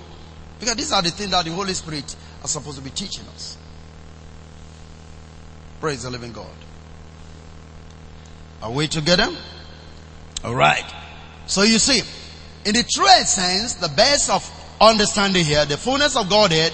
Because 0.58 0.76
these 0.76 0.92
are 0.92 1.02
the 1.02 1.10
things 1.10 1.30
that 1.30 1.44
the 1.44 1.52
Holy 1.52 1.74
Spirit 1.74 2.14
are 2.42 2.48
supposed 2.48 2.78
to 2.78 2.84
be 2.84 2.90
teaching 2.90 3.26
us. 3.28 3.56
Praise 5.80 6.02
the 6.02 6.10
living 6.10 6.32
God. 6.32 6.46
Are 8.62 8.72
we 8.72 8.88
together? 8.88 9.28
Alright. 10.44 10.84
So 11.46 11.62
you 11.62 11.78
see, 11.78 12.02
in 12.64 12.74
the 12.74 12.82
truest 12.82 13.34
sense, 13.34 13.74
the 13.74 13.88
best 13.88 14.30
of 14.30 14.48
understanding 14.80 15.44
here, 15.44 15.64
the 15.64 15.76
fullness 15.76 16.16
of 16.16 16.28
Godhead, 16.28 16.72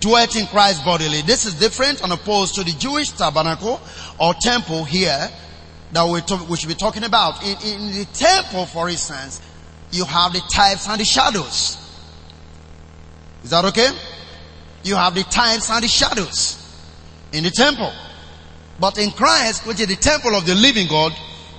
dwelt 0.00 0.36
in 0.36 0.46
Christ 0.46 0.84
bodily. 0.84 1.22
This 1.22 1.46
is 1.46 1.54
different 1.54 2.02
and 2.02 2.12
opposed 2.12 2.54
to 2.56 2.64
the 2.64 2.72
Jewish 2.72 3.10
tabernacle 3.10 3.80
or 4.18 4.34
temple 4.40 4.84
here 4.84 5.28
that 5.92 6.08
we, 6.08 6.20
talk, 6.20 6.48
we 6.48 6.56
should 6.56 6.68
be 6.68 6.74
talking 6.74 7.04
about. 7.04 7.42
In, 7.42 7.56
in 7.62 7.92
the 7.92 8.04
temple, 8.12 8.66
for 8.66 8.88
instance, 8.88 9.40
you 9.90 10.04
have 10.04 10.32
the 10.32 10.42
types 10.52 10.88
and 10.88 11.00
the 11.00 11.04
shadows. 11.04 11.85
Is 13.46 13.50
that 13.50 13.64
okay? 13.66 13.88
You 14.82 14.96
have 14.96 15.14
the 15.14 15.22
types 15.22 15.70
and 15.70 15.84
the 15.84 15.86
shadows 15.86 16.60
in 17.32 17.44
the 17.44 17.50
temple. 17.52 17.92
But 18.80 18.98
in 18.98 19.12
Christ, 19.12 19.64
which 19.64 19.78
is 19.78 19.86
the 19.86 19.94
temple 19.94 20.34
of 20.34 20.44
the 20.46 20.56
living 20.56 20.88
God, 20.88 21.12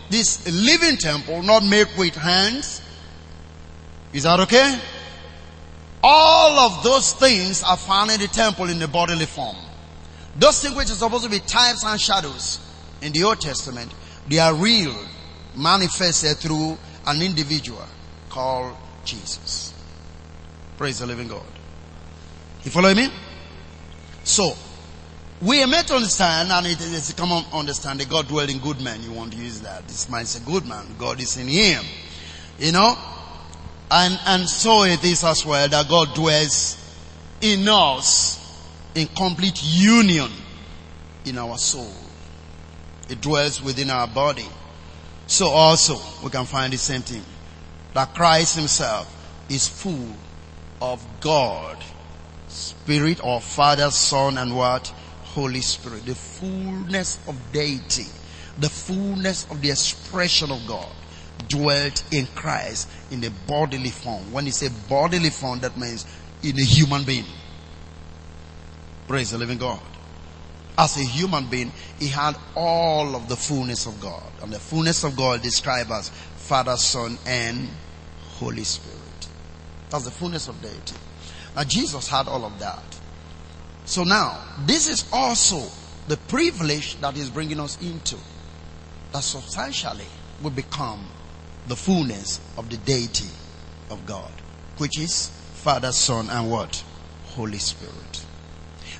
this 0.09 0.45
living 0.51 0.97
temple, 0.97 1.43
not 1.43 1.63
made 1.63 1.87
with 1.97 2.13
hands, 2.13 2.81
is 4.11 4.23
that 4.23 4.37
okay? 4.41 4.77
All 6.03 6.59
of 6.59 6.83
those 6.83 7.13
things 7.13 7.63
are 7.63 7.77
found 7.77 8.11
in 8.11 8.19
the 8.19 8.27
temple 8.27 8.67
in 8.67 8.79
the 8.79 8.89
bodily 8.89 9.25
form. 9.25 9.55
Those 10.35 10.59
things 10.59 10.75
which 10.75 10.89
are 10.89 10.95
supposed 10.95 11.23
to 11.23 11.29
be 11.29 11.39
types 11.39 11.85
and 11.85 12.01
shadows 12.01 12.59
in 13.01 13.13
the 13.13 13.23
Old 13.23 13.39
Testament, 13.39 13.93
they 14.27 14.39
are 14.39 14.53
real, 14.53 14.93
manifested 15.55 16.35
through 16.35 16.77
an 17.05 17.21
individual 17.21 17.87
called 18.29 18.75
Jesus. 19.05 19.73
Praise 20.77 20.99
the 20.99 21.07
living 21.07 21.29
God. 21.29 21.45
You 22.67 22.71
follow 22.71 22.93
me? 22.93 23.07
So, 24.25 24.53
we 25.41 25.63
are 25.63 25.67
meant 25.67 25.87
to 25.87 25.95
understand, 25.95 26.51
and 26.51 26.67
it 26.67 26.81
is 26.81 27.11
a 27.11 27.13
common 27.13 27.45
understanding, 27.53 28.09
God 28.09 28.27
dwells 28.27 28.53
in 28.53 28.59
good 28.59 28.81
men. 28.81 29.01
You 29.03 29.13
want 29.13 29.31
to 29.31 29.39
use 29.39 29.61
that. 29.61 29.87
This 29.87 30.09
man 30.09 30.23
is 30.23 30.35
a 30.35 30.41
good 30.41 30.65
man. 30.65 30.85
God 30.99 31.21
is 31.21 31.37
in 31.37 31.47
him. 31.47 31.85
You 32.59 32.73
know? 32.73 32.97
And, 33.89 34.19
and 34.25 34.49
so 34.49 34.83
it 34.83 35.01
is 35.05 35.23
as 35.23 35.45
well 35.45 35.65
that 35.69 35.87
God 35.87 36.13
dwells 36.13 36.75
in 37.39 37.69
us 37.69 38.37
in 38.95 39.07
complete 39.15 39.63
union 39.63 40.29
in 41.23 41.37
our 41.37 41.57
soul. 41.57 41.93
It 43.09 43.21
dwells 43.21 43.63
within 43.63 43.89
our 43.91 44.09
body. 44.09 44.49
So 45.27 45.47
also 45.47 46.01
we 46.21 46.29
can 46.31 46.43
find 46.43 46.73
the 46.73 46.77
same 46.77 47.01
thing. 47.01 47.23
That 47.93 48.13
Christ 48.13 48.57
himself 48.57 49.07
is 49.49 49.69
full 49.69 50.11
of 50.81 51.01
God, 51.21 51.77
Spirit 52.47 53.23
or 53.23 53.41
Father, 53.41 53.91
Son 53.91 54.37
and 54.37 54.55
what? 54.55 54.87
Holy 55.23 55.61
Spirit. 55.61 56.05
The 56.05 56.15
fullness 56.15 57.19
of 57.27 57.35
deity. 57.51 58.05
The 58.57 58.69
fullness 58.69 59.49
of 59.51 59.61
the 59.61 59.69
expression 59.69 60.51
of 60.51 60.65
God 60.67 60.89
dwelt 61.47 62.03
in 62.11 62.25
Christ 62.27 62.89
in 63.11 63.23
a 63.23 63.29
bodily 63.47 63.89
form. 63.89 64.31
When 64.31 64.45
you 64.45 64.51
say 64.51 64.69
bodily 64.89 65.29
form, 65.29 65.59
that 65.59 65.77
means 65.77 66.05
in 66.43 66.57
a 66.57 66.63
human 66.63 67.03
being. 67.03 67.25
Praise 69.07 69.31
the 69.31 69.37
living 69.37 69.57
God. 69.57 69.79
As 70.77 70.97
a 70.97 71.03
human 71.03 71.47
being, 71.49 71.71
he 71.99 72.07
had 72.07 72.35
all 72.55 73.15
of 73.15 73.29
the 73.29 73.35
fullness 73.35 73.85
of 73.85 73.99
God. 73.99 74.31
And 74.41 74.51
the 74.51 74.59
fullness 74.59 75.03
of 75.03 75.15
God 75.15 75.41
described 75.41 75.91
as 75.91 76.09
Father, 76.09 76.77
Son, 76.77 77.17
and 77.25 77.67
Holy 78.37 78.63
Spirit. 78.63 79.27
That's 79.89 80.05
the 80.05 80.11
fullness 80.11 80.47
of 80.47 80.61
deity. 80.61 80.95
Now 81.57 81.63
Jesus 81.63 82.07
had 82.07 82.27
all 82.27 82.45
of 82.45 82.59
that. 82.59 82.83
So 83.85 84.03
now, 84.03 84.39
this 84.67 84.87
is 84.87 85.09
also 85.11 85.63
the 86.07 86.15
privilege 86.15 87.01
that 87.01 87.17
is 87.17 87.31
bringing 87.31 87.59
us 87.59 87.81
into. 87.81 88.15
That 89.11 89.23
substantially 89.23 90.05
we 90.43 90.51
become 90.51 91.03
the 91.67 91.75
fullness 91.75 92.39
of 92.57 92.69
the 92.69 92.77
deity 92.77 93.29
of 93.89 94.05
God, 94.05 94.31
which 94.77 94.99
is 94.99 95.29
Father, 95.55 95.91
Son, 95.91 96.29
and 96.29 96.51
what? 96.51 96.83
Holy 97.29 97.57
Spirit. 97.57 98.25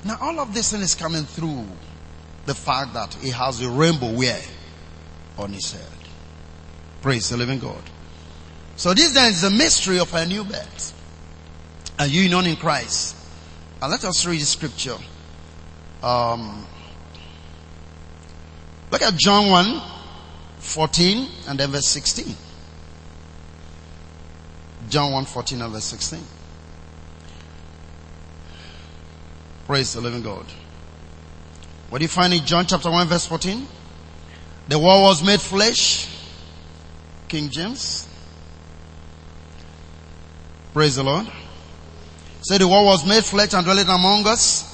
Now 0.04 0.18
all 0.20 0.40
of 0.40 0.52
this 0.52 0.72
thing 0.72 0.80
is 0.80 0.96
coming 0.96 1.22
through 1.22 1.64
the 2.46 2.56
fact 2.56 2.92
that 2.94 3.14
he 3.14 3.30
has 3.30 3.62
a 3.62 3.70
rainbow 3.70 4.12
where? 4.12 4.42
On 5.36 5.52
his 5.52 5.70
head. 5.70 5.82
Praise 7.02 7.28
the 7.28 7.36
living 7.36 7.60
God. 7.60 7.82
So 8.74 8.94
this 8.94 9.12
then 9.12 9.30
is 9.30 9.42
the 9.42 9.50
mystery 9.50 10.00
of 10.00 10.12
a 10.12 10.26
new 10.26 10.42
birth. 10.42 10.97
A 11.98 12.06
union 12.06 12.46
in 12.46 12.56
Christ. 12.56 13.16
And 13.80 13.90
let 13.90 14.04
us 14.04 14.24
read 14.26 14.40
the 14.40 14.46
scripture. 14.46 14.96
Um, 16.02 16.66
look 18.90 19.02
at 19.02 19.14
John 19.16 19.48
1, 19.50 19.82
14 20.58 21.28
and 21.48 21.58
then 21.58 21.70
verse 21.70 21.88
16. 21.88 22.34
John 24.88 25.12
1 25.12 25.24
14 25.24 25.60
and 25.60 25.72
verse 25.72 25.84
16. 25.84 26.24
Praise 29.66 29.92
the 29.92 30.00
living 30.00 30.22
God. 30.22 30.46
What 31.90 31.98
do 31.98 32.04
you 32.04 32.08
find 32.08 32.32
in 32.32 32.44
John 32.44 32.66
chapter 32.66 32.90
1 32.90 33.06
verse 33.08 33.26
14? 33.26 33.66
The 34.68 34.78
word 34.78 35.02
was 35.02 35.24
made 35.24 35.40
flesh. 35.40 36.08
King 37.28 37.50
James. 37.50 38.08
Praise 40.72 40.96
the 40.96 41.04
Lord. 41.04 41.26
Say 42.42 42.58
the 42.58 42.68
word 42.68 42.84
was 42.84 43.06
made 43.06 43.24
flesh 43.24 43.54
and 43.54 43.64
dwelt 43.64 43.88
among 43.88 44.26
us. 44.26 44.64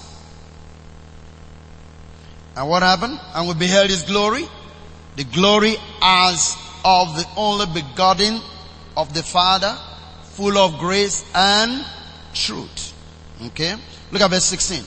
And 2.56 2.68
what 2.68 2.82
happened? 2.82 3.18
And 3.34 3.48
we 3.48 3.54
beheld 3.54 3.90
his 3.90 4.02
glory. 4.02 4.44
The 5.16 5.24
glory 5.24 5.76
as 6.02 6.56
of 6.84 7.16
the 7.16 7.26
only 7.36 7.66
begotten 7.66 8.40
of 8.96 9.12
the 9.14 9.22
Father 9.22 9.76
full 10.34 10.58
of 10.58 10.78
grace 10.78 11.24
and 11.34 11.84
truth. 12.32 12.92
Okay? 13.46 13.74
Look 14.10 14.22
at 14.22 14.30
verse 14.30 14.44
16. 14.44 14.84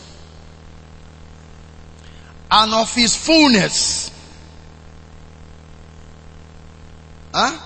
And 2.52 2.74
of 2.74 2.94
his 2.94 3.16
fullness. 3.16 4.12
Huh? 7.34 7.58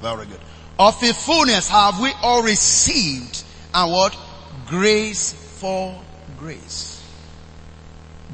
Very 0.00 0.26
good. 0.26 0.40
Of 0.78 1.00
his 1.00 1.16
fullness 1.16 1.68
have 1.68 2.00
we 2.00 2.12
all 2.22 2.42
received 2.42 3.44
and 3.76 3.92
what? 3.92 4.16
Grace 4.66 5.32
for 5.32 5.94
grace. 6.38 7.04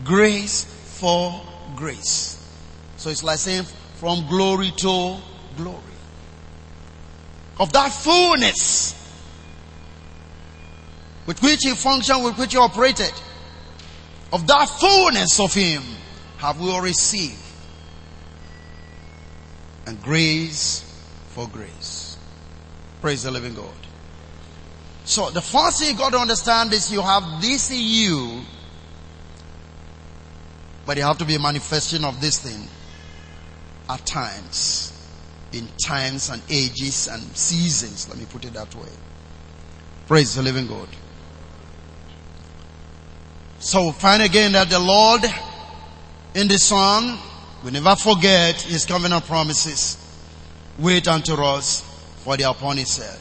Grace 0.05 0.65
for 0.65 1.43
grace. 1.75 2.39
So 2.97 3.11
it's 3.11 3.25
like 3.25 3.39
saying 3.39 3.65
from 3.97 4.27
glory 4.29 4.71
to 4.79 5.17
glory 5.57 5.79
of 7.59 7.73
that 7.73 7.93
fullness 7.93 8.99
with 11.27 11.43
which 11.43 11.61
he 11.63 11.75
functioned, 11.75 12.25
with 12.25 12.39
which 12.39 12.53
he 12.53 12.59
operated, 12.59 13.13
of 14.33 14.47
that 14.47 14.69
fullness 14.69 15.39
of 15.39 15.53
him 15.53 15.83
have 16.39 16.61
we 16.61 16.71
all 16.71 16.81
received. 16.81 17.37
And 19.87 20.01
grace 20.03 20.81
for 21.31 21.49
grace. 21.49 22.17
Praise 23.01 23.25
the 23.25 23.31
living 23.31 23.55
God. 23.55 23.82
So 25.05 25.31
the 25.31 25.43
first 25.43 25.81
thing 25.81 25.91
you 25.91 25.99
got 25.99 26.13
to 26.13 26.19
understand 26.19 26.73
is 26.73 26.93
you 26.93 27.03
have 27.03 27.41
this 27.41 27.71
in 27.71 27.79
you, 27.81 28.43
but 30.87 30.97
you 30.97 31.03
have 31.03 31.19
to 31.19 31.25
be 31.25 31.35
a 31.35 31.41
manifestation 31.41 32.05
of 32.05 32.21
this 32.21 32.39
thing 32.39 32.69
at 33.89 34.07
times 34.07 34.93
in 35.53 35.69
times 35.85 36.31
and 36.31 36.43
ages 36.49 37.09
and 37.09 37.23
seasons. 37.37 38.09
Let 38.09 38.19
me 38.19 38.27
put 38.31 38.45
it 38.45 38.55
that 38.55 38.75
way. 38.75 38.89
Praise 40.07 40.35
the 40.35 40.43
living 40.43 40.67
God. 40.67 40.89
So 43.59 43.93
find 43.93 44.23
again 44.23 44.53
that 44.53 44.71
the 44.71 44.79
Lord 44.79 45.23
in 46.35 46.49
the 46.49 46.59
Son, 46.59 47.19
we 47.65 47.71
never 47.71 47.95
forget 47.97 48.61
His 48.63 48.85
covenant 48.85 49.25
promises. 49.27 49.97
Wait 50.79 51.07
unto 51.07 51.35
us 51.35 51.83
for 52.25 52.37
the 52.37 52.49
upon 52.49 52.79
His 52.79 52.97
head. 52.97 53.19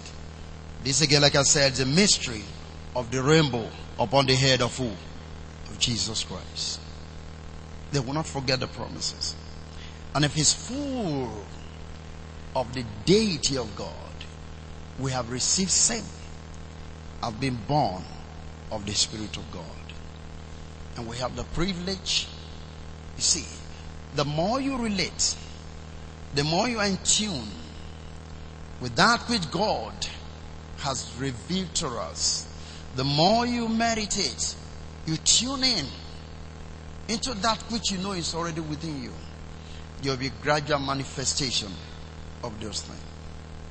This 0.84 1.01
again, 1.01 1.21
like 1.21 1.36
I 1.36 1.43
said, 1.43 1.79
a 1.79 1.86
mystery 1.86 2.41
of 2.95 3.11
the 3.11 3.21
rainbow 3.21 3.69
upon 3.99 4.25
the 4.25 4.36
head 4.36 4.61
of 4.61 4.75
who? 4.75 4.88
Of 5.69 5.77
Jesus 5.77 6.23
Christ. 6.23 6.79
They 7.91 7.99
will 7.99 8.13
not 8.13 8.25
forget 8.25 8.59
the 8.59 8.67
promises. 8.67 9.36
And 10.15 10.25
if 10.25 10.34
He's 10.34 10.53
full 10.53 11.45
of 12.55 12.73
the 12.73 12.84
deity 13.05 13.57
of 13.57 13.75
God, 13.75 13.91
we 14.99 15.11
have 15.11 15.32
received 15.32 15.71
same, 15.71 16.03
have 17.21 17.39
been 17.39 17.57
born 17.67 18.03
of 18.71 18.86
the 18.86 18.93
Spirit 18.93 19.38
of 19.38 19.51
God. 19.51 19.63
And 20.97 21.07
we 21.07 21.17
have 21.17 21.36
the 21.36 21.43
privilege, 21.43 22.27
you 23.15 23.21
see, 23.21 23.45
the 24.15 24.25
more 24.25 24.59
you 24.59 24.77
relate, 24.77 25.36
the 26.34 26.43
more 26.43 26.67
you 26.67 26.79
are 26.79 26.88
in 26.88 26.97
tune 27.03 27.47
with 28.82 28.95
that 28.95 29.21
which 29.29 29.49
God 29.51 29.93
has 30.82 31.11
revealed 31.19 31.73
to 31.75 31.88
us, 31.88 32.47
the 32.95 33.03
more 33.03 33.45
you 33.45 33.69
meditate, 33.69 34.55
you 35.05 35.17
tune 35.17 35.63
in 35.63 35.86
into 37.07 37.34
that 37.36 37.61
which 37.71 37.91
you 37.91 37.97
know 37.99 38.11
is 38.11 38.34
already 38.36 38.61
within 38.61 39.01
you. 39.01 39.13
There 40.01 40.11
will 40.11 40.19
be 40.19 40.32
gradual 40.41 40.79
manifestation 40.79 41.71
of 42.43 42.59
those 42.59 42.82
things. 42.82 43.01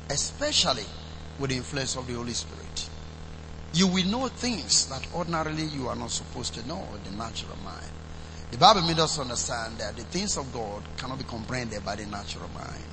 Especially 0.08 0.84
with 1.38 1.50
the 1.50 1.56
influence 1.56 1.96
of 1.96 2.06
the 2.06 2.14
Holy 2.14 2.32
Spirit. 2.32 2.88
You 3.72 3.86
will 3.86 4.06
know 4.06 4.28
things 4.28 4.86
that 4.86 5.06
ordinarily 5.14 5.64
you 5.64 5.88
are 5.88 5.96
not 5.96 6.10
supposed 6.10 6.54
to 6.54 6.66
know 6.66 6.86
in 6.96 7.10
the 7.10 7.16
natural 7.16 7.56
mind. 7.64 7.86
The 8.50 8.58
Bible 8.58 8.82
made 8.82 8.98
us 8.98 9.18
understand 9.18 9.78
that 9.78 9.96
the 9.96 10.02
things 10.02 10.36
of 10.36 10.52
God 10.52 10.82
cannot 10.96 11.18
be 11.18 11.24
comprehended 11.24 11.84
by 11.84 11.96
the 11.96 12.06
natural 12.06 12.48
mind. 12.48 12.84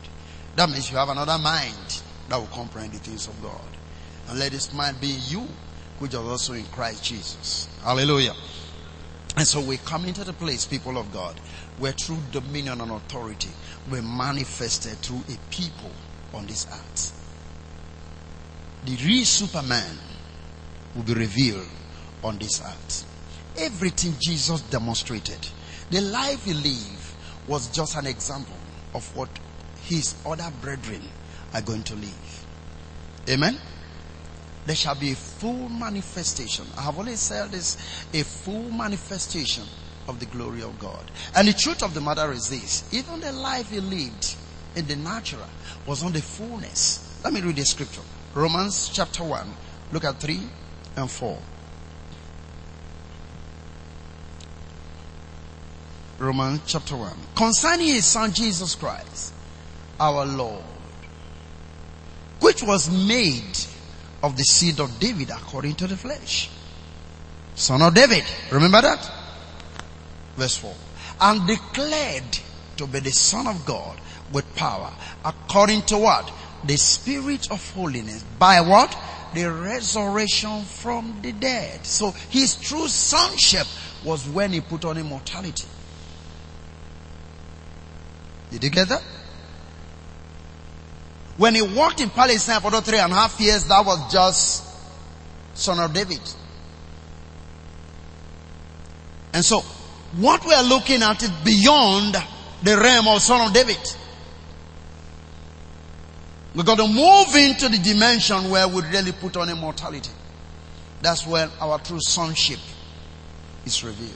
That 0.55 0.70
means 0.70 0.91
you 0.91 0.97
have 0.97 1.09
another 1.09 1.38
mind 1.39 2.01
that 2.30 2.38
will 2.38 2.47
comprehend 2.47 2.93
the 2.93 2.99
things 2.99 3.28
of 3.28 3.41
God. 3.41 3.76
And 4.28 4.39
let 4.39 4.51
this 4.51 4.73
mind 4.73 4.99
be 4.99 5.15
in 5.15 5.21
you, 5.28 5.47
which 5.99 6.13
is 6.13 6.19
also 6.19 6.53
in 6.53 6.65
Christ 6.65 7.03
Jesus. 7.03 7.67
Hallelujah. 7.84 8.34
And 9.38 9.47
so 9.47 9.61
we 9.61 9.78
come 9.78 10.05
into 10.05 10.23
the 10.23 10.34
place, 10.34 10.65
people 10.65 10.97
of 10.97 11.11
God, 11.13 11.39
where 11.78 11.93
true 11.93 12.17
dominion 12.32 12.82
and 12.82 12.91
authority 12.91 13.49
were 13.89 14.01
manifested 14.01 14.97
through 14.97 15.21
a 15.30 15.38
people 15.51 15.91
on 16.34 16.47
this 16.47 16.65
earth. 16.67 17.13
The 18.86 18.95
real 19.05 19.25
Superman 19.25 19.97
will 20.95 21.03
be 21.03 21.13
revealed 21.13 21.67
on 22.23 22.38
this 22.39 22.61
earth. 22.61 23.05
Everything 23.57 24.13
Jesus 24.19 24.61
demonstrated, 24.61 25.47
the 25.89 26.01
life 26.01 26.43
he 26.43 26.53
lived 26.53 27.13
was 27.47 27.69
just 27.69 27.95
an 27.95 28.07
example 28.07 28.57
of 28.93 29.15
what 29.15 29.30
his 29.84 30.15
other 30.25 30.51
brethren 30.61 31.01
are 31.53 31.61
going 31.61 31.84
to 31.84 31.95
live. 31.95 32.45
Amen. 33.30 33.57
There 34.68 34.76
shall 34.76 34.95
be 34.95 35.13
a 35.13 35.15
full 35.15 35.70
manifestation. 35.70 36.65
I 36.78 36.82
have 36.82 36.99
always 36.99 37.22
said 37.22 37.51
this, 37.51 37.78
a 38.13 38.22
full 38.24 38.70
manifestation 38.70 39.63
of 40.09 40.20
the 40.20 40.26
glory 40.26 40.61
of 40.61 40.78
God. 40.78 41.09
And 41.34 41.47
the 41.47 41.53
truth 41.53 41.82
of 41.82 41.93
the 41.93 42.01
matter 42.01 42.34
is 42.34 42.49
this, 42.49 42.84
even 42.93 43.22
the 43.22 43.32
life 43.32 43.70
he 43.70 43.80
lived 43.80 44.36
in 44.76 44.86
the 44.86 44.97
natural 44.97 45.47
was 45.86 46.03
on 46.03 46.11
the 46.11 46.22
fullness. 46.22 47.22
Let 47.24 47.32
me 47.32 47.39
read 47.39 47.55
the 47.55 47.63
scripture. 47.63 48.01
Romans 48.34 48.89
chapter 48.89 49.24
1, 49.24 49.47
look 49.93 50.03
at 50.03 50.20
3 50.20 50.38
and 50.97 51.09
4. 51.09 51.39
Romans 56.20 56.59
chapter 56.65 56.97
1. 56.97 57.13
Concerning 57.38 57.88
his 57.88 58.05
son 58.05 58.34
Jesus 58.34 58.76
Christ, 58.76 59.34
our 59.97 60.26
Lord, 60.26 60.65
which 62.41 62.61
was 62.61 62.89
made 63.07 63.57
of 64.24 64.36
the 64.38 64.43
seed 64.43 64.80
of 64.80 64.99
David 64.99 65.30
according 65.30 65.76
to 65.76 65.88
the 65.88 65.97
flesh. 65.97 66.49
Son 67.55 67.82
of 67.82 67.93
David. 67.93 68.24
Remember 68.51 68.82
that? 68.82 69.11
Verse 70.36 70.57
4. 70.57 70.74
And 71.22 71.47
declared 71.47 72.39
to 72.78 72.88
be 72.88 72.99
the 72.99 73.11
son 73.11 73.47
of 73.47 73.65
God 73.65 73.99
with 74.32 74.55
power 74.55 74.93
according 75.26 75.82
to 75.84 75.97
what? 75.97 76.32
The 76.63 76.78
spirit 76.78 77.51
of 77.51 77.72
holiness. 77.74 78.24
By 78.38 78.61
what? 78.61 78.95
The 79.34 79.51
resurrection 79.51 80.63
from 80.63 81.20
the 81.22 81.32
dead. 81.32 81.86
So 81.86 82.11
his 82.30 82.55
true 82.55 82.88
sonship 82.88 83.68
was 84.03 84.28
when 84.28 84.53
he 84.53 84.61
put 84.61 84.86
on 84.86 84.97
immortality. 84.97 85.68
Did 88.51 88.63
you 88.63 88.70
get 88.70 88.89
that? 88.89 89.03
When 91.38 91.53
he 91.53 91.61
walked 91.61 92.01
in 92.01 92.09
Palestine 92.09 92.61
for 92.61 92.71
three 92.81 92.97
and 92.97 93.11
a 93.11 93.15
half 93.15 93.39
years, 93.39 93.65
that 93.65 93.85
was 93.85 94.11
just 94.11 94.63
son 95.53 95.79
of 95.79 95.93
David. 95.93 96.21
And 99.33 99.45
so, 99.45 99.61
what 100.15 100.43
we 100.45 100.53
are 100.53 100.63
looking 100.63 101.03
at 101.03 101.21
is 101.21 101.29
beyond 101.29 102.15
the 102.63 102.77
realm 102.77 103.07
of 103.07 103.21
son 103.21 103.47
of 103.47 103.53
David. 103.53 103.77
We 106.55 106.63
got 106.63 106.77
to 106.77 106.88
move 106.88 107.35
into 107.35 107.69
the 107.69 107.77
dimension 107.77 108.49
where 108.49 108.67
we 108.67 108.81
really 108.81 109.11
put 109.11 109.38
on 109.38 109.47
immortality. 109.49 110.09
That's 111.03 111.27
where 111.27 111.51
our 111.61 111.77
true 111.77 111.99
sonship 112.01 112.59
is 113.63 113.83
revealed. 113.83 114.11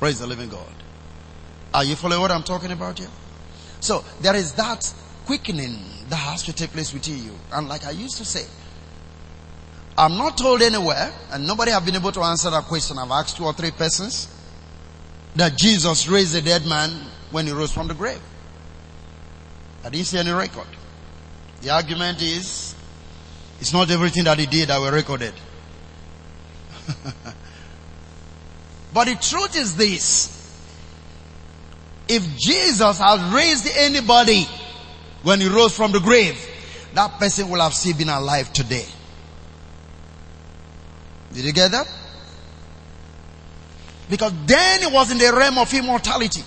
Praise 0.00 0.18
the 0.18 0.26
living 0.26 0.48
God. 0.48 0.74
Are 1.72 1.84
you 1.84 1.94
following 1.94 2.20
what 2.20 2.32
I'm 2.32 2.42
talking 2.42 2.72
about 2.72 2.98
here? 2.98 3.08
So 3.78 4.04
there 4.20 4.34
is 4.34 4.54
that 4.54 4.92
quickening 5.26 5.78
that 6.08 6.16
has 6.16 6.42
to 6.44 6.52
take 6.52 6.70
place 6.70 6.92
within 6.92 7.22
you. 7.24 7.32
And 7.52 7.68
like 7.68 7.84
I 7.86 7.90
used 7.90 8.16
to 8.18 8.24
say, 8.24 8.46
I'm 9.96 10.16
not 10.18 10.36
told 10.36 10.60
anywhere, 10.62 11.12
and 11.30 11.46
nobody 11.46 11.70
have 11.70 11.84
been 11.84 11.94
able 11.94 12.12
to 12.12 12.20
answer 12.22 12.50
that 12.50 12.64
question. 12.64 12.98
I've 12.98 13.10
asked 13.10 13.36
two 13.36 13.44
or 13.44 13.52
three 13.52 13.70
persons 13.70 14.28
that 15.36 15.56
Jesus 15.56 16.08
raised 16.08 16.34
a 16.34 16.40
dead 16.40 16.66
man 16.66 16.90
when 17.30 17.46
he 17.46 17.52
rose 17.52 17.72
from 17.72 17.86
the 17.88 17.94
grave. 17.94 18.20
I 19.84 19.90
didn't 19.90 20.06
see 20.06 20.18
any 20.18 20.32
record. 20.32 20.66
The 21.62 21.70
argument 21.70 22.22
is, 22.22 22.74
it's 23.60 23.72
not 23.72 23.90
everything 23.90 24.24
that 24.24 24.38
he 24.38 24.46
did 24.46 24.68
that 24.68 24.80
were 24.80 24.90
recorded. 24.90 25.34
but 28.92 29.04
the 29.04 29.14
truth 29.14 29.56
is 29.56 29.76
this. 29.76 30.40
If 32.08 32.36
Jesus 32.36 32.98
has 32.98 33.32
raised 33.32 33.68
anybody 33.76 34.46
when 35.24 35.40
he 35.40 35.48
rose 35.48 35.74
from 35.74 35.90
the 35.90 36.00
grave, 36.00 36.38
that 36.94 37.18
person 37.18 37.48
will 37.48 37.60
have 37.60 37.74
still 37.74 37.96
been 37.96 38.08
alive 38.08 38.52
today. 38.52 38.86
Did 41.32 41.44
you 41.44 41.52
get 41.52 41.72
that? 41.72 41.88
Because 44.08 44.32
then 44.46 44.80
he 44.80 44.86
was 44.86 45.10
in 45.10 45.18
the 45.18 45.32
realm 45.32 45.58
of 45.58 45.72
immortality. 45.74 46.42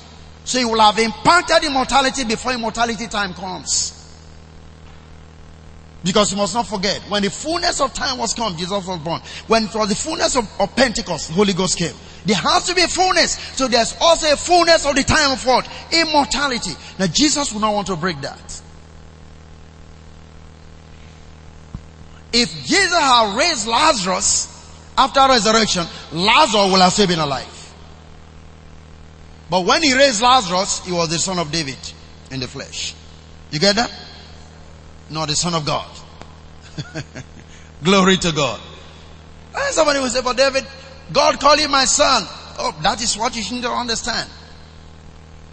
So 0.45 0.59
he 0.59 0.65
will 0.65 0.79
have 0.79 0.97
impacted 0.99 1.63
immortality 1.65 2.23
before 2.23 2.53
immortality 2.53 3.07
time 3.07 3.33
comes. 3.33 3.93
Because 6.03 6.31
you 6.31 6.37
must 6.37 6.53
not 6.53 6.67
forget, 6.67 7.01
when 7.09 7.23
the 7.23 7.29
fullness 7.29 7.81
of 7.81 7.93
time 7.93 8.17
was 8.17 8.33
come, 8.33 8.55
Jesus 8.55 8.85
was 8.87 8.99
born. 8.99 9.19
When 9.47 9.63
it 9.63 9.75
was 9.75 9.89
the 9.89 9.95
fullness 9.95 10.37
of, 10.37 10.47
of 10.61 10.73
Pentecost, 10.75 11.29
the 11.29 11.33
Holy 11.33 11.53
Ghost 11.53 11.77
came. 11.77 11.95
There 12.25 12.35
has 12.35 12.67
to 12.67 12.75
be 12.75 12.83
a 12.83 12.87
fullness. 12.87 13.31
So 13.57 13.67
there's 13.67 13.95
also 13.99 14.31
a 14.31 14.37
fullness 14.37 14.85
of 14.85 14.95
the 14.95 15.03
time 15.03 15.31
of 15.31 15.45
what? 15.45 15.67
Immortality. 15.91 16.71
Now 16.99 17.07
Jesus 17.07 17.51
would 17.51 17.61
not 17.61 17.73
want 17.73 17.87
to 17.87 17.95
break 17.95 18.21
that. 18.21 18.61
If 22.33 22.51
Jesus 22.65 22.97
had 22.97 23.37
raised 23.37 23.67
Lazarus 23.67 24.53
after 24.97 25.21
resurrection, 25.27 25.85
Lazarus 26.11 26.71
will 26.71 26.81
have 26.81 26.91
still 26.91 27.07
been 27.07 27.19
alive. 27.19 27.53
But 29.49 29.65
when 29.65 29.81
he 29.81 29.93
raised 29.93 30.21
Lazarus, 30.21 30.85
he 30.85 30.91
was 30.91 31.09
the 31.09 31.19
son 31.19 31.39
of 31.39 31.51
David 31.51 31.77
in 32.31 32.39
the 32.39 32.47
flesh. 32.47 32.95
You 33.51 33.59
get 33.59 33.75
that? 33.77 33.91
Not 35.09 35.29
the 35.29 35.35
son 35.35 35.53
of 35.53 35.65
God. 35.65 35.89
Glory 37.83 38.17
to 38.17 38.31
God. 38.33 38.59
And 39.55 39.73
somebody 39.73 39.99
will 39.99 40.09
say, 40.09 40.21
but 40.21 40.35
David, 40.35 40.65
God 41.13 41.39
called 41.39 41.59
him 41.59 41.71
my 41.71 41.85
son. 41.85 42.23
Oh, 42.59 42.77
that 42.83 43.01
is 43.01 43.17
what 43.17 43.35
you 43.35 43.55
need 43.55 43.63
to 43.63 43.71
understand. 43.71 44.29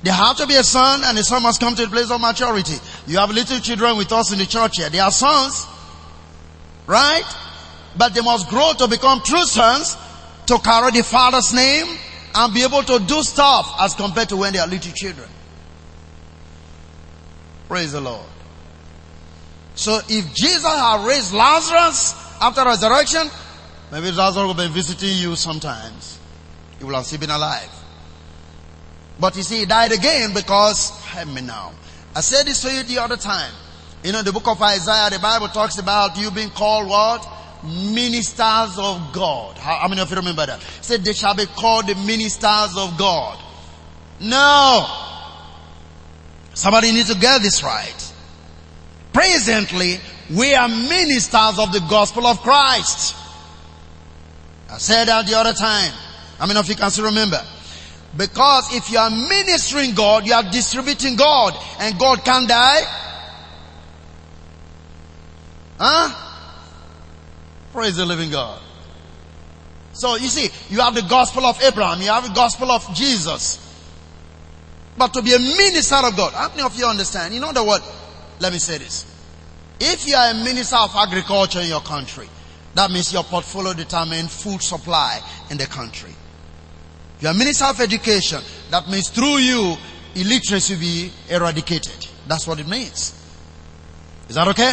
There 0.02 0.12
have 0.12 0.36
to 0.38 0.46
be 0.46 0.54
a 0.56 0.64
son 0.64 1.02
and 1.04 1.16
the 1.16 1.22
son 1.24 1.42
must 1.42 1.60
come 1.60 1.74
to 1.76 1.82
the 1.82 1.90
place 1.90 2.10
of 2.10 2.20
maturity. 2.20 2.74
You 3.06 3.18
have 3.18 3.30
little 3.30 3.58
children 3.60 3.96
with 3.96 4.12
us 4.12 4.32
in 4.32 4.38
the 4.38 4.46
church 4.46 4.76
here. 4.76 4.90
They 4.90 5.00
are 5.00 5.10
sons. 5.10 5.66
Right? 6.86 7.24
But 7.96 8.14
they 8.14 8.20
must 8.20 8.48
grow 8.48 8.72
to 8.78 8.88
become 8.88 9.20
true 9.22 9.44
sons 9.44 9.96
to 10.46 10.58
carry 10.58 10.90
the 10.92 11.02
father's 11.02 11.54
name 11.54 11.86
and 12.34 12.52
be 12.52 12.62
able 12.62 12.82
to 12.82 12.98
do 12.98 13.22
stuff 13.22 13.74
as 13.80 13.94
compared 13.94 14.28
to 14.30 14.36
when 14.36 14.52
they 14.52 14.58
are 14.58 14.66
little 14.66 14.92
children. 14.92 15.28
Praise 17.68 17.92
the 17.92 18.00
Lord. 18.00 18.26
So 19.74 20.00
if 20.08 20.34
Jesus 20.34 20.64
had 20.64 21.06
raised 21.06 21.32
Lazarus 21.32 22.14
after 22.40 22.64
resurrection, 22.64 23.28
maybe 23.90 24.12
Lazarus 24.12 24.46
will 24.46 24.54
be 24.54 24.68
visiting 24.68 25.16
you 25.16 25.36
sometimes. 25.36 26.18
He 26.78 26.84
will 26.84 26.94
have 26.94 27.06
still 27.06 27.20
been 27.20 27.30
alive. 27.30 27.70
But 29.18 29.36
you 29.36 29.42
see, 29.42 29.60
he 29.60 29.66
died 29.66 29.92
again 29.92 30.34
because, 30.34 30.90
help 31.04 31.28
me 31.28 31.40
now. 31.40 31.72
I 32.14 32.20
said 32.20 32.46
this 32.46 32.62
to 32.62 32.72
you 32.72 32.82
the 32.82 32.98
other 32.98 33.16
time. 33.16 33.52
You 34.04 34.12
know, 34.12 34.22
the 34.22 34.32
book 34.32 34.46
of 34.46 34.60
Isaiah, 34.60 35.08
the 35.08 35.18
Bible 35.18 35.48
talks 35.48 35.78
about 35.78 36.18
you 36.18 36.30
being 36.30 36.50
called 36.50 36.90
what? 36.90 37.26
Ministers 37.64 38.78
of 38.78 39.14
God. 39.14 39.56
How, 39.56 39.76
how 39.76 39.88
many 39.88 40.02
of 40.02 40.10
you 40.10 40.16
remember 40.16 40.44
that? 40.44 40.60
It 40.60 40.84
said 40.84 41.02
they 41.02 41.14
shall 41.14 41.34
be 41.34 41.46
called 41.46 41.86
the 41.86 41.94
ministers 41.94 42.76
of 42.76 42.98
God. 42.98 43.42
No. 44.20 44.86
Somebody 46.52 46.92
needs 46.92 47.12
to 47.14 47.18
get 47.18 47.40
this 47.40 47.62
right. 47.62 48.12
Presently, 49.14 49.98
we 50.36 50.54
are 50.54 50.68
ministers 50.68 51.58
of 51.58 51.72
the 51.72 51.80
gospel 51.88 52.26
of 52.26 52.40
Christ. 52.40 53.16
I 54.70 54.76
said 54.76 55.06
that 55.06 55.26
the 55.26 55.34
other 55.38 55.54
time. 55.54 55.92
How 56.38 56.46
many 56.46 56.60
of 56.60 56.68
you 56.68 56.74
can 56.74 56.90
still 56.90 57.06
remember? 57.06 57.40
Because 58.14 58.74
if 58.74 58.90
you 58.90 58.98
are 58.98 59.08
ministering 59.08 59.94
God, 59.94 60.26
you 60.26 60.34
are 60.34 60.42
distributing 60.42 61.16
God, 61.16 61.54
and 61.80 61.98
God 61.98 62.22
can't 62.22 62.46
die. 62.46 62.82
Huh? 65.78 66.30
Praise 67.72 67.96
the 67.96 68.06
living 68.06 68.30
God. 68.30 68.60
So 69.92 70.16
you 70.16 70.28
see, 70.28 70.48
you 70.74 70.80
have 70.80 70.94
the 70.94 71.02
gospel 71.02 71.44
of 71.46 71.60
Abraham, 71.62 72.00
you 72.00 72.08
have 72.08 72.26
the 72.26 72.34
gospel 72.34 72.70
of 72.70 72.94
Jesus. 72.94 73.60
But 74.96 75.12
to 75.14 75.22
be 75.22 75.34
a 75.34 75.38
minister 75.38 75.96
of 75.96 76.16
God, 76.16 76.32
how 76.32 76.48
many 76.50 76.62
of 76.62 76.76
you 76.76 76.86
understand? 76.86 77.34
You 77.34 77.40
know 77.40 77.52
the 77.52 77.64
word? 77.64 77.82
Let 78.40 78.52
me 78.52 78.58
say 78.58 78.78
this. 78.78 79.06
If 79.80 80.06
you 80.06 80.14
are 80.14 80.30
a 80.30 80.34
minister 80.34 80.76
of 80.76 80.94
agriculture 80.94 81.60
in 81.60 81.68
your 81.68 81.80
country, 81.80 82.28
That 82.74 82.90
means 82.90 83.12
your 83.12 83.22
portfolio 83.22 83.72
determines 83.72 84.42
food 84.42 84.60
supply 84.60 85.20
in 85.50 85.56
the 85.56 85.66
country. 85.66 86.12
You 87.20 87.28
are 87.28 87.34
minister 87.34 87.66
of 87.66 87.80
education. 87.80 88.40
That 88.70 88.88
means 88.88 89.08
through 89.08 89.38
you, 89.38 89.76
illiteracy 90.16 90.74
will 90.74 90.80
be 90.80 91.12
eradicated. 91.30 92.08
That's 92.26 92.46
what 92.46 92.58
it 92.58 92.66
means. 92.66 93.14
Is 94.28 94.34
that 94.34 94.48
okay? 94.48 94.72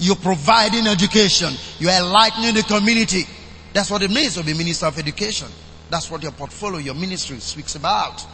You're 0.00 0.16
providing 0.16 0.86
education. 0.86 1.52
You're 1.78 1.92
enlightening 1.92 2.54
the 2.54 2.62
community. 2.62 3.24
That's 3.72 3.90
what 3.90 4.02
it 4.02 4.10
means 4.10 4.34
to 4.34 4.42
be 4.42 4.54
minister 4.54 4.86
of 4.86 4.98
education. 4.98 5.48
That's 5.90 6.10
what 6.10 6.22
your 6.22 6.32
portfolio, 6.32 6.78
your 6.78 6.94
ministry 6.94 7.38
speaks 7.38 7.74
about. 7.74 8.24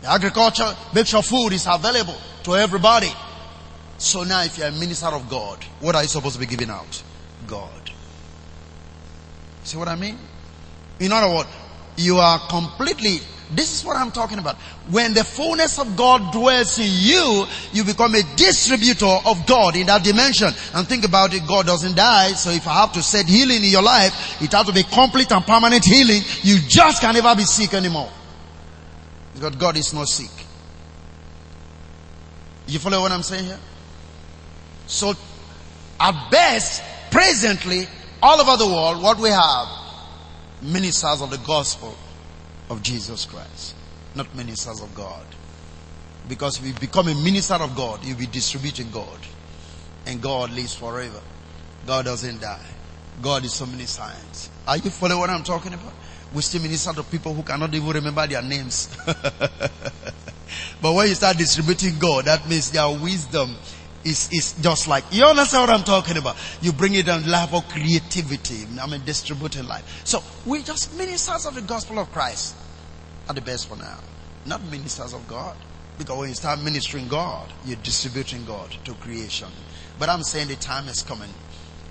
The 0.00 0.10
agriculture 0.10 0.74
makes 0.94 1.10
sure 1.10 1.22
food 1.22 1.52
is 1.52 1.66
available 1.68 2.16
to 2.44 2.56
everybody. 2.56 3.12
So 3.98 4.22
now 4.22 4.44
if 4.44 4.56
you're 4.58 4.68
a 4.68 4.72
minister 4.72 5.06
of 5.06 5.28
God, 5.28 5.62
what 5.80 5.94
are 5.94 6.02
you 6.02 6.08
supposed 6.08 6.34
to 6.34 6.40
be 6.40 6.46
giving 6.46 6.70
out? 6.70 7.02
God. 7.46 7.90
See 9.64 9.76
what 9.76 9.88
I 9.88 9.96
mean? 9.96 10.18
In 11.00 11.12
other 11.12 11.34
words, 11.34 11.48
you 11.96 12.16
are 12.16 12.38
completely 12.48 13.18
this 13.50 13.72
is 13.72 13.84
what 13.84 13.96
I'm 13.96 14.10
talking 14.10 14.38
about. 14.38 14.56
When 14.90 15.14
the 15.14 15.24
fullness 15.24 15.78
of 15.78 15.96
God 15.96 16.32
dwells 16.32 16.78
in 16.78 16.88
you, 16.88 17.46
you 17.72 17.82
become 17.84 18.14
a 18.14 18.22
distributor 18.36 19.06
of 19.24 19.46
God 19.46 19.74
in 19.74 19.86
that 19.86 20.04
dimension. 20.04 20.48
And 20.74 20.86
think 20.86 21.04
about 21.06 21.32
it, 21.32 21.46
God 21.46 21.66
doesn't 21.66 21.96
die, 21.96 22.32
so 22.32 22.50
if 22.50 22.66
I 22.66 22.74
have 22.74 22.92
to 22.92 23.02
set 23.02 23.26
healing 23.26 23.64
in 23.64 23.70
your 23.70 23.82
life, 23.82 24.42
it 24.42 24.52
has 24.52 24.66
to 24.66 24.72
be 24.72 24.82
complete 24.82 25.32
and 25.32 25.44
permanent 25.44 25.84
healing. 25.84 26.22
You 26.42 26.58
just 26.68 27.00
can 27.00 27.14
never 27.14 27.34
be 27.34 27.44
sick 27.44 27.72
anymore. 27.72 28.10
Because 29.34 29.56
God 29.56 29.76
is 29.78 29.94
not 29.94 30.08
sick. 30.08 30.30
You 32.66 32.78
follow 32.78 33.00
what 33.00 33.12
I'm 33.12 33.22
saying 33.22 33.46
here? 33.46 33.58
So, 34.86 35.14
at 35.98 36.30
best, 36.30 36.82
presently, 37.10 37.86
all 38.22 38.40
over 38.40 38.62
the 38.62 38.66
world, 38.66 39.02
what 39.02 39.18
we 39.18 39.30
have, 39.30 39.68
ministers 40.60 41.22
of 41.22 41.30
the 41.30 41.38
gospel 41.38 41.96
of 42.70 42.82
Jesus 42.82 43.24
Christ, 43.24 43.74
not 44.14 44.34
ministers 44.34 44.80
of 44.80 44.94
God. 44.94 45.24
Because 46.28 46.58
if 46.58 46.66
you 46.66 46.74
become 46.74 47.08
a 47.08 47.14
minister 47.14 47.54
of 47.54 47.74
God, 47.74 48.04
you'll 48.04 48.18
be 48.18 48.26
distributing 48.26 48.90
God. 48.90 49.18
And 50.06 50.20
God 50.20 50.50
lives 50.50 50.74
forever. 50.74 51.20
God 51.86 52.04
doesn't 52.04 52.40
die. 52.40 52.66
God 53.22 53.44
is 53.44 53.54
so 53.54 53.66
many 53.66 53.84
signs. 53.84 54.50
Are 54.66 54.76
you 54.76 54.90
following 54.90 55.20
what 55.20 55.30
I'm 55.30 55.42
talking 55.42 55.72
about? 55.72 55.92
We 56.34 56.42
still 56.42 56.62
minister 56.62 56.92
to 56.92 57.02
people 57.02 57.32
who 57.32 57.42
cannot 57.42 57.74
even 57.74 57.88
remember 57.88 58.26
their 58.26 58.42
names. 58.42 58.94
but 59.06 60.92
when 60.94 61.08
you 61.08 61.14
start 61.14 61.38
distributing 61.38 61.98
God, 61.98 62.26
that 62.26 62.46
means 62.48 62.70
their 62.70 62.88
wisdom 62.90 63.56
is, 64.04 64.28
is 64.32 64.52
just 64.60 64.88
like, 64.88 65.04
you 65.10 65.24
understand 65.24 65.68
what 65.68 65.78
I'm 65.78 65.84
talking 65.84 66.16
about? 66.16 66.36
You 66.60 66.72
bring 66.72 66.94
it 66.94 67.06
down, 67.06 67.28
level 67.28 67.58
of 67.58 67.68
creativity. 67.68 68.66
I 68.80 68.86
mean, 68.86 69.04
distributing 69.04 69.66
life. 69.66 70.02
So, 70.04 70.22
we 70.46 70.62
just 70.62 70.96
ministers 70.96 71.46
of 71.46 71.54
the 71.54 71.62
gospel 71.62 71.98
of 71.98 72.10
Christ 72.12 72.56
are 73.28 73.34
the 73.34 73.40
best 73.40 73.68
for 73.68 73.76
now. 73.76 73.98
Not 74.46 74.62
ministers 74.64 75.12
of 75.12 75.26
God. 75.28 75.56
Because 75.98 76.16
when 76.16 76.28
you 76.28 76.34
start 76.34 76.62
ministering 76.62 77.08
God, 77.08 77.52
you're 77.64 77.76
distributing 77.82 78.44
God 78.44 78.70
to 78.84 78.94
creation. 78.94 79.48
But 79.98 80.08
I'm 80.08 80.22
saying 80.22 80.48
the 80.48 80.54
time 80.54 80.86
is 80.88 81.02
coming. 81.02 81.30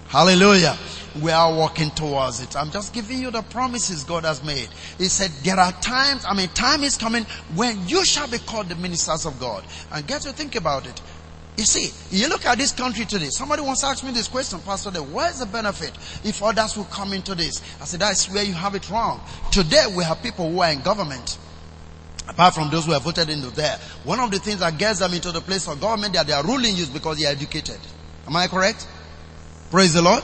Hallelujah. 0.08 0.78
We 1.22 1.32
are 1.32 1.54
walking 1.54 1.92
towards 1.92 2.42
it. 2.42 2.56
I'm 2.56 2.72
just 2.72 2.94
giving 2.94 3.20
you 3.20 3.30
the 3.30 3.42
promises 3.42 4.06
God 4.06 4.24
has 4.24 4.42
made. 4.42 4.70
He 4.98 5.10
said, 5.10 5.32
there 5.44 5.60
are 5.60 5.74
times, 5.74 6.24
I 6.26 6.34
mean, 6.34 6.48
time 6.50 6.84
is 6.84 6.96
coming 6.96 7.26
when 7.56 7.86
you 7.90 8.06
shall 8.06 8.30
be 8.30 8.38
called 8.38 8.70
the 8.70 8.76
ministers 8.76 9.26
of 9.26 9.38
God. 9.38 9.66
And 9.92 10.08
get 10.08 10.22
to 10.22 10.32
think 10.32 10.56
about 10.56 10.88
it. 10.88 11.02
You 11.58 11.64
see, 11.66 11.92
you 12.16 12.30
look 12.30 12.46
at 12.46 12.60
this 12.60 12.72
country 12.72 13.06
today. 13.06 13.30
Somebody 13.30 13.64
once 13.64 13.84
asked 13.84 14.04
me 14.04 14.12
this 14.12 14.28
question, 14.28 14.60
Pastor, 14.60 14.92
where's 15.02 15.40
the 15.40 15.48
benefit 15.48 15.92
if 16.24 16.44
others 16.44 16.78
will 16.78 16.86
come 16.86 17.14
into 17.14 17.34
this? 17.34 17.64
I 17.82 17.86
said, 17.86 18.00
that's 18.00 18.32
where 18.32 18.44
you 18.44 18.54
have 18.54 18.76
it 18.76 18.88
wrong. 18.92 19.20
Today 19.52 19.86
we 19.96 20.04
have 20.04 20.22
people 20.22 20.52
who 20.52 20.60
are 20.62 20.72
in 20.72 20.82
government. 20.82 21.40
Apart 22.28 22.54
from 22.54 22.70
those 22.70 22.86
who 22.86 22.94
are 22.94 23.00
voted 23.00 23.30
into 23.30 23.50
there. 23.50 23.80
One 24.04 24.20
of 24.20 24.30
the 24.30 24.38
things 24.38 24.60
that 24.60 24.78
gets 24.78 25.00
them 25.00 25.14
into 25.14 25.32
the 25.32 25.42
place 25.42 25.68
of 25.68 25.82
government 25.82 26.14
that 26.14 26.28
they 26.28 26.34
are 26.34 26.44
ruling 26.44 26.76
you 26.76 26.84
is 26.84 26.90
because 26.90 27.18
they 27.18 27.26
are 27.26 27.32
educated. 27.32 27.80
Am 28.28 28.36
I 28.36 28.48
correct? 28.48 28.88
Praise 29.72 29.94
the 29.94 30.02
Lord. 30.04 30.24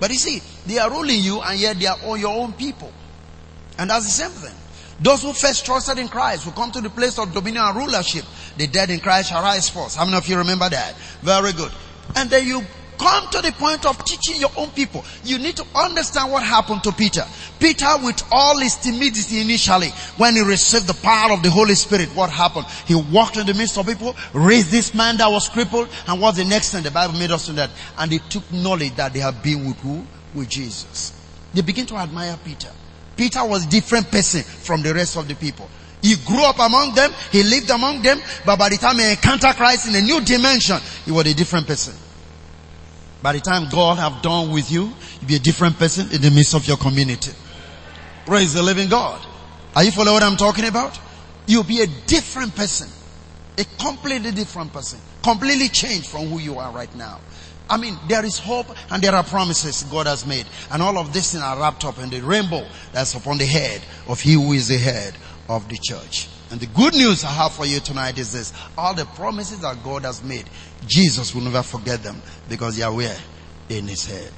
But 0.00 0.10
you 0.10 0.16
see, 0.16 0.40
they 0.66 0.78
are 0.78 0.90
ruling 0.90 1.20
you 1.20 1.42
and 1.42 1.60
yet 1.60 1.78
they 1.78 1.86
are 1.86 1.98
all 2.04 2.16
your 2.16 2.34
own 2.34 2.54
people. 2.54 2.90
And 3.76 3.90
that's 3.90 4.04
the 4.06 4.10
same 4.10 4.30
thing. 4.30 4.54
Those 5.00 5.22
who 5.22 5.32
first 5.32 5.66
trusted 5.66 5.98
in 5.98 6.08
Christ 6.08 6.46
will 6.46 6.52
come 6.52 6.70
to 6.72 6.80
the 6.80 6.90
place 6.90 7.18
of 7.18 7.34
dominion 7.34 7.64
and 7.64 7.76
rulership. 7.76 8.24
The 8.56 8.66
dead 8.66 8.90
in 8.90 9.00
Christ 9.00 9.30
shall 9.30 9.42
rise 9.42 9.68
first. 9.68 9.96
How 9.96 10.04
many 10.04 10.16
of 10.16 10.28
you 10.28 10.38
remember 10.38 10.68
that? 10.68 10.94
Very 11.22 11.52
good. 11.52 11.72
And 12.16 12.30
then 12.30 12.46
you 12.46 12.62
come 12.98 13.28
to 13.30 13.40
the 13.42 13.52
point 13.52 13.84
of 13.86 14.02
teaching 14.04 14.40
your 14.40 14.50
own 14.56 14.70
people. 14.70 15.04
You 15.24 15.38
need 15.38 15.56
to 15.56 15.66
understand 15.74 16.30
what 16.30 16.42
happened 16.42 16.82
to 16.84 16.92
Peter. 16.92 17.24
Peter 17.58 17.88
with 18.02 18.22
all 18.30 18.58
his 18.58 18.76
timidity 18.76 19.40
initially, 19.40 19.88
when 20.16 20.34
he 20.34 20.42
received 20.42 20.86
the 20.86 20.94
power 20.94 21.32
of 21.32 21.42
the 21.42 21.50
Holy 21.50 21.74
Spirit, 21.74 22.08
what 22.10 22.30
happened? 22.30 22.66
He 22.86 22.94
walked 22.94 23.36
in 23.36 23.46
the 23.46 23.54
midst 23.54 23.78
of 23.78 23.86
people, 23.86 24.14
raised 24.32 24.70
this 24.70 24.94
man 24.94 25.16
that 25.18 25.28
was 25.28 25.48
crippled, 25.48 25.88
and 26.06 26.20
what's 26.20 26.38
the 26.38 26.44
next 26.44 26.70
thing? 26.70 26.82
The 26.82 26.90
Bible 26.90 27.18
made 27.18 27.30
us 27.30 27.46
to 27.46 27.52
that. 27.54 27.70
And 27.98 28.10
they 28.10 28.18
took 28.18 28.50
knowledge 28.52 28.94
that 28.96 29.12
they 29.12 29.20
have 29.20 29.42
been 29.42 29.66
with 29.66 29.78
who? 29.80 30.04
With 30.34 30.48
Jesus. 30.48 31.12
They 31.52 31.62
begin 31.62 31.86
to 31.86 31.96
admire 31.96 32.38
Peter. 32.44 32.70
Peter 33.16 33.44
was 33.44 33.66
a 33.66 33.68
different 33.68 34.10
person 34.10 34.42
from 34.42 34.82
the 34.82 34.92
rest 34.92 35.16
of 35.16 35.28
the 35.28 35.34
people. 35.34 35.68
He 36.04 36.16
grew 36.16 36.44
up 36.44 36.58
among 36.58 36.94
them, 36.94 37.10
he 37.32 37.42
lived 37.42 37.70
among 37.70 38.02
them, 38.02 38.20
but 38.44 38.58
by 38.58 38.68
the 38.68 38.76
time 38.76 38.98
he 38.98 39.10
encountered 39.10 39.56
Christ 39.56 39.88
in 39.88 39.94
a 39.94 40.02
new 40.02 40.20
dimension, 40.20 40.76
he 41.06 41.10
was 41.10 41.26
a 41.26 41.32
different 41.32 41.66
person. 41.66 41.94
By 43.22 43.32
the 43.32 43.40
time 43.40 43.70
God 43.70 43.96
have 43.96 44.20
done 44.20 44.50
with 44.52 44.70
you, 44.70 44.92
you'll 45.20 45.28
be 45.28 45.36
a 45.36 45.38
different 45.38 45.78
person 45.78 46.12
in 46.12 46.20
the 46.20 46.30
midst 46.30 46.52
of 46.52 46.68
your 46.68 46.76
community. 46.76 47.32
Praise 48.26 48.52
the 48.52 48.62
living 48.62 48.90
God. 48.90 49.18
Are 49.74 49.82
you 49.82 49.92
following 49.92 50.12
what 50.12 50.22
I'm 50.22 50.36
talking 50.36 50.66
about? 50.66 51.00
You'll 51.46 51.64
be 51.64 51.80
a 51.80 51.86
different 51.86 52.54
person. 52.54 52.90
A 53.56 53.64
completely 53.82 54.32
different 54.32 54.74
person. 54.74 55.00
Completely 55.22 55.70
changed 55.70 56.08
from 56.08 56.26
who 56.26 56.38
you 56.38 56.58
are 56.58 56.70
right 56.70 56.94
now. 56.96 57.18
I 57.70 57.78
mean, 57.78 57.96
there 58.08 58.26
is 58.26 58.38
hope 58.38 58.66
and 58.90 59.02
there 59.02 59.14
are 59.14 59.24
promises 59.24 59.84
God 59.84 60.06
has 60.06 60.26
made. 60.26 60.44
And 60.70 60.82
all 60.82 60.98
of 60.98 61.14
this 61.14 61.32
things 61.32 61.42
are 61.42 61.58
wrapped 61.58 61.86
up 61.86 61.98
in 61.98 62.10
the 62.10 62.20
rainbow 62.20 62.66
that's 62.92 63.14
upon 63.14 63.38
the 63.38 63.46
head 63.46 63.80
of 64.06 64.20
he 64.20 64.34
who 64.34 64.52
is 64.52 64.68
the 64.68 64.76
head 64.76 65.14
of 65.48 65.68
the 65.68 65.78
church. 65.82 66.28
And 66.50 66.60
the 66.60 66.66
good 66.66 66.94
news 66.94 67.24
I 67.24 67.30
have 67.30 67.52
for 67.52 67.66
you 67.66 67.80
tonight 67.80 68.18
is 68.18 68.32
this. 68.32 68.52
All 68.78 68.94
the 68.94 69.06
promises 69.06 69.60
that 69.60 69.82
God 69.82 70.04
has 70.04 70.22
made, 70.22 70.44
Jesus 70.86 71.34
will 71.34 71.42
never 71.42 71.62
forget 71.62 72.02
them 72.02 72.22
because 72.48 72.76
they 72.76 72.82
are 72.82 72.94
where? 72.94 73.16
In 73.68 73.88
his 73.88 74.04
head. 74.06 74.32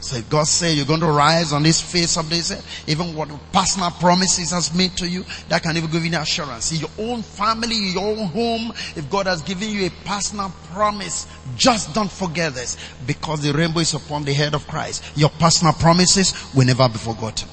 So 0.00 0.16
if 0.16 0.28
God 0.28 0.46
say 0.46 0.74
you're 0.74 0.86
going 0.86 1.00
to 1.00 1.10
rise 1.10 1.52
on 1.52 1.62
this 1.62 1.80
face 1.80 2.16
of 2.16 2.28
this, 2.28 2.52
even 2.86 3.14
what 3.14 3.30
personal 3.52 3.90
promises 3.90 4.52
has 4.52 4.72
made 4.74 4.96
to 4.98 5.08
you, 5.08 5.24
that 5.48 5.62
can 5.62 5.76
even 5.76 5.90
give 5.90 6.04
you 6.04 6.16
assurance. 6.16 6.70
In 6.70 6.80
your 6.80 6.90
own 6.98 7.22
family, 7.22 7.74
your 7.74 8.04
own 8.04 8.26
home, 8.28 8.72
if 8.94 9.08
God 9.10 9.26
has 9.26 9.42
given 9.42 9.70
you 9.70 9.86
a 9.86 9.90
personal 10.06 10.52
promise, 10.72 11.26
just 11.56 11.94
don't 11.94 12.12
forget 12.12 12.54
this 12.54 12.76
because 13.06 13.42
the 13.42 13.52
rainbow 13.52 13.80
is 13.80 13.94
upon 13.94 14.24
the 14.24 14.34
head 14.34 14.54
of 14.54 14.68
Christ. 14.68 15.02
Your 15.16 15.30
personal 15.30 15.72
promises 15.72 16.34
will 16.54 16.66
never 16.66 16.88
be 16.88 16.98
forgotten. 16.98 17.48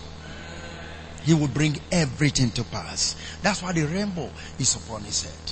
He 1.24 1.34
will 1.34 1.48
bring 1.48 1.78
everything 1.92 2.52
to 2.52 2.64
pass. 2.66 3.16
That's 3.42 3.62
why 3.62 3.72
the 3.72 3.86
rainbow 3.86 4.30
is 4.60 4.76
upon 4.76 5.04
his 5.04 5.24
head. 5.24 5.43